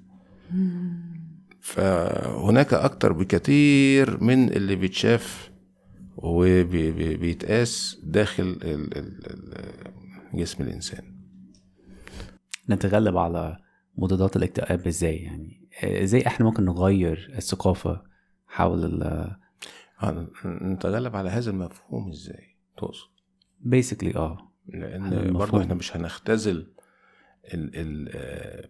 فهناك 1.60 2.74
أكتر 2.74 3.14
بكثير 3.14 4.24
من 4.24 4.50
اللي 4.50 4.76
بيتشاف 4.76 5.52
وبيتقاس 6.18 8.00
داخل 8.04 8.60
جسم 10.34 10.64
الإنسان. 10.64 11.14
نتغلب 12.70 13.18
على 13.18 13.58
مضادات 13.98 14.36
الاكتئاب 14.36 14.88
إزاي؟ 14.88 15.18
يعني 15.18 15.68
إزاي 15.84 16.28
إحنا 16.28 16.46
ممكن 16.46 16.66
نغير 16.66 17.34
الثقافة 17.38 18.04
حول 18.48 18.86
ال 18.86 19.04
آه، 20.04 20.28
نتغلب 20.46 21.16
على 21.16 21.30
هذا 21.30 21.52
المفهوم 21.52 22.10
إزاي؟ 22.10 22.58
تقصد؟ 22.78 23.10
بيسكلي 23.60 24.16
آه. 24.16 24.52
لأن 24.68 25.34
برضه 25.34 25.62
إحنا 25.62 25.74
مش 25.74 25.96
هنختزل 25.96 26.74
ال 27.54 27.76
ال 27.76 28.10
آه، 28.16 28.70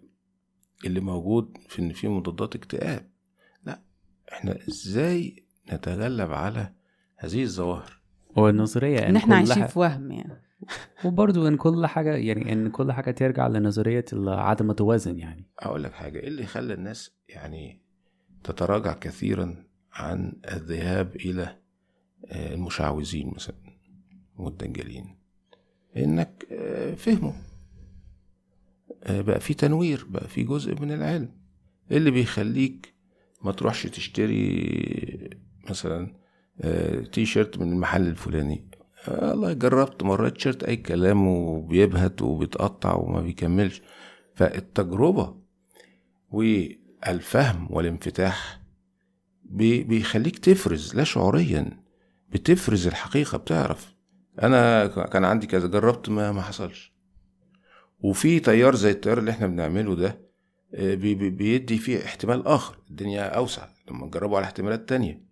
اللي 0.85 0.99
موجود 0.99 1.57
في 1.67 1.81
إن 1.81 1.93
في 1.93 2.07
مضادات 2.07 2.55
اكتئاب. 2.55 3.09
لا 3.65 3.81
إحنا 4.33 4.57
إزاي 4.69 5.45
نتغلب 5.73 6.31
على 6.31 6.73
هذه 7.17 7.43
الظواهر؟ 7.43 8.01
هو 8.37 8.49
النظريه 8.49 8.99
إن 8.99 9.15
إحنا 9.15 9.35
عايشين 9.35 9.67
في 9.67 9.79
وهم 9.79 10.11
يعني. 10.11 10.41
وبرضه 11.05 11.47
إن 11.47 11.57
كل 11.57 11.85
حاجة 11.85 12.15
يعني 12.15 12.53
إن 12.53 12.69
كل 12.69 12.91
حاجة 12.91 13.11
ترجع 13.11 13.47
لنظرية 13.47 14.05
عدم 14.27 14.69
التوازن 14.71 15.19
يعني. 15.19 15.47
أقول 15.59 15.83
لك 15.83 15.93
حاجة 15.93 16.19
إيه 16.19 16.27
اللي 16.27 16.45
خلى 16.45 16.73
الناس 16.73 17.11
يعني 17.29 17.81
تتراجع 18.43 18.93
كثيرا 18.93 19.65
عن 19.93 20.33
الذهاب 20.51 21.15
إلى 21.15 21.57
آه، 22.25 22.53
المشعوذين 22.53 23.31
مثلا 23.35 23.55
والدجالين 24.37 25.17
إنك 25.97 26.47
آه، 26.51 26.95
فهموا. 26.95 27.31
آه، 27.31 27.52
بقى 29.09 29.39
في 29.39 29.53
تنوير 29.53 30.05
بقى 30.09 30.27
في 30.27 30.43
جزء 30.43 30.81
من 30.81 30.91
العلم. 30.91 31.29
إيه 31.91 31.97
اللي 31.97 32.11
بيخليك 32.11 32.93
ما 33.41 33.51
تروحش 33.51 33.83
تشتري 33.83 35.29
مثلا 35.69 36.13
تي 37.11 37.25
شيرت 37.25 37.57
من 37.57 37.71
المحل 37.73 38.07
الفلاني؟ 38.07 38.69
والله 39.07 39.53
جربت 39.53 40.03
مرات 40.03 40.33
تيشيرت 40.33 40.63
أي 40.63 40.75
كلام 40.75 41.27
وبيبهت 41.27 42.21
وبيتقطع 42.21 42.95
وما 42.95 43.21
بيكملش. 43.21 43.81
فالتجربة 44.35 45.35
والفهم 46.31 47.67
والانفتاح 47.69 48.61
بيخليك 49.43 50.39
تفرز 50.39 50.95
لا 50.95 51.03
شعوريا 51.03 51.83
بتفرز 52.29 52.87
الحقيقة 52.87 53.37
بتعرف. 53.37 53.95
أنا 54.43 54.87
كان 54.87 55.25
عندي 55.25 55.47
كذا 55.47 55.67
جربت 55.67 56.09
ما 56.09 56.31
ما 56.31 56.41
حصلش. 56.41 56.92
وفي 58.03 58.39
تيار 58.39 58.75
زي 58.75 58.91
التيار 58.91 59.17
اللي 59.17 59.31
إحنا 59.31 59.47
بنعمله 59.47 59.95
ده 59.95 60.19
آه، 60.73 60.95
بيدي 60.95 61.77
فيه 61.77 62.05
احتمال 62.05 62.47
آخر 62.47 62.77
الدنيا 62.89 63.21
أوسع 63.21 63.67
لما 63.89 64.05
نجربه 64.05 64.37
على 64.37 64.45
احتمالات 64.45 64.89
تانية. 64.89 65.23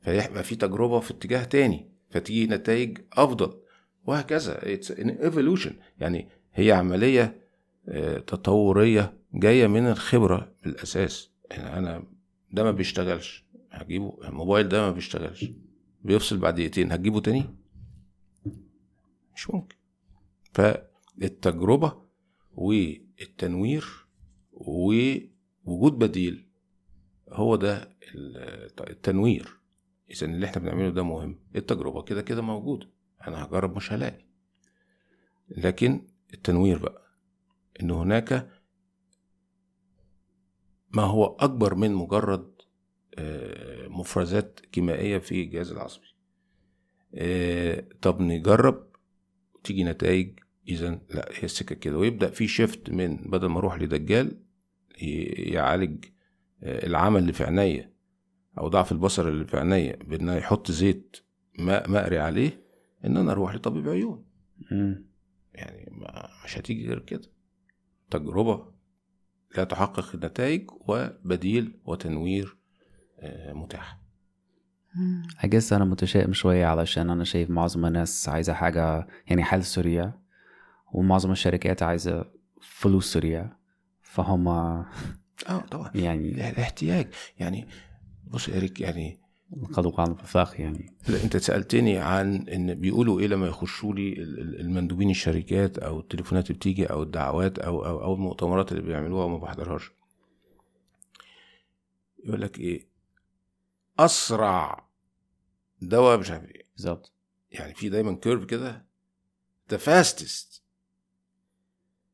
فيبقى 0.00 0.44
في 0.44 0.56
تجربة 0.56 1.00
في 1.00 1.10
اتجاه 1.10 1.44
تاني 1.44 1.90
فتيجي 2.10 2.46
نتائج 2.46 2.98
أفضل 3.12 3.60
وهكذا. 4.04 4.72
it's 4.72 4.90
an 4.90 5.08
evolution 5.10 5.74
يعني 6.00 6.28
هي 6.54 6.72
عملية 6.72 7.40
آه، 7.88 8.18
تطورية 8.18 9.18
جاية 9.34 9.66
من 9.66 9.86
الخبرة 9.86 10.52
بالأساس. 10.64 11.30
يعني 11.50 11.78
أنا 11.78 12.02
ده 12.52 12.64
ما 12.64 12.70
بيشتغلش. 12.70 13.44
هجيبه 13.70 14.18
الموبايل 14.24 14.68
ده 14.68 14.80
ما 14.80 14.90
بيشتغلش. 14.90 15.44
بيفصل 16.04 16.36
بعد 16.38 16.54
دقيقتين. 16.54 16.92
هتجيبه 16.92 17.20
تاني؟ 17.20 17.44
مش 19.34 19.50
ممكن. 19.50 19.76
فالتجربه 21.20 22.02
والتنوير 22.52 24.06
ووجود 24.52 25.92
بديل. 25.98 26.48
هو 27.28 27.56
ده 27.56 27.96
التنوير. 28.80 29.58
إذا 30.10 30.26
اللي 30.26 30.46
إحنا 30.46 30.62
بنعمله 30.62 30.90
ده 30.90 31.02
مهم. 31.02 31.38
التجربة 31.56 32.02
كده 32.02 32.22
كده 32.22 32.42
موجودة. 32.42 32.88
أنا 33.26 33.44
هجرب 33.44 33.76
مش 33.76 33.92
هلاقي. 33.92 34.24
لكن 35.48 36.06
التنوير 36.34 36.78
بقى. 36.78 37.02
إن 37.82 37.90
هناك 37.90 38.50
ما 40.90 41.02
هو 41.02 41.24
أكبر 41.24 41.74
من 41.74 41.94
مجرد 41.94 42.54
آه، 43.18 43.88
مفرزات 43.88 44.60
كيميائية 44.60 45.18
في 45.18 45.42
الجهاز 45.42 45.72
العصبي. 45.72 46.06
آه، 47.14 47.88
طب 48.02 48.20
نجرب 48.20 48.86
تيجي 49.64 49.84
نتائج 49.84 50.38
اذا 50.68 51.00
لا 51.14 51.28
هي 51.32 51.42
السكة 51.42 51.74
كده. 51.74 51.98
ويبدأ 51.98 52.30
في 52.30 52.48
شيفت 52.48 52.90
من 52.90 53.16
بدل 53.16 53.46
ما 53.46 53.58
أروح 53.58 53.82
لدجال 53.82 54.40
يعالج 55.00 56.04
آه، 56.62 56.86
العمل 56.86 57.20
اللي 57.20 57.32
في 57.32 57.44
عينيا 57.44 57.92
أو 58.58 58.68
ضعف 58.68 58.92
البصر 58.92 59.28
اللي 59.28 59.46
في 59.46 59.56
عينيا 59.56 59.96
بان 59.96 60.28
يحط 60.28 60.70
زيت 60.70 61.16
ماء 61.58 61.90
مقري 61.90 62.18
عليه 62.18 62.62
إن 63.04 63.16
أنا 63.16 63.32
أروح 63.32 63.54
لطبيب 63.54 63.88
عيون. 63.88 64.24
يعني 65.54 65.90
ما 65.92 66.28
مش 66.44 66.58
هتيجي 66.58 66.88
غير 66.88 66.98
كده. 66.98 67.30
تجربة 68.10 68.72
لا 69.56 69.64
تحقق 69.64 70.14
النتائج 70.14 70.70
وبديل 70.70 71.78
وتنوير 71.84 72.56
آه، 73.18 73.52
متاح. 73.52 73.98
أجس 75.40 75.72
أنا 75.72 75.84
متشائم 75.84 76.32
شوية 76.32 76.66
علشان 76.66 77.10
أنا 77.10 77.24
شايف 77.24 77.50
معظم 77.50 77.86
الناس 77.86 78.28
عايزة 78.28 78.52
حاجة 78.52 79.06
يعني 79.26 79.44
حل 79.44 79.64
سريع. 79.64 80.12
ومعظم 80.92 81.32
الشركات 81.32 81.82
عايزة 81.82 82.24
فلوس 82.60 83.12
سريع 83.12 83.50
فهم 84.02 84.48
آه 84.48 84.86
طبعا. 85.70 85.90
يعني 85.94 86.48
الاحتياج 86.50 87.14
يعني 87.38 87.68
بص 88.24 88.48
يا 88.48 88.58
ريك 88.58 88.80
يعني 88.80 89.20
قد 89.72 89.92
عن 89.98 90.10
الفخ 90.10 90.60
يعني. 90.60 90.96
لا 91.08 91.24
انت 91.24 91.36
سألتني 91.36 91.98
عن 91.98 92.48
إن 92.48 92.74
بيقولوا 92.74 93.20
إيه 93.20 93.26
لما 93.26 93.46
يخشوا 93.46 93.94
لي 93.94 94.12
المندوبين 94.60 95.10
الشركات 95.10 95.78
أو 95.78 96.00
التليفونات 96.00 96.46
اللي 96.46 96.58
بتيجي 96.58 96.86
أو 96.86 97.02
الدعوات 97.02 97.58
أو 97.58 97.86
أو 97.86 98.02
أو 98.02 98.14
المؤتمرات 98.14 98.72
اللي 98.72 98.82
بيعملوها 98.82 99.24
وما 99.24 99.38
بحضرهاش. 99.38 99.90
يقول 102.24 102.40
لك 102.40 102.58
إيه؟ 102.58 102.88
أسرع 103.98 104.88
دواء 105.82 106.18
مش 106.18 106.30
عارف 106.30 106.44
إيه. 106.44 106.62
بالظبط. 106.76 107.12
يعني 107.50 107.74
في 107.74 107.88
دايما 107.88 108.14
كيرف 108.14 108.44
كده؟ 108.44 108.86
the 109.70 109.76
fastest 109.76 110.62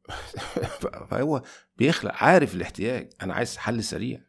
فهو 1.11 1.43
بيخلق 1.79 2.13
عارف 2.15 2.55
الاحتياج. 2.55 3.11
أنا 3.23 3.35
عايز 3.35 3.57
حل 3.57 3.85
سريع. 3.85 4.21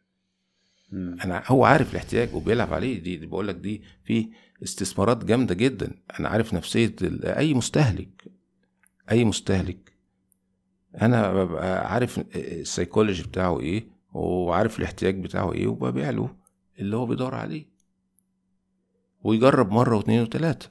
أنا 0.92 1.42
هو 1.46 1.64
عارف 1.64 1.90
الاحتياج 1.90 2.34
وبيلعب 2.34 2.74
عليه. 2.74 3.02
دي, 3.02 3.16
دي 3.16 3.26
بقول 3.26 3.48
لك 3.48 3.54
دي 3.54 3.82
في 4.04 4.30
استثمارات 4.62 5.24
جامدة 5.24 5.54
جدا. 5.54 6.02
أنا 6.20 6.28
عارف 6.28 6.54
نفسية 6.54 6.96
أي 7.24 7.54
مستهلك 7.54 8.36
أي 9.10 9.24
مستهلك. 9.24 9.96
أنا 11.02 11.32
ببقى 11.44 11.92
عارف 11.92 12.18
السيكولوجي 12.36 13.22
بتاعه 13.22 13.60
إيه 13.60 13.88
وعارف 14.12 14.78
الاحتياج 14.78 15.22
بتاعه 15.22 15.52
إيه 15.52 15.66
وببيع 15.66 16.10
له 16.10 16.36
اللي 16.78 16.96
هو 16.96 17.06
بيدور 17.06 17.34
عليه. 17.34 17.66
ويجرب 19.22 19.70
مرة 19.70 19.96
واثنين 19.96 20.22
وثلاثة. 20.22 20.70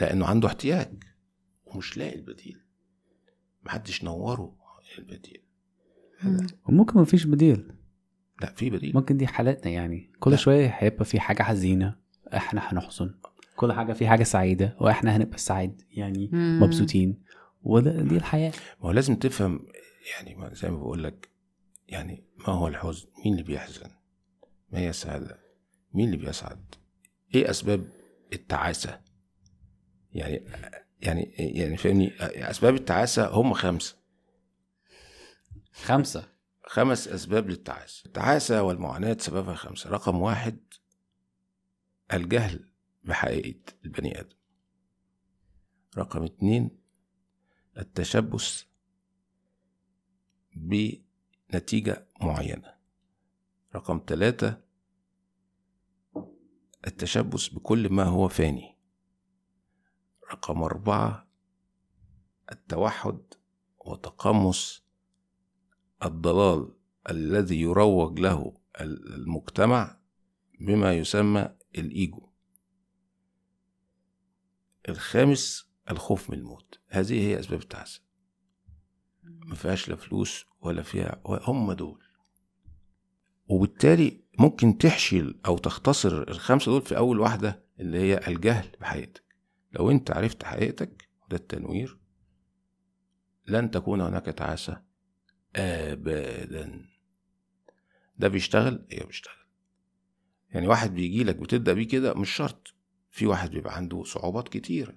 لأنه 0.00 0.26
عنده 0.26 0.48
احتياج. 0.48 1.02
ومش 1.64 1.96
لاقي 1.96 2.14
البديل. 2.16 2.61
محدش 3.64 4.04
نوره 4.04 4.54
البديل 4.98 5.42
وممكن 6.68 7.00
مفيش 7.00 7.24
بديل. 7.24 7.72
لا 8.40 8.52
في 8.54 8.70
بديل. 8.70 8.92
ممكن 8.94 9.16
دي 9.16 9.26
حالاتنا 9.26 9.72
يعني. 9.72 10.10
كل 10.20 10.30
لا. 10.30 10.36
شوية 10.36 10.66
هيبقى 10.66 11.04
في 11.04 11.20
حاجة 11.20 11.42
حزينة 11.42 11.96
إحنا 12.34 12.60
هنحزن. 12.72 13.14
كل 13.56 13.72
حاجة 13.72 13.92
في 13.92 14.08
حاجة 14.08 14.22
سعيدة 14.22 14.76
وإحنا 14.80 15.16
هنبقى 15.16 15.38
سعيد 15.38 15.82
يعني 15.90 16.30
مم. 16.32 16.60
مبسوطين. 16.62 17.22
وده 17.62 18.02
دي 18.02 18.16
الحياة. 18.16 18.52
ما 18.80 18.86
هو 18.88 18.90
لازم 18.90 19.14
تفهم 19.14 19.66
يعني 20.16 20.54
زي 20.54 20.70
ما 20.70 20.76
بقول 20.76 21.04
لك 21.04 21.28
يعني 21.88 22.24
ما 22.38 22.54
هو 22.54 22.68
الحزن؟ 22.68 23.06
مين 23.24 23.32
اللي 23.32 23.44
بيحزن؟ 23.44 23.90
ما 24.72 24.78
هي 24.78 24.90
السعادة؟ 24.90 25.38
مين 25.94 26.06
اللي 26.14 26.26
بيسعد؟ 26.26 26.74
إيه 27.34 27.50
أسباب 27.50 27.84
التعاسة؟ 28.32 29.00
يعني 30.12 30.42
يعني 31.02 31.22
يعني 31.38 31.76
فاهمني 31.76 32.12
أسباب 32.20 32.74
التعاسة 32.74 33.28
هم 33.28 33.52
خمسة. 33.54 33.96
خمسة. 35.72 36.32
خمس 36.64 37.08
أسباب 37.08 37.50
للتعاسة. 37.50 38.02
التعاسة 38.06 38.62
والمعاناة 38.62 39.16
سببها 39.20 39.54
خمسة. 39.54 39.90
رقم 39.90 40.20
واحد 40.20 40.58
الجهل 42.12 42.72
بحقيقة 43.04 43.72
البني 43.84 44.20
آدم. 44.20 44.36
رقم 45.98 46.22
اتنين 46.22 46.70
التشبث 47.78 48.64
بنتيجة 50.56 52.06
معينة. 52.20 52.74
رقم 53.74 54.00
ثلاثة 54.06 54.62
التشبث 56.86 57.48
بكل 57.48 57.88
ما 57.92 58.04
هو 58.04 58.28
فاني. 58.28 58.71
رقم 60.32 60.62
أربعة 60.62 61.28
التوحد 62.52 63.20
وتقمص 63.86 64.82
الضلال 66.04 66.74
الذي 67.10 67.60
يروج 67.60 68.20
له 68.20 68.56
المجتمع 68.80 69.98
بما 70.60 70.94
يسمى 70.94 71.48
الإيجو. 71.78 72.28
الخامس 74.88 75.70
الخوف 75.90 76.30
من 76.30 76.38
الموت. 76.38 76.80
هذه 76.88 77.20
هي 77.20 77.40
أسباب 77.40 77.60
التعاسة 77.60 78.02
ما 79.22 79.54
فيهاش 79.54 79.88
لا 79.88 79.96
فلوس 79.96 80.44
ولا 80.60 80.82
فيها 80.82 81.22
هم 81.26 81.72
دول. 81.72 82.02
وبالتالي 83.48 84.24
ممكن 84.38 84.78
تحشي 84.78 85.34
أو 85.46 85.58
تختصر 85.58 86.22
الخمسة 86.22 86.72
دول 86.72 86.82
في 86.82 86.96
أول 86.96 87.20
واحدة 87.20 87.64
اللي 87.80 87.98
هي 87.98 88.26
الجهل 88.28 88.76
بحقيقتك 88.80 89.31
لو 89.72 89.90
انت 89.90 90.10
عرفت 90.10 90.44
حقيقتك 90.44 91.08
ده 91.30 91.36
التنوير. 91.36 91.98
لن 93.46 93.70
تكون 93.70 94.00
هناك 94.00 94.24
تعاسة 94.24 94.82
ابدا. 95.56 96.86
ده 98.16 98.28
بيشتغل؟ 98.28 98.86
إيه 98.92 99.06
بيشتغل؟ 99.06 99.34
يعني 100.50 100.66
واحد 100.66 100.94
بيجي 100.94 101.24
لك 101.24 101.36
بتبدأ 101.36 101.72
بيه 101.72 101.88
كده 101.88 102.14
مش 102.14 102.30
شرط. 102.30 102.74
في 103.10 103.26
واحد 103.26 103.50
بيبقى 103.50 103.76
عنده 103.76 104.04
صعوبات 104.04 104.48
كتيره 104.48 104.94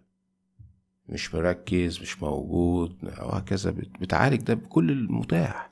مش 1.09 1.35
مركز 1.35 2.01
مش 2.01 2.23
موجود 2.23 3.03
وهكذا. 3.03 3.71
بتعالج 3.71 4.41
ده 4.41 4.53
بكل 4.53 4.91
المتاح. 4.91 5.69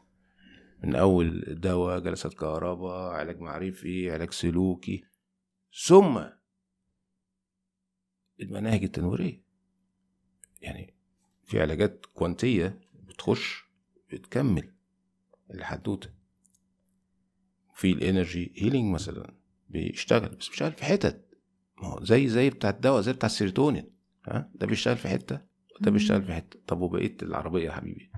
من 0.84 0.95
أول 0.95 1.43
دواء 1.62 1.99
جلسات 1.99 2.34
كهرباء 2.34 3.12
علاج 3.14 3.39
معرفي 3.39 4.12
علاج 4.12 4.32
سلوكي. 4.32 5.04
ثم 5.86 6.22
المناهج 8.42 8.84
التنويرية 8.84 9.44
يعني 10.62 10.94
في 11.44 11.62
علاجات 11.62 12.06
كوانتية 12.14 12.80
بتخش 12.94 13.66
بتكمل 14.12 14.74
الحدوتة. 15.52 16.10
في 17.74 17.92
ال 17.91 18.00
energy 18.00 18.54
healing 18.58 18.94
مثلا 18.94 19.36
بيشتغل 19.70 20.36
بس 20.36 20.48
بيشتغل 20.50 20.72
في 20.72 20.86
حتت. 20.86 21.26
ما 21.82 21.88
هو 21.88 22.04
زي 22.04 22.28
زي 22.28 22.50
بتاع 22.50 22.70
الدواء 22.70 23.02
زي 23.02 23.14
بتاع 23.14 23.28
السيروتونين. 23.28 23.90
ها؟ 24.28 24.52
ده 24.56 24.68
بيشتغل 24.68 24.98
في 24.98 25.08
حتة 25.08 25.42
وده 25.80 25.92
بيشتغل 25.92 26.24
في 26.24 26.34
حتة. 26.34 26.60
طب 26.68 26.82
وبقيه 26.82 27.18
العربية 27.22 27.66
يا 27.66 27.72
حبيبي؟ 27.72 28.12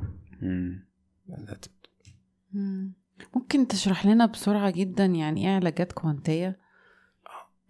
ممكن 3.35 3.67
تشرح 3.67 4.05
لنا 4.05 4.25
بسرعة 4.25 4.71
جدا 4.71 5.05
يعني 5.05 5.47
إيه 5.47 5.55
علاجات 5.55 5.91
كوانتية؟ 5.91 6.59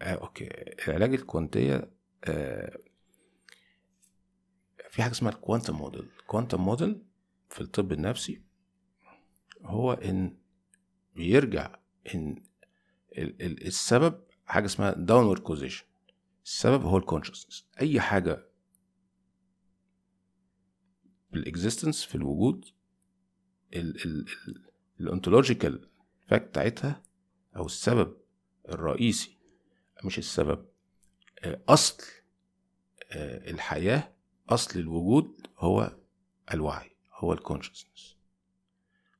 آه، 0.01 0.13
okay. 0.13 0.49
العلاج 0.87 1.13
الكوانتية 1.13 1.75
آه 1.75 1.94
في 4.89 5.03
حاجة 5.03 5.11
اسمها 5.11 5.31
ال 5.31 5.37
quantum 5.37 5.75
model 5.75 6.09
ال 6.19 6.24
quantum 6.24 6.61
model 6.61 7.01
في 7.49 7.61
الطب 7.61 7.91
النفسي 7.91 8.41
هو 9.61 9.93
إن 9.93 10.37
بيرجع 11.15 11.79
إن 12.15 12.43
السبب 13.41 14.21
حاجة 14.45 14.65
اسمها 14.65 14.91
downward 14.91 15.39
causation 15.39 15.85
السبب 16.45 16.83
هو 16.83 16.97
ال 16.97 17.02
consciousness 17.02 17.67
أي 17.81 18.01
حاجة 18.01 18.45
في 21.31 21.37
ال 21.37 21.44
existence 21.44 22.03
في 22.03 22.15
الوجود 22.15 22.65
ال 24.99 25.07
ontological 25.07 25.89
fact 26.27 26.47
بتاعتها 26.47 27.03
أو 27.55 27.65
السبب 27.65 28.17
الرئيسي 28.69 29.37
مش 30.03 30.17
السبب 30.17 30.65
آه، 31.39 31.61
أصل 31.69 32.03
آه، 32.03 32.14
الحياة 33.15 34.13
أصل 34.49 34.79
الوجود 34.79 35.47
هو 35.57 35.95
الوعي 36.53 36.91
هو 37.13 37.33
ال 37.33 37.39
consciousness 37.39 38.15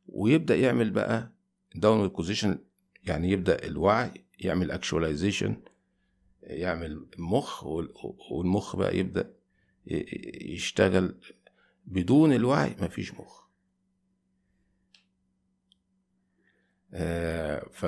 ويبدأ 0.07 0.55
يعمل 0.55 0.89
بقى 0.91 1.31
داون 1.75 2.07
بوزيشن 2.07 2.59
يعني 3.03 3.31
يبدأ 3.31 3.65
الوعي 3.65 4.11
يعمل 4.39 4.71
actualization 4.71 5.61
يعمل 6.43 7.07
مخ 7.17 7.63
والمخ 8.31 8.75
بقى 8.75 8.97
يبدأ 8.97 9.33
يشتغل 10.41 11.19
بدون 11.85 12.33
الوعي 12.33 12.75
مفيش 12.81 13.13
مخ. 13.13 13.45
آه، 16.93 17.69
ف 17.71 17.83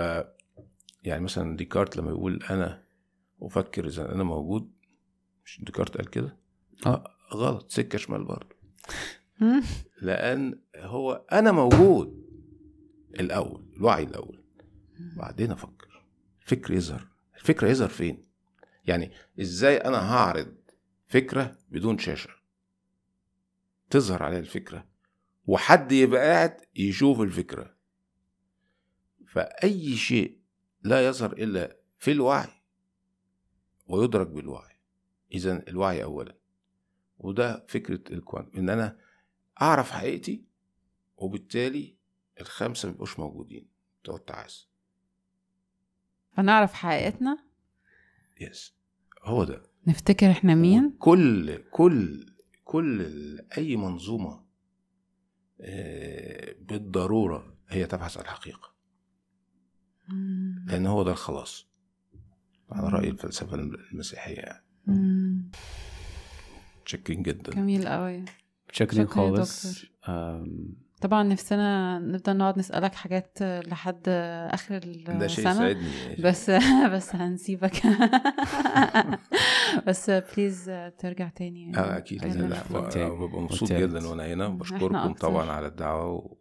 يعني 1.04 1.24
مثلا 1.24 1.58
ديكارت 1.58 1.98
لما 1.98 2.10
يقول 2.10 2.44
أنا 2.44 2.84
أفكر 3.42 3.88
إذا 3.88 4.12
أنا 4.14 4.24
موجود 4.24 4.72
مش 5.48 5.62
ديكارت 5.64 5.98
قال 5.98 6.10
كده؟ 6.10 6.38
آه 6.86 7.16
غلط. 7.34 7.72
سكة 7.72 7.98
شمال 7.98 8.24
برضه. 8.24 8.56
لأن 10.02 10.60
هو 10.76 11.26
أنا 11.32 11.52
موجود. 11.52 12.28
الأول 13.20 13.66
الوعي 13.78 14.04
الأول. 14.04 14.44
بعدين 15.18 15.52
أفكر. 15.52 16.04
الفكر 16.42 16.74
يظهر. 16.74 17.08
الفكرة 17.36 17.68
يظهر 17.68 17.90
فين؟ 17.90 18.22
يعني 18.86 19.12
إزاي 19.42 19.78
أنا 19.78 20.14
هعرض 20.14 20.56
فكرة 21.08 21.58
بدون 21.70 21.98
شاشة؟ 21.98 22.30
تظهر 23.90 24.24
عليها 24.24 24.40
الفكرة 24.40 24.88
وحد 25.46 25.92
يبقى 25.92 26.22
قاعد 26.22 26.58
يشوف 26.76 27.22
الفكرة. 27.22 27.76
فأي 29.28 29.96
شيء 29.96 30.40
لا 30.84 31.08
يظهر 31.08 31.34
إلا 31.34 31.78
في 32.00 32.12
الوعي 32.12 32.50
ويدرك 33.88 34.28
بالوعي. 34.28 34.77
إذا 35.32 35.68
الوعي 35.68 36.04
أولا. 36.04 36.38
وده 37.20 37.66
فكرة 37.68 38.14
الكوان 38.14 38.52
إن 38.58 38.70
أنا 38.70 38.98
أعرف 39.62 39.92
حقيقتي 39.92 40.46
وبالتالي 41.18 41.98
الخمسة 42.42 42.90
ميبقوش 42.90 43.20
موجودين 43.20 43.68
بتوع 44.02 44.16
التعاسة 44.16 44.68
فنعرف 46.38 46.74
حقيقتنا؟ 46.74 47.38
يس 48.42 48.76
هو 49.24 49.44
ده. 49.44 49.64
نفتكر 49.88 50.32
إحنا 50.32 50.56
مين؟ 50.56 50.96
كل 51.00 51.58
كل 51.72 52.26
كل 52.64 53.02
أي 53.58 53.76
منظومة 53.76 54.46
آه، 55.62 56.56
بالضرورة 56.60 57.58
هي 57.68 57.86
تبحث 57.86 58.18
عن 58.18 58.24
الحقيقة. 58.24 58.74
لأن 60.66 60.86
هو 60.86 61.04
ده 61.04 61.12
الخلاص 61.12 61.68
على 62.70 62.90
رأي 62.90 63.10
الفلسفة 63.10 63.56
المسيحية 63.56 64.36
يعني. 64.38 64.67
متشكرين 66.82 67.24
جدا. 67.24 67.52
جميل 67.52 67.88
قوي. 67.88 68.26
متشكرين 68.70 69.08
خالص. 69.08 69.86
طبعا 71.02 71.24
نفسنا 71.24 72.00
نفضل 72.00 72.38
نقعد 72.38 72.60
نسألك 72.60 72.96
حاجات 72.96 73.38
لحد 73.42 74.10
آخر 74.52 74.78
السنة 74.78 75.20
ده 75.20 75.28
شيء 75.28 75.50
يسعدني 75.50 76.16
بس 76.20 76.50
بس 76.94 77.16
هنسيبك. 77.16 77.82
بس 79.88 80.10
بليز 80.10 80.72
ترجع 80.98 81.30
تاني. 81.30 81.78
آه 81.78 81.98
أكيد. 81.98 82.28
ببقى 82.28 83.42
مبسوط 83.42 83.72
جدا 83.74 84.08
وأنا 84.08 84.34
هنا. 84.34 84.48
بشكركم 84.60 85.14
طبعا 85.14 85.52
على 85.52 85.68
الدعوة 85.68 86.12
و... 86.12 86.38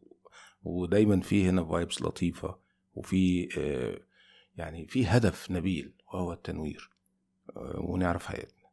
ودايما 0.63 1.21
في 1.21 1.49
هنا 1.49 1.65
vibes 1.65 2.03
لطيفة 2.03 2.59
وفي 2.95 3.49
آه، 3.59 3.99
يعني 4.57 4.87
في 4.87 5.07
هدف 5.07 5.51
نبيل 5.51 5.95
وهو 6.13 6.33
التنوير. 6.33 6.96
آه، 7.57 7.81
ونعرف 7.81 8.27
حياتنا 8.27 8.67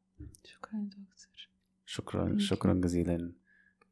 شكرا 0.43 0.89
دكتور. 0.89 1.49
شكرا 1.85 2.23
ممكن. 2.25 2.39
شكرا 2.39 2.73
جزيلا. 2.73 3.31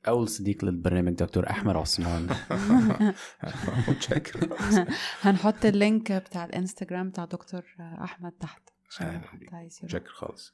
أول 0.07 0.27
صديق 0.29 0.65
للبرنامج 0.65 1.13
دكتور 1.13 1.49
أحمد 1.49 1.75
عثمان. 1.75 2.35
متشكر 3.87 4.49
هنحط 5.23 5.65
ال 5.65 5.74
link 5.74 6.11
بتاع 6.11 6.45
الإنستجرام 6.45 7.09
بتاع 7.09 7.25
دكتور 7.25 7.63
أحمد 7.79 8.31
تحت 8.31 8.69
شكرا 8.89 9.21
متشكر 9.83 10.09
خالص. 10.09 10.53